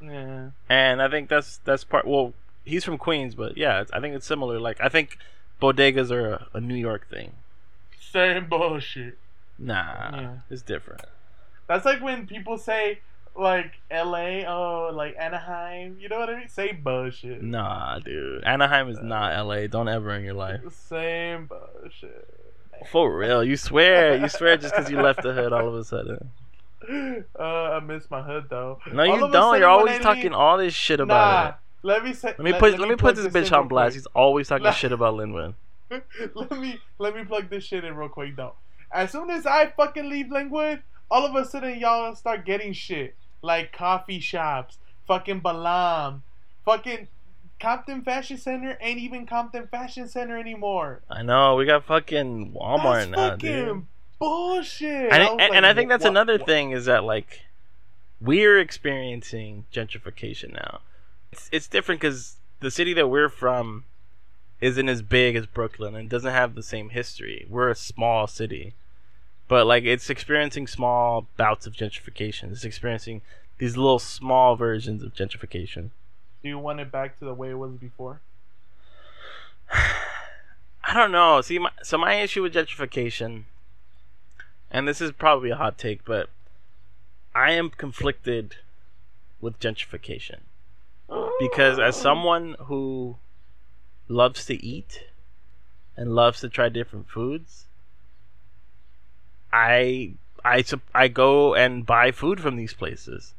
Yeah. 0.00 0.50
and 0.70 1.02
I 1.02 1.08
think 1.10 1.28
that's 1.28 1.58
that's 1.64 1.84
part. 1.84 2.06
Well, 2.06 2.32
he's 2.64 2.84
from 2.84 2.96
Queens, 2.96 3.34
but 3.34 3.58
yeah, 3.58 3.82
it's, 3.82 3.92
I 3.92 4.00
think 4.00 4.14
it's 4.14 4.26
similar. 4.26 4.58
Like 4.58 4.80
I 4.80 4.88
think 4.88 5.18
bodegas 5.60 6.10
are 6.10 6.32
a, 6.32 6.46
a 6.54 6.60
New 6.60 6.74
York 6.76 7.08
thing. 7.10 7.32
Same 8.00 8.48
bullshit. 8.48 9.18
Nah, 9.58 10.16
Yeah. 10.16 10.34
it's 10.48 10.62
different. 10.62 11.02
That's 11.66 11.84
like 11.84 12.00
when 12.00 12.26
people 12.26 12.56
say 12.56 13.00
like 13.38 13.72
L.A. 13.90 14.44
Oh, 14.46 14.90
like 14.92 15.16
Anaheim. 15.18 15.96
You 16.00 16.08
know 16.08 16.18
what 16.18 16.30
I 16.30 16.38
mean? 16.38 16.48
Say 16.48 16.72
bullshit. 16.72 17.42
Nah, 17.42 17.98
dude, 17.98 18.44
Anaheim 18.44 18.88
is 18.88 18.98
not 19.02 19.34
L.A. 19.34 19.68
Don't 19.68 19.88
ever 19.88 20.14
in 20.14 20.24
your 20.24 20.34
life. 20.34 20.60
Same 20.88 21.46
bullshit. 21.46 22.28
For 22.90 23.16
real, 23.16 23.42
you 23.42 23.56
swear, 23.56 24.16
you 24.16 24.28
swear 24.28 24.56
just 24.56 24.74
because 24.74 24.90
you 24.90 25.00
left 25.00 25.22
the 25.22 25.32
hood 25.32 25.52
all 25.52 25.66
of 25.68 25.74
a 25.74 25.84
sudden. 25.84 26.30
Uh, 26.88 27.42
I 27.42 27.80
miss 27.80 28.08
my 28.12 28.22
hood 28.22 28.44
though. 28.48 28.78
No, 28.92 29.00
All 29.02 29.06
you 29.26 29.32
don't. 29.32 29.58
You're 29.58 29.66
always 29.68 29.98
talking 29.98 30.22
leave- 30.24 30.32
all 30.34 30.56
this 30.58 30.72
shit 30.72 30.98
Nah, 31.00 31.04
about 31.04 31.48
it. 31.48 31.54
let 31.82 32.04
me 32.04 32.12
say. 32.12 32.28
Let 32.28 32.38
me 32.38 32.52
put 32.52 32.78
let, 32.78 32.88
me 32.88 32.94
put 32.94 33.16
this 33.16 33.26
bitch 33.26 33.50
on 33.50 33.66
blast. 33.66 33.94
quick. 33.94 33.94
He's 33.94 34.06
always 34.14 34.46
talking 34.46 34.64
Let- 34.64 34.76
shit 34.76 34.92
about 34.92 35.14
Lynwood. 35.14 35.54
let 36.34 36.50
me 36.60 36.78
let 36.98 37.16
me 37.16 37.24
plug 37.24 37.50
this 37.50 37.64
shit 37.64 37.82
in 37.84 37.96
real 37.96 38.08
quick 38.08 38.36
though. 38.36 38.52
As 38.92 39.10
soon 39.10 39.30
as 39.30 39.46
I 39.46 39.66
fucking 39.66 40.08
leave 40.08 40.26
Lynwood, 40.26 40.82
all 41.10 41.26
of 41.26 41.34
a 41.34 41.44
sudden 41.44 41.76
y'all 41.80 42.14
start 42.14 42.44
getting 42.46 42.72
shit 42.72 43.16
like 43.46 43.72
coffee 43.72 44.20
shops, 44.20 44.78
fucking 45.06 45.40
Balam, 45.40 46.20
fucking 46.64 47.08
Compton 47.58 48.02
Fashion 48.02 48.36
Center 48.36 48.76
ain't 48.82 48.98
even 48.98 49.24
Compton 49.26 49.66
Fashion 49.68 50.08
Center 50.08 50.36
anymore. 50.38 51.00
I 51.08 51.22
know 51.22 51.54
we 51.54 51.64
got 51.64 51.84
fucking 51.84 52.52
Walmart 52.52 52.82
That's 52.82 53.10
now, 53.10 53.30
fucking 53.30 53.38
dude. 53.64 53.86
bullshit. 54.18 55.12
and, 55.12 55.22
I 55.22 55.26
and, 55.28 55.36
like, 55.38 55.50
and 55.54 55.66
I 55.66 55.72
think 55.72 55.88
that's 55.88 56.04
what- 56.04 56.10
another 56.10 56.36
what- 56.36 56.46
thing 56.46 56.72
is 56.72 56.84
that 56.84 57.04
like 57.04 57.42
we're 58.20 58.58
experiencing 58.58 59.64
gentrification 59.72 60.52
now. 60.52 60.80
It's 61.32 61.48
it's 61.52 61.68
different 61.68 62.00
because 62.00 62.36
the 62.60 62.70
city 62.70 62.92
that 62.94 63.08
we're 63.08 63.28
from 63.28 63.84
isn't 64.60 64.88
as 64.88 65.02
big 65.02 65.36
as 65.36 65.44
Brooklyn 65.46 65.94
and 65.94 66.08
doesn't 66.08 66.32
have 66.32 66.54
the 66.54 66.62
same 66.62 66.88
history. 66.90 67.46
We're 67.48 67.68
a 67.70 67.74
small 67.74 68.26
city, 68.26 68.72
but 69.48 69.66
like 69.66 69.84
it's 69.84 70.10
experiencing 70.10 70.66
small 70.66 71.26
bouts 71.36 71.66
of 71.66 71.74
gentrification. 71.74 72.52
It's 72.52 72.64
experiencing 72.64 73.22
these 73.58 73.76
little 73.76 73.98
small 73.98 74.56
versions 74.56 75.02
of 75.02 75.14
gentrification. 75.14 75.90
Do 76.42 76.48
you 76.48 76.58
want 76.58 76.80
it 76.80 76.92
back 76.92 77.18
to 77.18 77.24
the 77.24 77.34
way 77.34 77.50
it 77.50 77.58
was 77.58 77.72
before? 77.72 78.20
I 79.72 80.94
don't 80.94 81.12
know. 81.12 81.40
See, 81.40 81.58
my, 81.58 81.70
so 81.82 81.98
my 81.98 82.14
issue 82.14 82.42
with 82.42 82.54
gentrification, 82.54 83.44
and 84.70 84.86
this 84.86 85.00
is 85.00 85.10
probably 85.12 85.50
a 85.50 85.56
hot 85.56 85.78
take, 85.78 86.04
but 86.04 86.28
I 87.34 87.52
am 87.52 87.70
conflicted 87.70 88.56
with 89.40 89.58
gentrification 89.58 90.40
because 91.38 91.78
as 91.78 91.96
someone 91.96 92.56
who 92.60 93.16
loves 94.08 94.44
to 94.46 94.54
eat 94.64 95.04
and 95.96 96.14
loves 96.14 96.40
to 96.40 96.48
try 96.48 96.68
different 96.68 97.08
foods, 97.08 97.66
I 99.52 100.12
I 100.44 100.64
I 100.94 101.08
go 101.08 101.54
and 101.54 101.86
buy 101.86 102.10
food 102.10 102.40
from 102.40 102.56
these 102.56 102.74
places. 102.74 103.34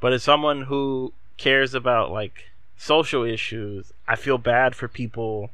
But 0.00 0.12
as 0.12 0.22
someone 0.22 0.62
who 0.62 1.12
cares 1.36 1.74
about 1.74 2.10
like 2.10 2.50
social 2.76 3.24
issues, 3.24 3.92
I 4.08 4.16
feel 4.16 4.38
bad 4.38 4.74
for 4.74 4.88
people 4.88 5.50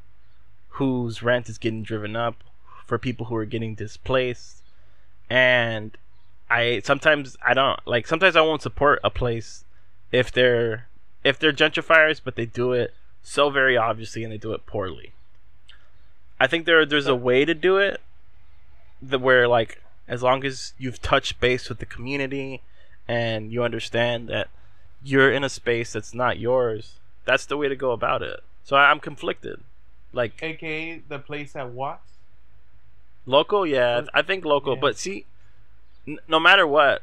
whose 0.70 1.22
rent 1.22 1.48
is 1.48 1.58
getting 1.58 1.82
driven 1.82 2.16
up, 2.16 2.44
for 2.84 2.98
people 2.98 3.26
who 3.26 3.36
are 3.36 3.44
getting 3.44 3.74
displaced, 3.74 4.62
and 5.30 5.96
I 6.48 6.80
sometimes 6.84 7.36
I 7.44 7.54
don't 7.54 7.80
like 7.86 8.06
sometimes 8.06 8.36
I 8.36 8.42
won't 8.42 8.62
support 8.62 9.00
a 9.02 9.10
place 9.10 9.64
if 10.12 10.30
they're 10.30 10.88
if 11.24 11.38
they're 11.38 11.52
gentrifiers, 11.52 12.20
but 12.22 12.36
they 12.36 12.46
do 12.46 12.72
it 12.72 12.94
so 13.22 13.50
very 13.50 13.76
obviously 13.76 14.22
and 14.22 14.32
they 14.32 14.38
do 14.38 14.52
it 14.52 14.66
poorly. 14.66 15.12
I 16.38 16.46
think 16.46 16.66
there 16.66 16.86
there's 16.86 17.08
a 17.08 17.16
way 17.16 17.44
to 17.44 17.54
do 17.54 17.78
it 17.78 18.00
that 19.02 19.20
where 19.20 19.48
like 19.48 19.82
as 20.08 20.22
long 20.22 20.44
as 20.44 20.72
you've 20.78 21.00
touched 21.02 21.40
base 21.40 21.68
with 21.68 21.78
the 21.78 21.86
community 21.86 22.62
and 23.08 23.52
you 23.52 23.62
understand 23.62 24.28
that 24.28 24.48
you're 25.02 25.30
in 25.32 25.44
a 25.44 25.48
space 25.48 25.92
that's 25.92 26.14
not 26.14 26.38
yours, 26.38 26.98
that's 27.24 27.46
the 27.46 27.56
way 27.56 27.68
to 27.68 27.76
go 27.76 27.92
about 27.92 28.22
it. 28.22 28.40
So 28.64 28.76
I- 28.76 28.90
I'm 28.90 29.00
conflicted. 29.00 29.60
Like 30.12 30.40
AKA 30.42 30.98
the 31.08 31.18
place 31.18 31.54
at 31.56 31.70
Watts. 31.70 32.12
local, 33.26 33.66
yeah, 33.66 34.02
I 34.14 34.22
think 34.22 34.44
local, 34.44 34.74
Yeah. 34.74 34.80
but 34.80 34.96
see, 34.96 35.26
n- 36.06 36.18
no 36.28 36.38
matter 36.40 36.66
what, 36.66 37.02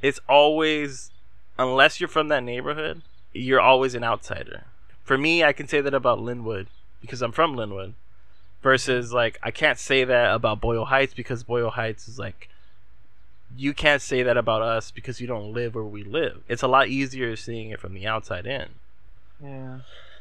it's 0.00 0.20
always 0.28 1.10
unless 1.58 2.00
you're 2.00 2.08
from 2.08 2.28
that 2.28 2.42
neighborhood, 2.42 3.02
you're 3.32 3.60
always 3.60 3.94
an 3.94 4.02
outsider. 4.04 4.64
For 5.04 5.16
me, 5.16 5.44
I 5.44 5.52
can 5.52 5.68
say 5.68 5.80
that 5.80 5.94
about 5.94 6.18
Lynwood 6.18 6.66
because 7.00 7.22
I'm 7.22 7.32
from 7.32 7.54
Lynwood. 7.56 7.94
Versus, 8.62 9.12
like, 9.12 9.38
I 9.42 9.50
can't 9.50 9.78
say 9.78 10.04
that 10.04 10.34
about 10.34 10.60
Boyle 10.60 10.84
Heights 10.84 11.14
because 11.14 11.42
Boyle 11.42 11.70
Heights 11.70 12.06
is 12.06 12.18
like, 12.18 12.48
you 13.56 13.74
can't 13.74 14.00
say 14.00 14.22
that 14.22 14.36
about 14.36 14.62
us 14.62 14.90
because 14.90 15.20
you 15.20 15.26
don't 15.26 15.52
live 15.52 15.74
where 15.74 15.84
we 15.84 16.04
live. 16.04 16.42
It's 16.48 16.62
a 16.62 16.68
lot 16.68 16.88
easier 16.88 17.34
seeing 17.36 17.70
it 17.70 17.80
from 17.80 17.94
the 17.94 18.06
outside 18.06 18.46
in. 18.46 18.68
Yeah. 19.42 19.78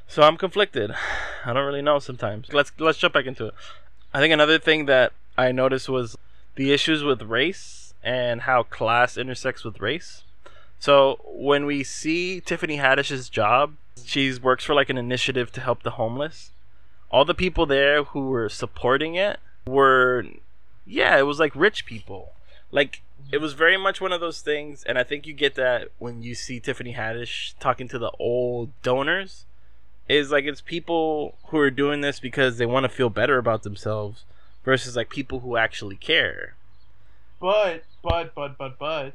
So 0.08 0.24
I'm 0.24 0.38
conflicted. 0.38 0.92
I 1.46 1.54
don't 1.54 1.66
really 1.66 1.82
know 1.82 2.00
sometimes. 2.00 2.52
Let's 2.52 2.72
let's 2.80 2.98
jump 2.98 3.14
back 3.14 3.26
into 3.26 3.48
it. 3.48 3.54
I 4.14 4.20
think 4.20 4.34
another 4.34 4.60
thing 4.60 4.86
that 4.88 5.14
I 5.38 5.52
noticed 5.52 5.88
was 5.88 6.18
the 6.56 6.74
issues 6.74 7.04
with 7.04 7.22
race 7.22 7.94
and 8.04 8.42
how 8.42 8.64
class 8.64 9.18
intersects 9.18 9.64
with 9.64 9.80
race. 9.80 10.24
So 10.80 11.22
when 11.26 11.66
we 11.66 11.84
see 11.84 12.42
Tiffany 12.42 12.78
Haddish's 12.78 13.30
job, 13.30 13.76
she 14.04 14.34
works 14.40 14.66
for 14.66 14.74
like 14.74 14.90
an 14.90 14.98
initiative 14.98 15.52
to 15.54 15.62
help 15.62 15.84
the 15.84 15.92
homeless. 15.92 16.52
All 17.12 17.26
the 17.26 17.34
people 17.34 17.66
there 17.66 18.04
who 18.04 18.30
were 18.30 18.50
supporting 18.50 19.16
it 19.16 19.40
were 19.68 20.26
yeah, 20.86 21.18
it 21.18 21.24
was 21.24 21.40
like 21.40 21.56
rich 21.56 21.86
people. 21.86 22.34
Like 22.72 23.02
it 23.32 23.40
was 23.40 23.54
very 23.54 23.78
much 23.78 24.02
one 24.02 24.12
of 24.12 24.22
those 24.22 24.42
things 24.42 24.84
and 24.84 24.98
I 24.98 25.04
think 25.04 25.28
you 25.28 25.34
get 25.34 25.56
that 25.56 25.90
when 26.00 26.24
you 26.24 26.36
see 26.36 26.60
Tiffany 26.60 26.94
Haddish 26.94 27.54
talking 27.60 27.88
to 27.90 28.00
the 28.00 28.12
old 28.20 28.72
donors 28.82 29.46
is 30.10 30.32
like 30.32 30.46
it's 30.46 30.62
people 30.62 31.36
who 31.48 31.58
are 31.58 31.72
doing 31.72 32.02
this 32.02 32.20
because 32.20 32.58
they 32.58 32.66
want 32.66 32.84
to 32.84 32.90
feel 32.90 33.10
better 33.10 33.38
about 33.38 33.64
themselves 33.64 34.24
versus 34.64 34.96
like 34.96 35.10
people 35.10 35.40
who 35.42 35.58
actually 35.58 35.96
care. 35.96 36.56
But 37.40 37.84
but 38.04 38.36
but 38.36 38.58
but 38.58 38.78
but 38.78 39.14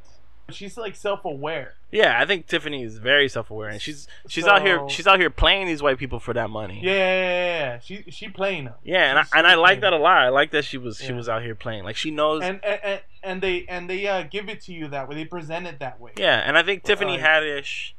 she's 0.51 0.77
like 0.77 0.95
self-aware. 0.95 1.75
Yeah, 1.91 2.21
I 2.21 2.27
think 2.27 2.47
Tiffany 2.47 2.83
is 2.83 2.99
very 2.99 3.29
self-aware 3.29 3.69
and 3.69 3.81
she's 3.81 4.07
she's 4.29 4.47
out 4.47 4.63
here 4.63 4.89
she's 4.89 5.07
out 5.07 5.19
here 5.21 5.31
playing 5.31 5.67
these 5.67 5.83
white 5.83 5.99
people 5.99 6.21
for 6.21 6.35
that 6.35 6.51
money. 6.51 6.81
Yeah, 6.83 6.93
yeah, 6.93 7.23
yeah, 7.23 7.59
yeah. 7.59 7.79
She 7.81 8.05
she 8.11 8.29
playing 8.29 8.65
them. 8.67 8.75
Yeah, 8.85 9.11
and 9.11 9.19
I, 9.19 9.39
and 9.39 9.47
I 9.47 9.55
like 9.55 9.81
that 9.81 9.93
a 9.93 9.97
lot. 9.99 10.19
I 10.19 10.29
like 10.29 10.51
that 10.51 10.65
she 10.65 10.79
was 10.79 10.99
she 10.99 11.13
was 11.13 11.29
out 11.29 11.43
here 11.43 11.55
playing. 11.55 11.85
Like 11.85 11.97
she 11.97 12.11
knows 12.11 12.43
And 12.43 12.65
and, 12.65 13.01
and 13.23 13.43
they 13.43 13.65
and 13.69 13.89
they 13.89 14.07
uh, 14.07 14.23
give 14.25 14.49
it 14.49 14.61
to 14.63 14.73
you 14.73 14.89
that 14.89 15.09
way. 15.09 15.15
They 15.15 15.25
present 15.25 15.67
it 15.67 15.79
that 15.79 16.01
way. 16.01 16.13
Yeah, 16.17 16.39
and 16.45 16.57
I 16.59 16.63
think 16.63 16.83
But, 16.83 16.89
Tiffany 16.89 17.13
like- 17.13 17.21
Haddish 17.21 17.93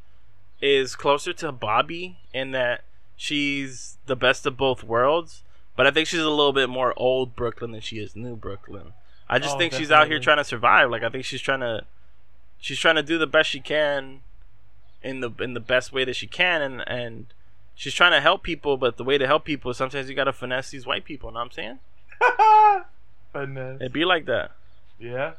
is 0.61 0.95
closer 0.95 1.33
to 1.33 1.51
Bobby 1.51 2.17
in 2.33 2.51
that 2.51 2.81
she's 3.15 3.97
the 4.05 4.15
best 4.15 4.45
of 4.45 4.57
both 4.57 4.83
worlds, 4.83 5.43
but 5.75 5.85
I 5.87 5.91
think 5.91 6.07
she's 6.07 6.21
a 6.21 6.29
little 6.29 6.53
bit 6.53 6.69
more 6.69 6.93
old 6.97 7.35
Brooklyn 7.35 7.71
than 7.71 7.81
she 7.81 7.97
is 7.97 8.15
new 8.15 8.35
Brooklyn. 8.35 8.93
I 9.29 9.39
just 9.39 9.55
Oh, 9.55 9.57
think 9.59 9.73
she's 9.73 9.91
out 9.91 10.07
here 10.07 10.19
trying 10.19 10.37
to 10.37 10.43
survive. 10.43 10.89
Like 10.89 11.03
I 11.03 11.09
think 11.09 11.25
she's 11.25 11.41
trying 11.41 11.59
to 11.59 11.83
she's 12.59 12.79
trying 12.79 12.95
to 12.95 13.03
do 13.03 13.17
the 13.17 13.27
best 13.27 13.49
she 13.49 13.59
can 13.59 14.21
in 15.03 15.19
the 15.19 15.31
in 15.39 15.53
the 15.53 15.59
best 15.59 15.93
way 15.93 16.03
that 16.03 16.15
she 16.15 16.27
can 16.27 16.61
and 16.61 16.83
and 16.87 17.27
she's 17.75 17.93
trying 17.93 18.11
to 18.11 18.19
help 18.19 18.43
people, 18.43 18.75
but 18.77 18.97
the 18.97 19.03
way 19.03 19.17
to 19.17 19.27
help 19.27 19.45
people 19.45 19.71
is 19.71 19.77
sometimes 19.77 20.09
you 20.09 20.15
got 20.15 20.25
to 20.25 20.33
finesse 20.33 20.71
these 20.71 20.85
white 20.85 21.05
people, 21.05 21.31
know 21.31 21.39
what 21.39 21.45
I'm 21.45 21.51
saying? 21.51 21.79
Finesse. 23.33 23.81
It'd 23.81 23.93
be 23.93 24.05
like 24.05 24.25
that. 24.25 24.51
Yeah. 24.99 25.33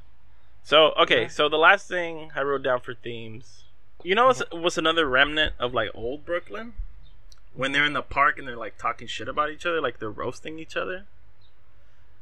So 0.62 0.92
okay, 1.00 1.22
Yeah. 1.22 1.28
so 1.28 1.48
the 1.48 1.56
last 1.56 1.88
thing 1.88 2.30
I 2.34 2.42
wrote 2.42 2.62
down 2.62 2.80
for 2.80 2.94
themes, 2.94 3.64
you 4.02 4.14
know, 4.14 4.26
what's, 4.26 4.42
mm-hmm. 4.42 4.62
what's 4.62 4.78
another 4.78 5.06
remnant 5.08 5.54
of 5.58 5.74
like 5.74 5.90
old 5.94 6.24
Brooklyn? 6.24 6.74
When 7.54 7.72
they're 7.72 7.84
in 7.86 7.94
the 7.94 8.02
park 8.02 8.38
and 8.38 8.46
they're 8.46 8.56
like 8.56 8.78
talking 8.78 9.08
shit 9.08 9.28
about 9.28 9.50
each 9.50 9.66
other, 9.66 9.80
like 9.80 9.98
they're 9.98 10.10
roasting 10.10 10.58
each 10.60 10.76
other. 10.76 11.06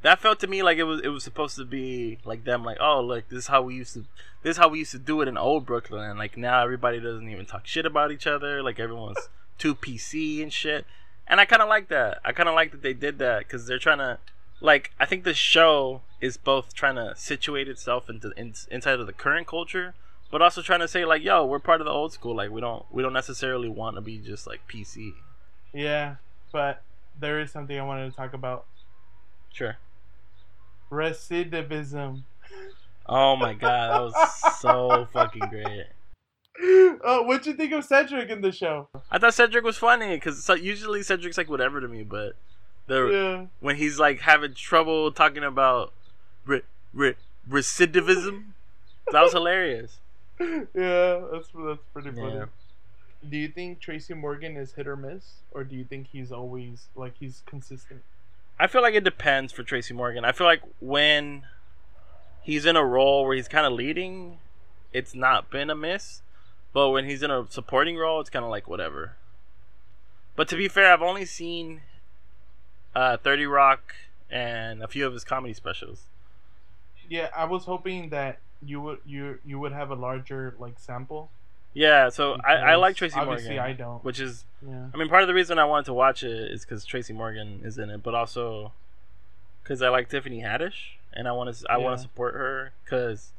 That 0.03 0.21
felt 0.21 0.41
to 0.41 0.47
me 0.47 0.63
like 0.63 0.79
it 0.79 0.85
was 0.85 1.01
it 1.01 1.09
was 1.09 1.25
supposed 1.25 1.57
to 1.57 1.65
be 1.65 2.19
like 2.25 2.45
them, 2.45 2.65
like 2.65 2.79
oh 2.81 3.01
look, 3.01 3.29
this 3.29 3.41
is 3.41 3.47
how 3.49 3.63
we 3.63 3.75
used 3.75 3.95
to, 3.95 4.05
this 4.43 4.53
is 4.53 4.57
how 4.57 4.69
we 4.69 4.81
used 4.81 4.93
to 4.93 4.99
do 4.99 5.21
it 5.21 5.29
in 5.29 5.37
old 5.37 5.67
Brooklyn, 5.67 6.11
and 6.11 6.19
like 6.19 6.37
now 6.37 6.63
everybody 6.63 7.01
doesn't 7.01 7.29
even 7.29 7.47
talk 7.47 7.67
shit 7.67 7.87
about 7.87 8.13
each 8.13 8.27
other, 8.27 8.63
like 8.63 8.79
everyone's 8.79 9.29
too 9.59 9.75
PC 9.75 10.43
and 10.43 10.53
shit. 10.53 10.87
And 11.27 11.41
I 11.41 11.45
kind 11.45 11.63
of 11.63 11.69
like 11.69 11.89
that. 11.89 12.21
I 12.25 12.33
kind 12.33 12.49
of 12.49 12.55
like 12.55 12.71
that 12.71 12.83
they 12.83 12.93
did 12.93 13.19
that 13.19 13.41
because 13.41 13.67
they're 13.67 13.79
trying 13.79 13.99
to 13.99 14.19
like 14.61 14.93
I 15.01 15.07
think 15.07 15.25
the 15.25 15.35
show 15.35 16.03
is 16.21 16.37
both 16.37 16.75
trying 16.75 16.97
to 16.97 17.15
situate 17.17 17.69
itself 17.69 18.09
into 18.09 18.33
in, 18.37 18.55
inside 18.71 19.01
of 19.01 19.07
the 19.07 19.13
current 19.13 19.47
culture, 19.47 19.95
but 20.31 20.41
also 20.41 20.63
trying 20.63 20.81
to 20.81 20.89
say 20.89 21.05
like, 21.05 21.23
yo, 21.23 21.45
we're 21.45 21.59
part 21.59 21.81
of 21.81 21.85
the 21.85 21.91
old 21.91 22.13
school. 22.13 22.37
Like 22.37 22.51
we 22.51 22.61
don't 22.61 22.85
we 22.91 23.03
don't 23.03 23.13
necessarily 23.13 23.69
want 23.69 23.97
to 23.97 24.01
be 24.01 24.19
just 24.19 24.47
like 24.47 24.61
PC. 24.69 25.13
Yeah. 25.73 26.17
But 26.53 26.83
there 27.19 27.41
is 27.41 27.51
something 27.51 27.79
I 27.79 27.83
wanted 27.83 28.11
to 28.11 28.17
talk 28.17 28.33
about. 28.33 28.67
Sure. 29.53 29.77
Recidivism. 30.91 32.23
Oh 33.09 33.37
my 33.37 33.55
god, 33.55 33.91
that 33.93 34.01
was 34.03 34.59
so 34.61 35.07
fucking 35.13 35.49
great. 35.49 35.87
Oh, 37.05 37.23
what'd 37.23 37.47
you 37.47 37.53
think 37.53 37.73
of 37.73 37.85
Cedric 37.85 38.31
in 38.31 38.41
the 38.41 38.51
show? 38.51 38.89
I 39.11 39.19
thought 39.19 39.35
Cedric 39.35 39.63
was 39.65 39.77
funny 39.77 40.15
because 40.17 40.43
so, 40.43 40.55
usually 40.55 41.03
Cedric's 41.03 41.37
like 41.39 41.51
whatever 41.51 41.81
to 41.81 41.89
me, 41.89 42.03
but 42.03 42.35
the 42.87 43.07
Yeah. 43.07 43.47
when 43.61 43.77
he's 43.77 43.99
like 43.99 44.21
having 44.21 44.55
trouble 44.55 45.13
talking 45.13 45.45
about 45.45 45.93
re, 46.47 46.63
re, 46.95 47.15
recidivism, 47.49 48.45
that 49.13 49.23
was 49.23 49.33
hilarious. 49.33 49.99
Yeah, 50.75 51.23
that's 51.33 51.49
that's 51.55 51.81
pretty 51.95 52.11
funny. 52.11 52.35
Yeah. 52.35 52.45
Do 53.29 53.37
you 53.39 53.49
think 53.49 53.81
Tracy 53.81 54.13
Morgan 54.15 54.57
is 54.57 54.73
hit 54.73 54.87
or 54.87 54.97
miss, 54.97 55.37
or 55.53 55.65
do 55.65 55.75
you 55.75 55.85
think 55.85 56.09
he's 56.09 56.31
always 56.31 56.89
like 56.95 57.15
he's 57.19 57.43
consistent? 57.47 58.03
I 58.59 58.67
feel 58.67 58.83
like 58.83 58.95
it 58.95 59.05
depends 59.05 59.53
for 59.53 59.63
Tracy 59.63 59.93
Morgan. 59.93 60.25
I 60.25 60.33
feel 60.33 60.47
like 60.47 60.63
when 60.81 61.45
he's 62.43 62.65
in 62.65 62.77
a 62.77 62.85
role 62.85 63.25
where 63.25 63.37
he's 63.37 63.49
kind 63.49 63.67
of 63.67 63.73
leading, 63.73 64.39
it's 64.93 65.15
not 65.15 65.51
been 65.51 65.69
a 65.69 65.75
miss. 65.75 66.23
But 66.73 66.91
when 66.91 67.05
he's 67.07 67.23
in 67.23 67.31
a 67.31 67.47
supporting 67.49 67.97
role, 67.97 68.21
it's 68.21 68.31
kind 68.31 68.45
of 68.45 68.51
like 68.51 68.69
whatever. 68.69 69.17
But 70.37 70.49
to 70.49 70.57
be 70.57 70.69
fair, 70.69 70.93
I've 70.93 71.03
only 71.03 71.25
seen 71.25 71.81
uh, 72.95 73.17
30 73.17 73.47
Rock 73.47 73.95
and 74.31 74.83
a 74.83 74.89
few 74.89 75.07
of 75.07 75.13
his 75.13 75.25
comedy 75.25 75.55
specials. 75.55 76.05
Yeah, 77.09 77.29
I 77.35 77.45
was 77.45 77.65
hoping 77.65 78.11
that 78.11 78.41
you 78.63 78.81
would 78.81 78.99
you 79.07 79.39
you 79.45 79.59
would 79.59 79.73
have 79.73 79.91
a 79.91 79.95
larger 79.95 80.55
like 80.59 80.79
sample. 80.79 81.31
Yeah, 81.77 82.09
so 82.09 82.39
I, 82.43 82.55
I 82.55 82.75
like 82.77 82.97
Tracy 82.97 83.21
obviously 83.21 83.57
Morgan. 83.57 83.65
I 83.65 83.73
don't. 83.75 84.03
Which 84.03 84.19
is, 84.19 84.47
Yeah. 84.67 84.87
I 84.95 84.97
mean, 84.97 85.11
part 85.11 85.23
of 85.23 85.29
the 85.29 85.35
reason 85.35 85.59
I 85.59 85.67
wanted 85.67 85.85
to 85.87 85.93
watch 85.93 86.23
it 86.23 86.51
is 86.51 86.65
because 86.65 86.87
Tracy 86.87 87.13
Morgan 87.13 87.61
is 87.63 87.77
in 87.77 87.91
it, 87.91 88.03
but 88.03 88.15
also 88.15 88.73
because 89.63 89.83
I 89.83 89.91
like 89.91 90.09
Tiffany 90.09 90.41
Haddish 90.41 90.97
and 91.13 91.29
I 91.29 91.33
want 91.33 91.55
to 91.55 91.71
I 91.71 91.77
want 91.77 91.99
to 91.99 92.03
support 92.03 92.33
her 92.33 92.73
because 92.83 93.33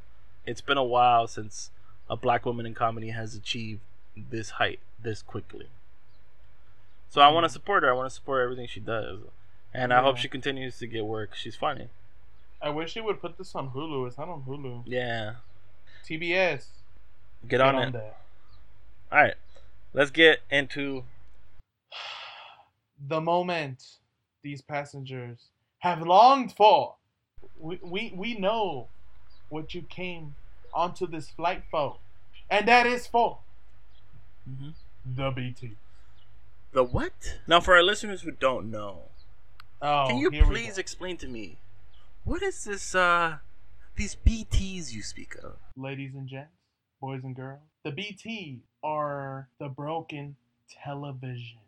it's 0.46 0.62
been 0.62 0.78
a 0.78 0.84
while 0.84 1.26
since 1.26 1.72
a 2.12 2.16
black 2.16 2.46
woman 2.46 2.68
in 2.68 2.76
comedy 2.76 3.10
has 3.10 3.34
achieved 3.34 3.82
this 4.16 4.52
height 4.52 4.82
this 5.02 5.24
quickly. 5.24 5.66
So 7.10 7.22
I 7.22 7.30
want 7.30 7.46
to 7.46 7.50
support 7.50 7.82
her. 7.82 7.90
I 7.90 7.94
want 7.94 8.08
to 8.08 8.14
support 8.14 8.44
everything 8.44 8.68
she 8.68 8.80
does, 8.80 9.18
and 9.74 9.92
I 9.92 10.04
hope 10.04 10.18
she 10.18 10.28
continues 10.28 10.78
to 10.78 10.86
get 10.86 11.06
work. 11.06 11.34
She's 11.34 11.56
funny. 11.56 11.88
I 12.62 12.70
wish 12.70 12.94
they 12.94 13.02
would 13.02 13.20
put 13.20 13.40
this 13.40 13.56
on 13.56 13.72
Hulu. 13.72 14.06
It's 14.08 14.18
not 14.20 14.30
on 14.30 14.44
Hulu. 14.44 14.84
Yeah, 14.86 15.36
TBS. 16.08 16.66
get, 17.48 17.62
on, 17.62 17.76
it. 17.80 17.94
that. 17.94 18.18
All 19.12 19.20
right, 19.20 19.36
let's 19.94 20.12
get 20.12 20.40
into 20.52 21.04
The 23.08 23.22
moment 23.22 23.84
these 24.44 24.62
passengers 24.62 25.50
have 25.80 26.02
longed 26.02 26.54
for. 26.58 26.96
We 27.60 27.80
we, 27.84 28.14
we 28.16 28.34
know 28.38 28.88
what 29.50 29.74
you 29.74 29.84
came 29.84 30.36
onto 30.74 31.06
this 31.08 31.30
flight 31.30 31.64
for, 31.72 31.98
and 32.50 32.68
that 32.68 32.86
is 32.88 33.08
for 33.08 33.40
Mhm. 34.50 34.74
the 35.06 35.32
BT. 35.32 35.78
the 36.74 36.84
what. 36.84 37.40
Now, 37.48 37.60
for 37.62 37.76
our 37.76 37.84
listeners 37.84 38.22
who 38.22 38.32
don't 38.32 38.70
know, 38.72 39.04
Oh, 39.82 40.08
Can 40.08 40.18
you 40.18 40.32
please 40.32 40.78
explain 40.80 41.18
to 41.18 41.28
me 41.28 41.58
what 42.24 42.42
is 42.42 42.64
this 42.64 42.96
uh 42.96 43.38
these 43.96 44.16
BTs 44.16 44.92
you 44.92 45.04
speak 45.04 45.36
of? 45.36 45.58
ladies 45.76 46.16
and 46.16 46.28
gents, 46.28 46.57
boys 47.00 47.22
and 47.24 47.36
girls, 47.36 47.60
the 47.84 47.92
BT 47.92 48.62
are 48.84 49.48
the 49.60 49.68
broken 49.70 50.36
televisions. 50.86 51.60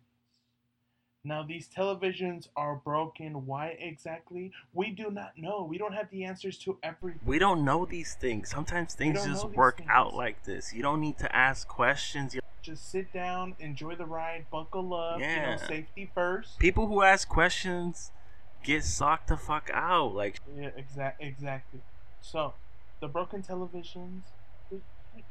Now, 1.25 1.43
these 1.43 1.67
televisions 1.67 2.47
are 2.55 2.75
broken. 2.75 3.45
Why 3.45 3.75
exactly? 3.79 4.51
We 4.73 4.91
do 4.91 5.11
not 5.11 5.33
know. 5.37 5.65
We 5.69 5.77
don't 5.77 5.93
have 5.93 6.09
the 6.11 6.23
answers 6.23 6.57
to 6.59 6.77
everything. 6.81 7.19
We 7.25 7.39
don't 7.39 7.65
know 7.65 7.85
these 7.85 8.15
things. 8.15 8.49
Sometimes 8.49 8.93
things 8.95 9.25
just 9.25 9.45
work 9.49 9.77
things. 9.79 9.89
out 9.91 10.13
like 10.15 10.43
this. 10.45 10.73
You 10.73 10.81
don't 10.81 11.01
need 11.01 11.17
to 11.17 11.35
ask 11.35 11.67
questions. 11.67 12.33
You- 12.33 12.41
Just 12.61 12.89
sit 12.89 13.11
down, 13.13 13.55
enjoy 13.59 13.95
the 13.95 14.05
ride, 14.05 14.45
buckle 14.49 14.93
up. 14.93 15.19
You 15.19 15.25
Yeah. 15.25 15.51
know, 15.51 15.57
safety 15.57 16.09
first. 16.13 16.57
People 16.59 16.87
who 16.87 17.03
ask 17.03 17.27
questions 17.27 18.11
get 18.63 18.83
socked 18.85 19.27
the 19.27 19.37
fuck 19.37 19.69
out. 19.73 20.13
Like, 20.13 20.39
Yeah, 20.55 20.69
exact, 20.75 21.21
exactly. 21.21 21.81
So, 22.21 22.53
the 23.01 23.07
broken 23.09 23.43
televisions, 23.43 24.21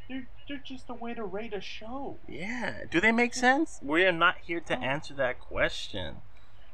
they're, 0.08 0.28
they're, 0.48 0.62
just 0.64 0.88
a 0.88 0.94
way 0.94 1.14
to 1.14 1.24
rate 1.24 1.52
a 1.52 1.60
show. 1.60 2.18
yeah. 2.28 2.84
Do 2.90 3.00
they 3.00 3.12
make 3.12 3.34
sense? 3.34 3.78
We 3.82 4.04
are 4.04 4.12
not 4.12 4.36
here 4.42 4.60
to 4.60 4.78
answer 4.78 5.14
that 5.14 5.40
question. 5.40 6.16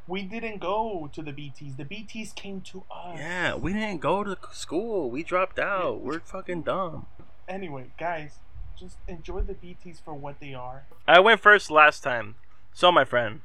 We 0.07 0.23
didn't 0.23 0.59
go 0.59 1.09
to 1.13 1.23
the 1.23 1.33
BTs. 1.33 1.77
The 1.77 1.85
BTs 1.85 2.35
came 2.35 2.61
to 2.63 2.85
us. 2.91 3.19
Yeah, 3.19 3.55
we 3.55 3.73
didn't 3.73 4.01
go 4.01 4.23
to 4.23 4.37
school. 4.53 5.11
We 5.11 5.23
dropped 5.23 5.59
out. 5.59 6.03
We're 6.03 6.21
fucking 6.21 6.63
dumb. 6.63 7.07
Anyway, 7.49 7.87
guys, 7.99 8.39
just 8.79 8.97
enjoy 9.09 9.41
the 9.41 9.55
BTs 9.55 10.03
for 10.05 10.15
what 10.15 10.41
they 10.41 10.53
are. 10.53 10.85
I 11.09 11.21
went 11.21 11.41
first 11.41 11.71
last 11.71 12.03
time. 12.03 12.35
So, 12.75 12.93
my 12.93 13.05
friend, 13.05 13.41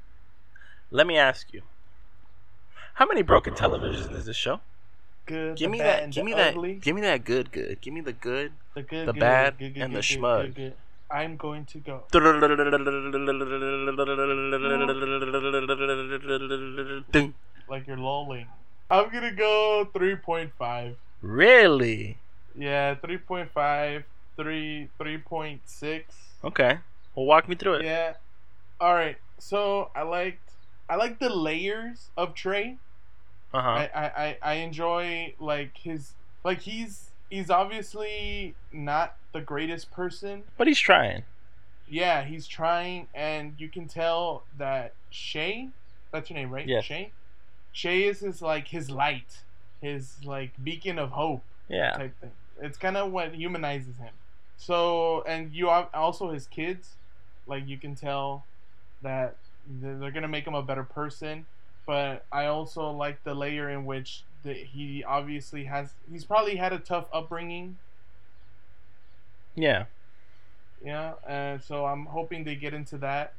let 0.91 1.07
me 1.07 1.17
ask 1.17 1.53
you. 1.53 1.61
How 2.95 3.05
many 3.05 3.22
broken 3.22 3.53
televisions 3.53 4.13
is 4.13 4.26
this 4.26 4.36
show? 4.36 4.59
Good, 5.30 5.57
Give 5.57 5.69
me 5.69 5.77
that. 5.77 6.01
and 6.01 6.11
Give 6.11 6.25
me 6.25 6.34
that. 6.34 6.55
ugly. 6.55 6.73
Give 6.73 6.95
me 6.95 7.01
that 7.01 7.23
good, 7.23 7.51
good. 7.51 7.80
Give 7.82 7.93
me 7.93 8.01
the 8.01 8.13
good. 8.13 8.51
the 8.73 8.82
good, 8.82 9.07
the 9.07 9.13
good, 9.13 9.19
bad, 9.19 9.59
good, 9.59 9.75
good, 9.75 9.84
and 9.84 9.95
the 9.95 9.99
schmug. 9.99 10.73
I'm 11.11 11.38
going 11.38 11.65
to 11.65 11.77
go. 11.77 12.03
Like 17.69 17.86
you're 17.86 17.97
lolling. 17.97 18.47
I'm 18.89 19.11
gonna 19.11 19.32
go 19.32 19.88
3.5. 19.93 20.95
Really? 21.21 22.17
Yeah, 22.57 22.95
3.5, 22.95 24.03
3, 24.36 24.89
3.6. 24.99 26.01
Okay. 26.43 26.77
Well, 27.13 27.25
walk 27.27 27.47
me 27.47 27.53
through 27.55 27.75
it. 27.75 27.84
Yeah. 27.86 28.13
All 28.82 28.95
right. 28.95 29.17
So 29.38 29.91
I 29.95 30.01
liked, 30.01 30.53
I 30.89 30.95
like 30.95 31.19
the 31.19 31.30
layers 31.30 32.09
of 32.17 32.34
Trey. 32.34 32.77
Uh 33.53 33.61
huh. 33.61 33.69
I, 33.69 33.89
I, 33.93 34.37
I, 34.41 34.53
enjoy 34.55 35.33
like 35.39 35.77
his, 35.77 36.13
like 36.43 36.61
he's, 36.61 37.09
he's 37.29 37.49
obviously 37.49 38.53
not 38.71 39.15
the 39.33 39.41
greatest 39.41 39.91
person. 39.91 40.43
But 40.57 40.67
he's 40.67 40.79
trying. 40.79 41.23
Yeah, 41.87 42.23
he's 42.23 42.45
trying, 42.47 43.07
and 43.15 43.55
you 43.57 43.67
can 43.67 43.87
tell 43.87 44.43
that 44.57 44.93
Shay, 45.09 45.69
that's 46.11 46.29
your 46.29 46.37
name, 46.37 46.51
right? 46.51 46.67
Yes. 46.67 46.85
Shay. 46.85 47.11
Shay 47.71 48.03
is 48.03 48.19
his 48.19 48.41
like 48.41 48.67
his 48.67 48.91
light, 48.91 49.39
his 49.81 50.17
like 50.23 50.51
beacon 50.63 50.99
of 50.99 51.09
hope 51.11 51.43
Yeah. 51.67 51.91
type 51.93 52.19
thing. 52.19 52.31
It's 52.61 52.77
kind 52.77 52.97
of 52.97 53.11
what 53.11 53.33
humanizes 53.33 53.97
him. 53.97 54.13
So, 54.57 55.23
and 55.25 55.53
you 55.53 55.69
al- 55.69 55.89
also 55.93 56.29
his 56.31 56.45
kids, 56.45 56.95
like 57.47 57.67
you 57.67 57.77
can 57.77 57.95
tell 57.95 58.45
that 59.01 59.37
they're 59.67 59.97
they're 59.97 60.11
gonna 60.11 60.27
make 60.27 60.45
him 60.45 60.55
a 60.55 60.61
better 60.61 60.83
person. 60.83 61.45
But 61.89 62.23
I 62.31 62.45
also 62.45 62.91
like 62.91 63.23
the 63.23 63.33
layer 63.33 63.67
in 63.67 63.83
which 63.83 64.21
the, 64.43 64.53
he 64.53 65.03
obviously 65.03 65.63
has. 65.63 65.93
He's 66.11 66.23
probably 66.23 66.55
had 66.57 66.71
a 66.71 66.77
tough 66.77 67.07
upbringing. 67.11 67.77
Yeah. 69.55 69.85
Yeah, 70.85 71.13
and 71.27 71.63
so 71.63 71.87
I'm 71.87 72.05
hoping 72.05 72.43
they 72.43 72.53
get 72.53 72.75
into 72.75 72.99
that. 72.99 73.33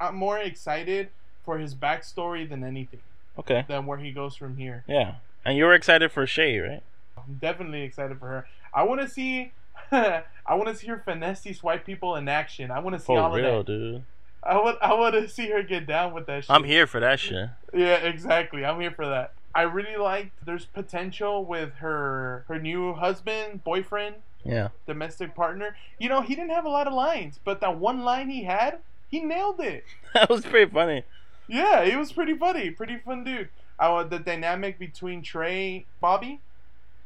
I'm 0.00 0.16
more 0.16 0.38
excited 0.38 1.10
for 1.44 1.58
his 1.58 1.76
backstory 1.76 2.48
than 2.48 2.64
anything, 2.64 2.98
Okay. 3.38 3.64
than 3.68 3.86
where 3.86 3.98
he 3.98 4.10
goes 4.10 4.34
from 4.34 4.56
here. 4.56 4.82
Yeah. 4.88 5.14
And 5.44 5.56
you 5.56 5.64
were 5.64 5.72
excited 5.74 6.10
for 6.10 6.26
Shay, 6.26 6.58
right? 6.58 6.82
I'm 7.16 7.34
definitely 7.40 7.82
excited 7.82 8.18
for 8.18 8.26
her. 8.26 8.48
I 8.74 8.82
want 8.82 9.02
to 9.02 9.08
see, 9.08 9.52
I 9.92 10.24
want 10.50 10.66
to 10.66 10.74
see 10.74 10.88
her 10.88 10.98
finesse 11.04 11.42
these 11.42 11.62
white 11.62 11.86
people 11.86 12.16
in 12.16 12.28
action. 12.28 12.72
I 12.72 12.80
want 12.80 12.94
to 12.94 12.98
see 13.00 13.06
For 13.06 13.20
all 13.20 13.30
real, 13.32 13.60
of 13.60 13.66
that. 13.66 13.72
dude. 13.72 14.02
I 14.46 14.56
want, 14.58 14.78
I 14.82 14.94
want 14.94 15.14
to 15.14 15.28
see 15.28 15.48
her 15.50 15.62
get 15.62 15.86
down 15.86 16.12
with 16.12 16.26
that 16.26 16.44
shit. 16.44 16.50
I'm 16.50 16.64
here 16.64 16.86
for 16.86 17.00
that 17.00 17.18
shit. 17.20 17.48
Yeah, 17.72 17.96
exactly. 17.96 18.64
I'm 18.64 18.80
here 18.80 18.90
for 18.90 19.06
that. 19.08 19.32
I 19.54 19.62
really 19.62 19.96
liked. 19.96 20.32
There's 20.44 20.66
potential 20.66 21.44
with 21.44 21.74
her, 21.76 22.44
her 22.48 22.58
new 22.58 22.92
husband, 22.94 23.62
boyfriend, 23.64 24.16
Yeah. 24.44 24.68
domestic 24.86 25.34
partner. 25.34 25.76
You 25.98 26.08
know, 26.08 26.20
he 26.20 26.34
didn't 26.34 26.50
have 26.50 26.64
a 26.64 26.68
lot 26.68 26.86
of 26.86 26.92
lines, 26.92 27.38
but 27.44 27.60
that 27.60 27.78
one 27.78 28.02
line 28.04 28.28
he 28.30 28.44
had, 28.44 28.78
he 29.10 29.20
nailed 29.20 29.60
it. 29.60 29.84
That 30.14 30.28
was 30.30 30.44
pretty 30.44 30.70
funny. 30.70 31.02
Yeah, 31.48 31.84
he 31.84 31.96
was 31.96 32.12
pretty 32.12 32.36
funny, 32.36 32.70
pretty 32.70 32.98
fun 32.98 33.24
dude. 33.24 33.48
I 33.78 33.86
Uh, 33.88 34.04
the 34.04 34.18
dynamic 34.20 34.78
between 34.78 35.22
Trey, 35.22 35.86
Bobby, 36.00 36.40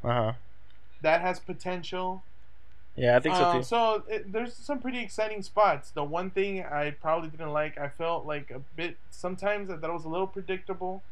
Uh 0.04 0.08
huh. 0.12 0.32
that 1.02 1.20
has 1.22 1.38
potential. 1.40 2.22
Yeah, 2.98 3.16
I 3.16 3.20
think 3.20 3.36
so 3.36 3.42
Uh, 3.42 3.52
too. 3.58 3.62
so 3.62 4.02
it, 4.08 4.32
there's 4.32 4.54
some 4.54 4.80
pretty 4.80 4.98
exciting 4.98 5.42
spots. 5.42 5.90
The 5.90 6.02
one 6.04 6.30
thing 6.30 6.64
I 6.64 6.90
probably 6.90 7.28
didn't 7.30 7.52
like, 7.52 7.78
I 7.78 7.88
felt 7.88 8.26
like 8.26 8.50
a 8.50 8.58
bit 8.76 8.96
sometimes 9.10 9.68
that, 9.68 9.80
that 9.82 9.92
was 9.92 10.04
a 10.04 10.08
little 10.08 10.26
predictable, 10.26 11.02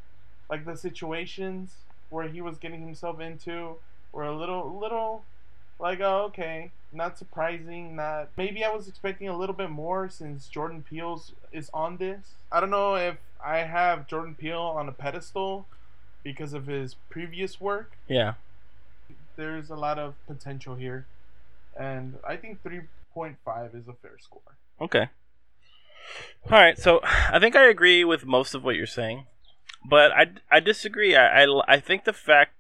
like 0.51 0.65
the 0.65 0.77
situations 0.77 1.75
where 2.11 2.29
he 2.29 2.41
was 2.41 2.59
getting 2.59 2.81
himself 2.81 3.21
into 3.21 3.77
were 4.13 4.25
a 4.25 4.37
little, 4.37 4.79
little, 4.79 5.25
like 5.79 6.01
oh 6.01 6.23
okay, 6.25 6.71
not 6.93 7.19
surprising. 7.19 7.97
Not 7.97 8.29
maybe 8.37 8.65
I 8.65 8.71
was 8.71 8.89
expecting 8.89 9.29
a 9.29 9.37
little 9.37 9.55
bit 9.55 9.71
more 9.71 10.09
since 10.09 10.49
Jordan 10.49 10.83
Peele's 10.89 11.33
is 11.53 11.71
on 11.75 11.99
this. 11.99 12.35
I 12.51 12.61
don't 12.61 12.71
know 12.71 12.95
if 12.97 13.17
I 13.45 13.59
have 13.59 14.07
Jordan 14.09 14.35
Peele 14.35 14.61
on 14.61 14.89
a 14.89 14.93
pedestal 14.93 15.67
because 16.25 16.53
of 16.55 16.67
his 16.67 16.95
previous 17.11 17.61
work 17.61 17.93
Yeah. 18.09 18.35
there's 19.37 19.71
a 19.71 19.77
lot 19.77 19.99
of 19.99 20.15
potential 20.27 20.75
here, 20.75 21.07
and 21.79 22.15
I 22.27 22.37
think 22.37 22.63
3.5 22.63 23.75
is 23.75 23.89
a 23.89 23.93
fair 24.03 24.19
score. 24.21 24.43
Okay. 24.81 25.09
All 26.51 26.59
right, 26.59 26.79
so 26.79 27.01
I 27.03 27.39
think 27.41 27.57
I 27.57 27.69
agree 27.69 28.05
with 28.05 28.25
most 28.25 28.55
of 28.55 28.63
what 28.63 28.77
you're 28.77 28.87
saying, 28.87 29.27
but 29.89 30.13
I, 30.13 30.27
I 30.51 30.61
disagree. 30.61 31.17
I, 31.17 31.43
I, 31.43 31.63
I 31.67 31.81
think 31.81 32.05
the 32.05 32.13
fact 32.13 32.55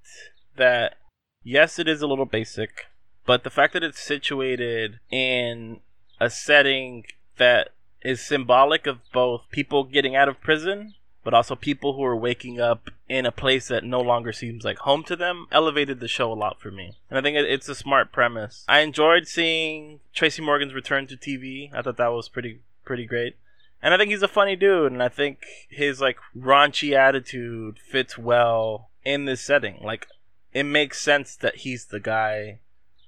that, 0.56 0.96
yes, 1.44 1.78
it 1.78 1.86
is 1.86 2.02
a 2.02 2.06
little 2.06 2.24
basic, 2.24 2.86
but 3.24 3.44
the 3.44 3.50
fact 3.50 3.72
that 3.74 3.84
it's 3.84 4.00
situated 4.00 4.98
in 5.10 5.80
a 6.20 6.30
setting 6.30 7.04
that 7.38 7.68
is 8.02 8.26
symbolic 8.26 8.86
of 8.86 8.98
both 9.12 9.42
people 9.50 9.84
getting 9.84 10.16
out 10.16 10.28
of 10.28 10.40
prison, 10.40 10.94
but 11.26 11.34
also 11.34 11.56
people 11.56 11.94
who 11.94 12.04
are 12.04 12.14
waking 12.14 12.60
up 12.60 12.88
in 13.08 13.26
a 13.26 13.32
place 13.32 13.66
that 13.66 13.82
no 13.82 14.00
longer 14.00 14.32
seems 14.32 14.64
like 14.64 14.78
home 14.78 15.02
to 15.02 15.16
them, 15.16 15.48
elevated 15.50 15.98
the 15.98 16.06
show 16.06 16.32
a 16.32 16.34
lot 16.34 16.60
for 16.60 16.70
me. 16.70 16.92
And 17.10 17.18
I 17.18 17.20
think 17.20 17.36
it's 17.36 17.68
a 17.68 17.74
smart 17.74 18.12
premise. 18.12 18.64
I 18.68 18.78
enjoyed 18.78 19.26
seeing 19.26 19.98
Tracy 20.14 20.40
Morgan's 20.40 20.72
return 20.72 21.08
to 21.08 21.16
TV. 21.16 21.74
I 21.74 21.82
thought 21.82 21.96
that 21.96 22.12
was 22.12 22.28
pretty 22.28 22.60
pretty 22.84 23.06
great. 23.06 23.34
And 23.82 23.92
I 23.92 23.98
think 23.98 24.12
he's 24.12 24.22
a 24.22 24.28
funny 24.28 24.54
dude, 24.54 24.92
and 24.92 25.02
I 25.02 25.08
think 25.08 25.40
his 25.68 26.00
like 26.00 26.18
raunchy 26.38 26.92
attitude 26.92 27.80
fits 27.80 28.16
well 28.16 28.90
in 29.04 29.24
this 29.24 29.40
setting. 29.40 29.80
Like, 29.82 30.06
it 30.52 30.62
makes 30.62 31.00
sense 31.00 31.34
that 31.34 31.56
he's 31.56 31.86
the 31.86 31.98
guy 31.98 32.60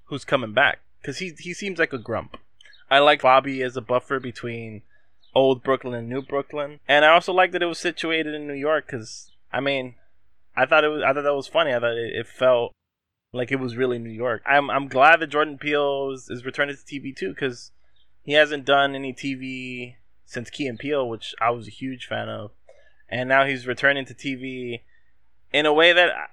who's 0.06 0.24
coming 0.24 0.54
back 0.54 0.80
because 1.00 1.18
he 1.18 1.32
he 1.38 1.54
seems 1.54 1.78
like 1.78 1.92
a 1.92 1.98
grump. 1.98 2.36
I 2.90 2.98
like 2.98 3.22
Bobby 3.22 3.62
as 3.62 3.76
a 3.76 3.80
buffer 3.80 4.18
between 4.18 4.82
old 5.38 5.62
Brooklyn 5.62 5.94
and 5.94 6.08
New 6.08 6.22
Brooklyn, 6.22 6.80
and 6.88 7.04
I 7.04 7.12
also 7.12 7.32
like 7.32 7.52
that 7.52 7.62
it 7.62 7.66
was 7.66 7.78
situated 7.78 8.34
in 8.34 8.46
New 8.46 8.54
York 8.54 8.86
because 8.86 9.30
I 9.52 9.60
mean, 9.60 9.94
I 10.56 10.66
thought 10.66 10.84
it 10.84 10.88
was 10.88 11.02
I 11.02 11.12
thought 11.12 11.22
that 11.22 11.34
was 11.34 11.46
funny. 11.46 11.72
I 11.72 11.78
thought 11.78 11.96
it, 11.96 12.12
it 12.14 12.26
felt 12.26 12.72
like 13.32 13.52
it 13.52 13.60
was 13.60 13.76
really 13.76 13.98
New 13.98 14.10
York. 14.10 14.42
I'm 14.44 14.68
I'm 14.70 14.88
glad 14.88 15.20
that 15.20 15.28
Jordan 15.28 15.58
Peele 15.58 16.10
is, 16.12 16.28
is 16.28 16.44
returning 16.44 16.76
to 16.76 16.82
TV 16.82 17.16
too 17.16 17.30
because 17.30 17.70
he 18.24 18.32
hasn't 18.32 18.64
done 18.64 18.94
any 18.94 19.12
TV 19.12 19.94
since 20.26 20.50
Key 20.50 20.66
and 20.66 20.78
Peele, 20.78 21.08
which 21.08 21.34
I 21.40 21.50
was 21.50 21.68
a 21.68 21.70
huge 21.70 22.06
fan 22.06 22.28
of, 22.28 22.50
and 23.08 23.28
now 23.28 23.46
he's 23.46 23.66
returning 23.66 24.04
to 24.06 24.14
TV 24.14 24.80
in 25.52 25.64
a 25.64 25.72
way 25.72 25.92
that 25.92 26.10
I- 26.10 26.26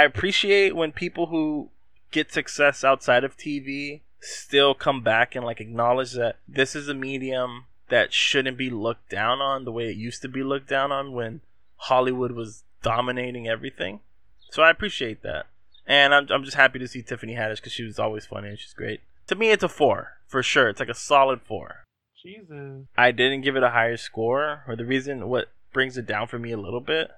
I 0.00 0.04
appreciate 0.04 0.76
when 0.76 0.92
people 0.92 1.26
who 1.26 1.70
get 2.12 2.32
success 2.32 2.84
outside 2.84 3.24
of 3.24 3.36
TV 3.36 4.02
still 4.20 4.74
come 4.74 5.02
back 5.02 5.34
and 5.34 5.44
like 5.44 5.60
acknowledge 5.60 6.12
that 6.12 6.36
this 6.46 6.76
is 6.76 6.88
a 6.88 6.94
medium 6.94 7.66
that 7.92 8.10
shouldn't 8.10 8.56
be 8.56 8.70
looked 8.70 9.10
down 9.10 9.42
on 9.42 9.66
the 9.66 9.70
way 9.70 9.90
it 9.90 9.98
used 9.98 10.22
to 10.22 10.28
be 10.28 10.42
looked 10.42 10.66
down 10.66 10.90
on 10.90 11.12
when 11.12 11.42
Hollywood 11.76 12.32
was 12.32 12.64
dominating 12.82 13.46
everything. 13.46 14.00
So 14.50 14.62
I 14.62 14.70
appreciate 14.70 15.22
that. 15.22 15.44
And 15.86 16.14
I'm, 16.14 16.26
I'm 16.30 16.42
just 16.42 16.56
happy 16.56 16.78
to 16.78 16.88
see 16.88 17.02
Tiffany 17.02 17.34
Haddish 17.34 17.56
because 17.56 17.72
she 17.72 17.84
was 17.84 17.98
always 17.98 18.24
funny 18.24 18.48
and 18.48 18.58
she's 18.58 18.72
great. 18.72 19.02
To 19.26 19.34
me, 19.34 19.50
it's 19.50 19.62
a 19.62 19.68
four 19.68 20.12
for 20.26 20.42
sure. 20.42 20.70
It's 20.70 20.80
like 20.80 20.88
a 20.88 20.94
solid 20.94 21.42
four. 21.42 21.84
Jesus, 22.22 22.86
I 22.96 23.10
didn't 23.10 23.42
give 23.42 23.56
it 23.56 23.62
a 23.62 23.68
higher 23.70 23.98
score, 23.98 24.62
or 24.66 24.74
the 24.74 24.86
reason 24.86 25.28
what 25.28 25.50
brings 25.74 25.98
it 25.98 26.06
down 26.06 26.28
for 26.28 26.38
me 26.38 26.50
a 26.52 26.56
little 26.56 26.80
bit 26.80 27.10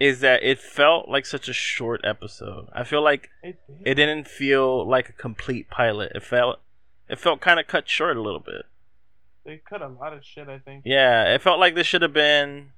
is 0.00 0.20
that 0.20 0.42
it 0.42 0.60
felt 0.60 1.10
like 1.10 1.26
such 1.26 1.46
a 1.46 1.52
short 1.52 2.00
episode. 2.04 2.68
I 2.72 2.84
feel 2.84 3.02
like 3.02 3.28
it 3.42 3.58
did. 3.66 3.82
it 3.84 3.94
didn't 3.96 4.28
feel 4.28 4.88
like 4.88 5.10
a 5.10 5.12
complete 5.12 5.68
pilot. 5.68 6.12
It 6.14 6.22
felt 6.22 6.60
it 7.06 7.18
felt 7.18 7.42
kind 7.42 7.60
of 7.60 7.66
cut 7.66 7.86
short 7.86 8.16
a 8.16 8.22
little 8.22 8.40
bit. 8.40 8.64
They 9.48 9.56
cut 9.56 9.80
a 9.80 9.88
lot 9.88 10.12
of 10.12 10.22
shit. 10.22 10.46
I 10.46 10.58
think. 10.58 10.82
Yeah, 10.84 11.34
it 11.34 11.40
felt 11.40 11.58
like 11.58 11.74
this 11.74 11.86
should 11.86 12.02
have 12.02 12.12
been. 12.12 12.72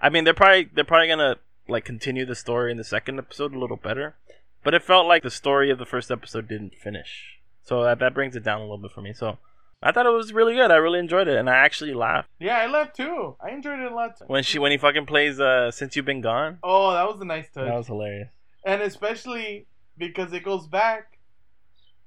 I 0.00 0.08
mean, 0.08 0.22
they're 0.22 0.32
probably 0.32 0.70
they're 0.72 0.84
probably 0.84 1.08
gonna 1.08 1.38
like 1.66 1.84
continue 1.84 2.24
the 2.24 2.36
story 2.36 2.70
in 2.70 2.76
the 2.76 2.84
second 2.84 3.18
episode 3.18 3.52
a 3.52 3.58
little 3.58 3.76
better, 3.76 4.14
but 4.62 4.72
it 4.72 4.84
felt 4.84 5.08
like 5.08 5.24
the 5.24 5.32
story 5.32 5.72
of 5.72 5.80
the 5.80 5.84
first 5.84 6.12
episode 6.12 6.46
didn't 6.46 6.76
finish. 6.76 7.40
So 7.64 7.82
that 7.82 7.98
that 7.98 8.14
brings 8.14 8.36
it 8.36 8.44
down 8.44 8.60
a 8.60 8.62
little 8.62 8.78
bit 8.78 8.92
for 8.92 9.00
me. 9.00 9.12
So 9.12 9.38
I 9.82 9.90
thought 9.90 10.06
it 10.06 10.10
was 10.10 10.32
really 10.32 10.54
good. 10.54 10.70
I 10.70 10.76
really 10.76 11.00
enjoyed 11.00 11.26
it, 11.26 11.36
and 11.36 11.50
I 11.50 11.56
actually 11.56 11.92
laughed 11.92 12.28
Yeah, 12.38 12.58
I 12.58 12.66
laughed 12.68 12.94
too. 12.94 13.34
I 13.44 13.50
enjoyed 13.50 13.80
it 13.80 13.90
a 13.90 13.94
lot. 13.96 14.16
Too. 14.16 14.26
when 14.28 14.44
she 14.44 14.60
when 14.60 14.70
he 14.70 14.78
fucking 14.78 15.06
plays 15.06 15.40
uh 15.40 15.72
since 15.72 15.96
you've 15.96 16.06
been 16.06 16.20
gone. 16.20 16.58
Oh, 16.62 16.92
that 16.92 17.08
was 17.08 17.20
a 17.20 17.24
nice 17.24 17.46
touch. 17.50 17.66
That 17.66 17.74
was 17.74 17.88
hilarious. 17.88 18.28
and 18.64 18.80
especially 18.80 19.66
because 19.98 20.32
it 20.32 20.44
goes 20.44 20.68
back 20.68 21.18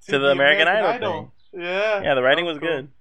To 0.05 0.20
the 0.20 0.30
American 0.30 0.70
Idol 0.70 1.32
thing. 1.53 1.61
Yeah. 1.61 2.01
Yeah, 2.01 2.13
the 2.15 2.24
writing 2.24 2.45
that 2.45 2.51
was 2.53 2.59
cool. 2.59 2.70
good. 2.70 2.91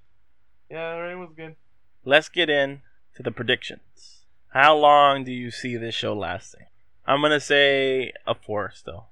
Yeah, 0.71 0.95
the 0.95 1.01
writing 1.01 1.21
was 1.21 1.31
good. 1.37 1.57
Let's 2.05 2.29
get 2.29 2.51
in 2.51 2.83
to 3.17 3.23
the 3.23 3.31
predictions. 3.31 4.25
How 4.49 4.77
long 4.77 5.25
do 5.25 5.33
you 5.33 5.51
see 5.51 5.77
this 5.77 5.95
show 5.95 6.15
lasting? 6.15 6.67
I'm 7.07 7.21
gonna 7.21 7.41
say 7.41 8.13
a 8.27 8.35
four 8.35 8.73
still. 8.75 9.07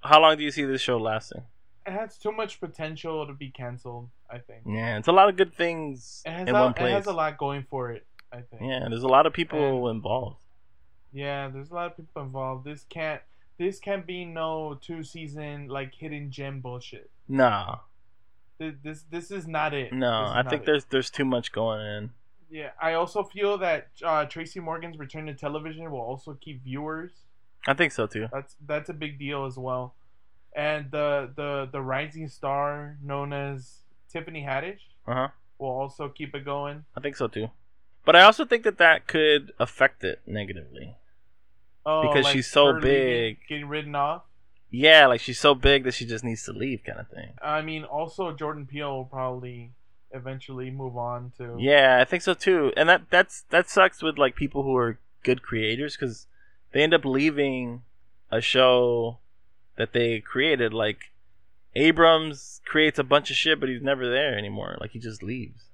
How 0.00 0.20
long 0.20 0.36
do 0.36 0.42
you 0.42 0.50
see 0.50 0.64
this 0.64 0.80
show 0.80 0.98
lasting? 0.98 1.42
It 1.86 1.92
has 1.92 2.16
too 2.16 2.32
much 2.32 2.60
potential 2.60 3.26
to 3.26 3.32
be 3.32 3.50
canceled. 3.50 4.08
I 4.30 4.38
think. 4.38 4.62
Yeah, 4.66 4.96
it's 4.96 5.08
a 5.08 5.12
lot 5.12 5.28
of 5.28 5.36
good 5.36 5.54
things 5.54 6.22
It 6.24 6.30
has 6.30 6.48
in 6.48 6.54
a, 6.54 6.60
one 6.60 6.70
it 6.70 6.92
has 6.92 7.06
a 7.06 7.12
lot 7.12 7.36
going 7.36 7.66
for 7.68 7.90
it. 7.90 8.06
I 8.32 8.42
think. 8.42 8.62
Yeah, 8.62 8.86
there's 8.88 9.02
a 9.02 9.08
lot 9.08 9.26
of 9.26 9.32
people 9.32 9.88
involved. 9.90 10.36
Yeah, 11.12 11.48
there's 11.48 11.70
a 11.70 11.74
lot 11.74 11.86
of 11.86 11.96
people 11.96 12.22
involved. 12.22 12.64
This 12.64 12.86
can't. 12.88 13.20
This 13.58 13.78
can't 13.78 14.06
be 14.06 14.24
no 14.24 14.78
two 14.80 15.02
season 15.02 15.68
like 15.68 15.94
hidden 15.94 16.30
gem 16.30 16.60
bullshit. 16.60 17.10
Nah, 17.28 17.78
This 18.60 18.74
this, 18.84 19.02
this 19.10 19.30
is 19.30 19.48
not 19.48 19.72
it. 19.72 19.90
no, 19.92 20.12
I 20.12 20.42
think 20.48 20.62
it. 20.62 20.66
there's 20.66 20.84
there's 20.84 21.08
too 21.10 21.24
much 21.24 21.50
going 21.50 21.80
in. 21.80 22.10
Yeah, 22.50 22.70
I 22.80 22.92
also 22.92 23.22
feel 23.24 23.56
that 23.58 23.88
uh, 24.04 24.26
Tracy 24.26 24.60
Morgan's 24.60 24.98
return 24.98 25.26
to 25.26 25.34
television 25.34 25.90
will 25.90 26.00
also 26.00 26.36
keep 26.40 26.62
viewers. 26.62 27.10
I 27.66 27.72
think 27.74 27.92
so 27.92 28.06
too. 28.06 28.28
That's 28.32 28.56
that's 28.66 28.90
a 28.90 28.92
big 28.92 29.18
deal 29.18 29.46
as 29.46 29.56
well. 29.56 29.94
And 30.54 30.90
the 30.90 31.30
the 31.34 31.68
the 31.72 31.80
rising 31.80 32.28
star 32.28 32.98
known 33.02 33.32
as 33.32 33.78
Tiffany 34.12 34.42
Haddish 34.42 34.80
Uh 35.06 35.14
huh. 35.14 35.28
will 35.58 35.68
also 35.70 36.08
keep 36.10 36.34
it 36.34 36.44
going. 36.44 36.84
I 36.96 37.00
think 37.00 37.16
so 37.16 37.28
too. 37.28 37.48
But 38.04 38.14
I 38.16 38.22
also 38.22 38.44
think 38.44 38.64
that 38.64 38.76
that 38.78 39.06
could 39.06 39.52
affect 39.58 40.04
it 40.04 40.20
negatively. 40.26 40.96
Oh, 41.86 42.02
Because 42.02 42.24
like 42.24 42.32
she's 42.34 42.50
so 42.50 42.78
big. 42.80 43.38
getting 43.48 43.68
ridden 43.68 43.94
off. 43.94 44.22
Yeah, 44.70 45.06
like 45.06 45.20
she's 45.20 45.40
so 45.40 45.54
big 45.54 45.84
that 45.84 45.94
she 45.94 46.06
just 46.06 46.24
needs 46.24 46.44
to 46.44 46.52
leave, 46.52 46.84
kind 46.84 47.00
of 47.00 47.08
thing. 47.08 47.32
I 47.42 47.60
mean, 47.62 47.84
also 47.84 48.32
Jordan 48.32 48.66
Peele 48.66 48.96
will 48.96 49.04
probably 49.04 49.72
eventually 50.12 50.70
move 50.70 50.96
on 50.96 51.32
to. 51.38 51.56
Yeah, 51.58 51.98
I 52.00 52.04
think 52.04 52.22
so 52.22 52.34
too. 52.34 52.72
And 52.76 52.88
that 52.88 53.02
that's 53.10 53.42
that 53.50 53.68
sucks 53.68 54.02
with 54.02 54.18
like 54.18 54.36
people 54.36 54.62
who 54.62 54.76
are 54.76 54.98
good 55.22 55.42
creators 55.42 55.96
because 55.96 56.26
they 56.72 56.82
end 56.82 56.94
up 56.94 57.04
leaving 57.04 57.82
a 58.30 58.40
show 58.40 59.18
that 59.76 59.92
they 59.92 60.20
created. 60.20 60.72
Like 60.72 61.10
Abrams 61.74 62.60
creates 62.64 62.98
a 62.98 63.04
bunch 63.04 63.30
of 63.30 63.36
shit, 63.36 63.58
but 63.60 63.68
he's 63.68 63.82
never 63.82 64.08
there 64.08 64.36
anymore. 64.36 64.76
Like 64.80 64.92
he 64.92 64.98
just 64.98 65.22
leaves. 65.22 65.64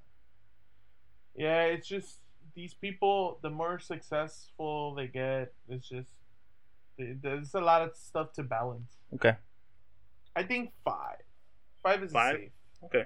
Yeah, 1.34 1.64
it's 1.64 1.86
just 1.86 2.16
these 2.54 2.72
people. 2.72 3.38
The 3.42 3.50
more 3.50 3.78
successful 3.78 4.94
they 4.94 5.06
get, 5.06 5.52
it's 5.68 5.88
just 5.88 6.10
there's 6.98 7.54
a 7.54 7.60
lot 7.60 7.82
of 7.82 7.94
stuff 7.96 8.32
to 8.34 8.42
balance. 8.42 8.96
Okay. 9.14 9.36
I 10.34 10.42
think 10.42 10.72
five. 10.84 11.18
Five 11.82 12.02
is 12.02 12.12
Five? 12.12 12.36
safe. 12.36 12.50
Okay. 12.84 13.04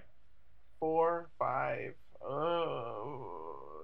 Four, 0.78 1.28
five. 1.38 1.94
Oh, 2.22 3.82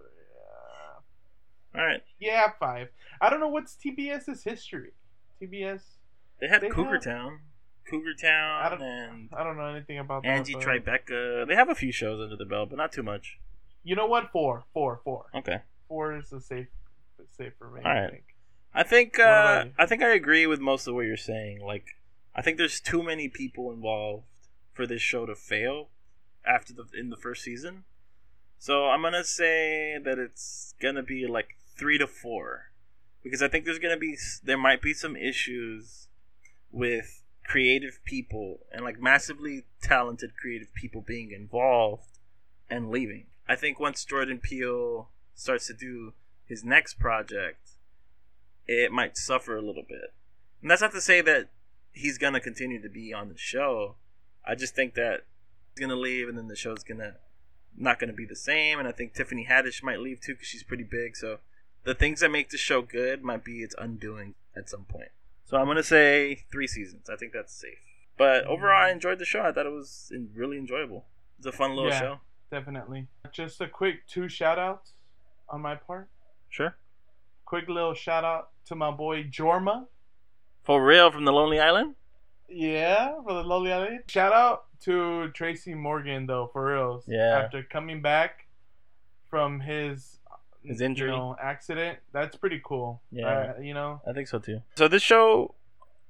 yeah. 1.75 1.81
All 1.81 1.87
right. 1.87 2.03
Yeah, 2.19 2.51
five. 2.59 2.89
I 3.21 3.31
don't 3.31 3.41
know 3.41 3.49
what's 3.49 3.77
TBS's 3.77 4.43
history. 4.45 4.93
TBS. 5.41 5.83
They 6.41 6.49
had 6.49 6.61
They 6.63 6.69
Cougar 6.69 6.95
have- 6.95 7.03
Town, 7.05 7.41
Cougar 7.89 8.15
Town 8.15 8.63
I 8.63 8.69
don't- 8.71 8.83
and 8.83 9.29
I 9.37 9.43
don't 9.45 9.57
know 9.57 9.67
anything 9.67 9.99
about 9.99 10.23
that. 10.23 10.29
Angie 10.29 10.55
but- 10.55 10.63
Tribeca. 10.63 11.47
They 11.47 11.55
have 11.55 11.69
a 11.69 11.75
few 11.75 11.93
shows 11.93 12.21
under 12.23 12.37
the 12.37 12.45
belt, 12.47 12.71
but 12.71 12.77
not 12.77 12.93
too 12.93 13.03
much. 13.03 13.39
You 13.85 13.95
know 13.97 14.07
what? 14.07 14.31
Four, 14.33 14.65
four, 14.73 15.01
four. 15.05 15.27
Okay. 15.35 15.61
Four 15.89 16.17
is 16.17 16.33
a 16.33 16.41
safe, 16.41 16.67
safe 17.31 17.53
for 17.59 17.71
me. 17.71 17.83
All 17.85 17.91
I 17.91 18.01
right. 18.01 18.25
I 18.77 18.83
think 18.83 19.19
uh. 19.19 19.65
I 19.79 19.87
think 19.87 20.03
I 20.03 20.13
agree 20.13 20.47
with 20.47 20.61
most 20.61 20.87
of 20.87 20.95
what 20.95 21.07
you're 21.07 21.17
saying. 21.17 21.61
Like, 21.65 21.97
I 22.35 22.43
think 22.43 22.59
there's 22.59 22.79
too 22.79 23.03
many 23.03 23.27
people 23.29 23.73
involved 23.73 24.27
for 24.75 24.87
this 24.87 25.01
show 25.01 25.25
to 25.25 25.35
fail 25.35 25.89
after 26.47 26.75
the 26.75 26.85
in 26.97 27.09
the 27.09 27.17
first 27.17 27.43
season. 27.43 27.85
So 28.59 28.87
I'm 28.87 29.01
gonna 29.01 29.25
say 29.25 29.97
that 30.05 30.19
it's 30.19 30.75
gonna 30.79 31.03
be 31.03 31.27
like 31.27 31.57
three 31.79 31.97
to 31.97 32.07
four, 32.07 32.71
because 33.25 33.41
I 33.41 33.49
think 33.49 33.65
there's 33.65 33.79
gonna 33.79 33.97
be 33.97 34.19
there 34.45 34.59
might 34.59 34.83
be 34.83 34.93
some 34.93 35.17
issues 35.17 36.09
with 36.71 37.23
creative 37.45 38.01
people 38.05 38.61
and 38.71 38.85
like 38.85 39.01
massively 39.01 39.65
talented 39.81 40.37
creative 40.37 40.75
people 40.75 41.01
being 41.01 41.31
involved 41.31 42.19
and 42.69 42.91
leaving. 42.91 43.27
I 43.49 43.57
think 43.57 43.81
once 43.81 44.05
Jordan 44.05 44.39
Peele 44.39 45.09
starts 45.35 45.67
to 45.69 45.73
do 45.73 46.13
his 46.45 46.63
next 46.63 46.99
project, 46.99 47.71
it 48.67 48.93
might 48.93 49.17
suffer 49.17 49.57
a 49.57 49.63
little 49.63 49.85
bit. 49.89 50.13
And 50.63 50.71
that's 50.71 50.83
not 50.83 50.93
to 50.93 51.01
say 51.01 51.21
that 51.21 51.49
he's 51.93 52.19
gonna 52.19 52.41
continue 52.41 52.81
to 52.83 52.89
be 52.89 53.13
on 53.13 53.29
the 53.29 53.39
show. 53.39 53.97
I 54.45 54.55
just 54.55 54.75
think 54.75 54.95
that 54.95 55.25
he's 55.75 55.81
gonna 55.87 55.99
leave, 55.99 56.29
and 56.29 56.37
then 56.37 56.49
the 56.49 56.57
show's 56.57 56.83
gonna 56.85 57.17
not 57.77 57.99
gonna 57.99 58.13
be 58.13 58.25
the 58.25 58.37
same. 58.37 58.79
And 58.79 58.89
I 58.89 58.93
think 58.93 59.15
Tiffany 59.15 59.47
Haddish 59.49 59.83
might 59.83 60.01
leave 60.01 60.21
too 60.21 60.33
because 60.35 60.49
she's 60.49 60.63
pretty 60.63 60.85
big. 60.85 61.17
So 61.17 61.39
the 61.85 61.95
things 61.95 62.21
that 62.21 62.31
make 62.31 62.49
the 62.51 62.59
show 62.59 62.83
good 62.83 63.23
might 63.23 63.45
be 63.45 63.63
its 63.63 63.75
undoing 63.79 64.35
at 64.57 64.69
some 64.69 64.85
point. 64.85 65.11
So 65.45 65.57
I'm 65.57 65.67
gonna 65.67 65.83
say 65.83 66.45
three 66.51 66.67
seasons. 66.67 67.09
I 67.11 67.17
think 67.17 67.33
that's 67.33 67.55
safe. 67.55 67.79
But 68.17 68.45
overall, 68.47 68.83
I 68.83 68.91
enjoyed 68.91 69.19
the 69.19 69.25
show. 69.27 69.43
I 69.43 69.53
thought 69.53 69.67
it 69.67 69.73
was 69.73 70.11
really 70.35 70.57
enjoyable. 70.57 71.05
It's 71.39 71.47
a 71.47 71.53
fun 71.53 71.77
little 71.77 71.91
Yeah. 71.91 72.01
show. 72.01 72.21
Definitely. 72.51 73.09
Just 73.31 73.61
a 73.61 73.69
quick 73.69 74.07
two 74.07 74.29
shout 74.29 74.59
outs 74.59 74.95
on 75.49 75.61
my 75.61 75.75
part. 75.75 76.09
Sure. 76.49 76.77
Quick 77.47 77.69
little 77.69 77.95
shout 77.95 78.25
out 78.25 78.51
to 78.67 78.75
my 78.75 78.91
boy 78.91 79.23
Jorma. 79.25 79.87
For 80.65 80.85
real, 80.85 81.11
from 81.11 81.25
the 81.25 81.33
Lonely 81.33 81.59
Island. 81.61 81.95
Yeah, 82.49 83.15
for 83.23 83.33
the 83.35 83.43
Lonely 83.43 83.73
Island. 83.73 84.01
Shout 84.09 84.33
out 84.33 84.65
to 84.83 85.31
Tracy 85.31 85.75
Morgan 85.75 86.27
though, 86.27 86.51
for 86.53 86.67
reals. 86.67 87.05
Yeah. 87.07 87.41
After 87.45 87.63
coming 87.63 88.03
back 88.03 88.47
from 89.31 89.61
his 89.61 90.19
His 90.65 90.81
injury. 90.81 91.11
you 91.11 91.17
know, 91.17 91.37
accident, 91.41 91.99
that's 92.13 92.37
pretty 92.37 92.61
cool. 92.65 93.01
Yeah. 93.11 93.55
Uh, 93.57 93.61
you 93.61 93.75
know. 93.75 94.01
I 94.07 94.13
think 94.13 94.29
so 94.29 94.39
too. 94.39 94.63
So 94.77 94.89
this 94.89 95.03
show 95.03 95.55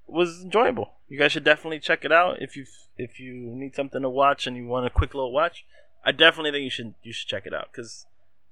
was 0.06 0.42
enjoyable. 0.42 0.92
You 1.08 1.18
guys 1.18 1.32
should 1.32 1.44
definitely 1.44 1.80
check 1.80 2.04
it 2.04 2.12
out 2.12 2.40
if 2.40 2.56
you 2.56 2.64
if 2.96 3.20
you 3.20 3.34
need 3.34 3.74
something 3.74 4.00
to 4.02 4.08
watch 4.10 4.46
and 4.46 4.56
you 4.56 4.66
want 4.66 4.86
a 4.86 4.90
quick 4.90 5.14
little 5.14 5.32
watch. 5.32 5.64
I 6.04 6.12
definitely 6.12 6.52
think 6.52 6.64
you 6.64 6.70
should 6.70 6.94
you 7.02 7.12
should 7.12 7.28
check 7.28 7.46
it 7.46 7.52
out 7.52 7.68
because 7.70 8.06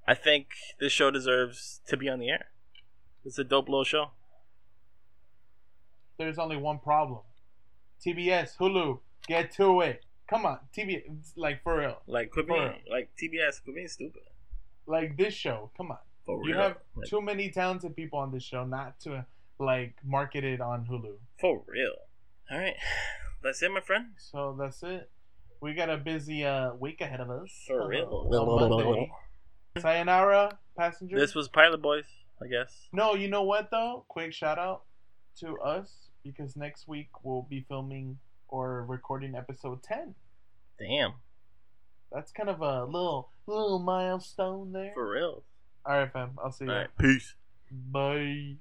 I 0.07 0.15
think 0.15 0.49
this 0.81 0.93
show 0.93 1.11
deserves 1.11 1.81
to 1.89 1.97
be 1.97 2.09
on 2.11 2.19
the 2.19 2.29
air. 2.29 2.47
It's 3.25 3.39
a 3.39 3.45
dope 3.45 3.69
little 3.69 3.85
show. 3.85 4.11
There's 6.19 6.39
only 6.39 6.57
one 6.57 6.79
problem. 6.79 7.21
TBS, 8.05 8.57
Hulu, 8.59 9.01
get 9.27 9.51
to 9.57 9.81
it. 9.81 10.05
Come 10.29 10.47
on, 10.47 10.59
TBS, 10.77 11.33
like 11.37 11.63
for 11.63 11.79
real. 11.79 12.01
Like 12.07 12.31
quit 12.31 12.47
For 12.47 12.55
being 12.55 12.63
real. 12.69 12.79
like 12.91 13.11
TBS, 13.21 13.63
quit 13.63 13.77
being 13.77 13.89
stupid. 13.89 14.23
Like 14.87 15.17
this 15.17 15.35
show, 15.35 15.71
come 15.77 15.91
on. 15.91 15.99
For 16.25 16.39
real. 16.39 16.49
You 16.49 16.55
real. 16.55 16.63
have 16.63 16.77
Like, 16.97 17.09
too 17.09 17.21
many 17.21 17.51
talented 17.51 17.95
people 17.97 18.19
on 18.19 18.31
this 18.33 18.43
show 18.43 18.65
not 18.65 19.01
to 19.01 19.27
like 19.59 19.95
market 20.05 20.45
it 20.45 20.61
on 20.61 20.87
Hulu. 20.87 21.15
for 21.41 21.63
real. 21.67 21.95
All 22.51 22.59
right, 22.59 22.77
that's 23.43 23.63
it, 23.63 23.71
my 23.71 23.81
friend. 23.81 24.07
So 24.19 24.57
that's 24.59 24.83
it. 24.83 25.11
We 25.61 25.75
got 25.75 25.89
a 25.91 25.97
busy 25.97 26.45
uh, 26.45 26.75
week 26.75 27.01
ahead 27.01 27.21
of 27.21 27.31
us. 27.31 27.51
For 27.67 27.89
real. 27.89 28.29
On 28.33 28.71
Monday. 28.71 29.11
Sayonara, 29.79 30.59
passengers. 30.77 31.21
This 31.21 31.35
was 31.35 31.49
Pilot 31.49 31.83
Boys, 31.83 32.05
I 32.43 32.47
guess. 32.49 32.89
no, 32.93 33.15
you 33.15 33.29
know 33.29 33.43
what 33.43 33.71
though? 33.71 34.05
Quick 34.09 34.33
shout 34.33 34.59
out 34.59 34.83
to 35.41 35.57
us 35.59 36.09
because 36.23 36.57
next 36.57 36.87
week 36.89 37.09
we'll 37.23 37.47
be 37.49 37.65
filming 37.69 38.19
or 38.49 38.85
recording 38.85 39.35
episode 39.35 39.83
ten. 39.83 40.15
Damn, 40.79 41.15
That's 42.13 42.33
kind 42.33 42.49
of 42.49 42.61
a 42.61 42.85
little 42.85 43.31
little 43.47 43.79
milestone 43.79 44.73
there. 44.73 44.93
for 44.95 45.09
real. 45.11 45.43
All 45.87 45.97
right, 45.99 46.13
fam. 46.13 46.33
I'll 46.43 46.51
see 46.53 46.65
you. 46.65 46.71
All 46.73 46.77
right, 46.79 46.89
peace. 46.99 47.35
Bye. 47.71 48.57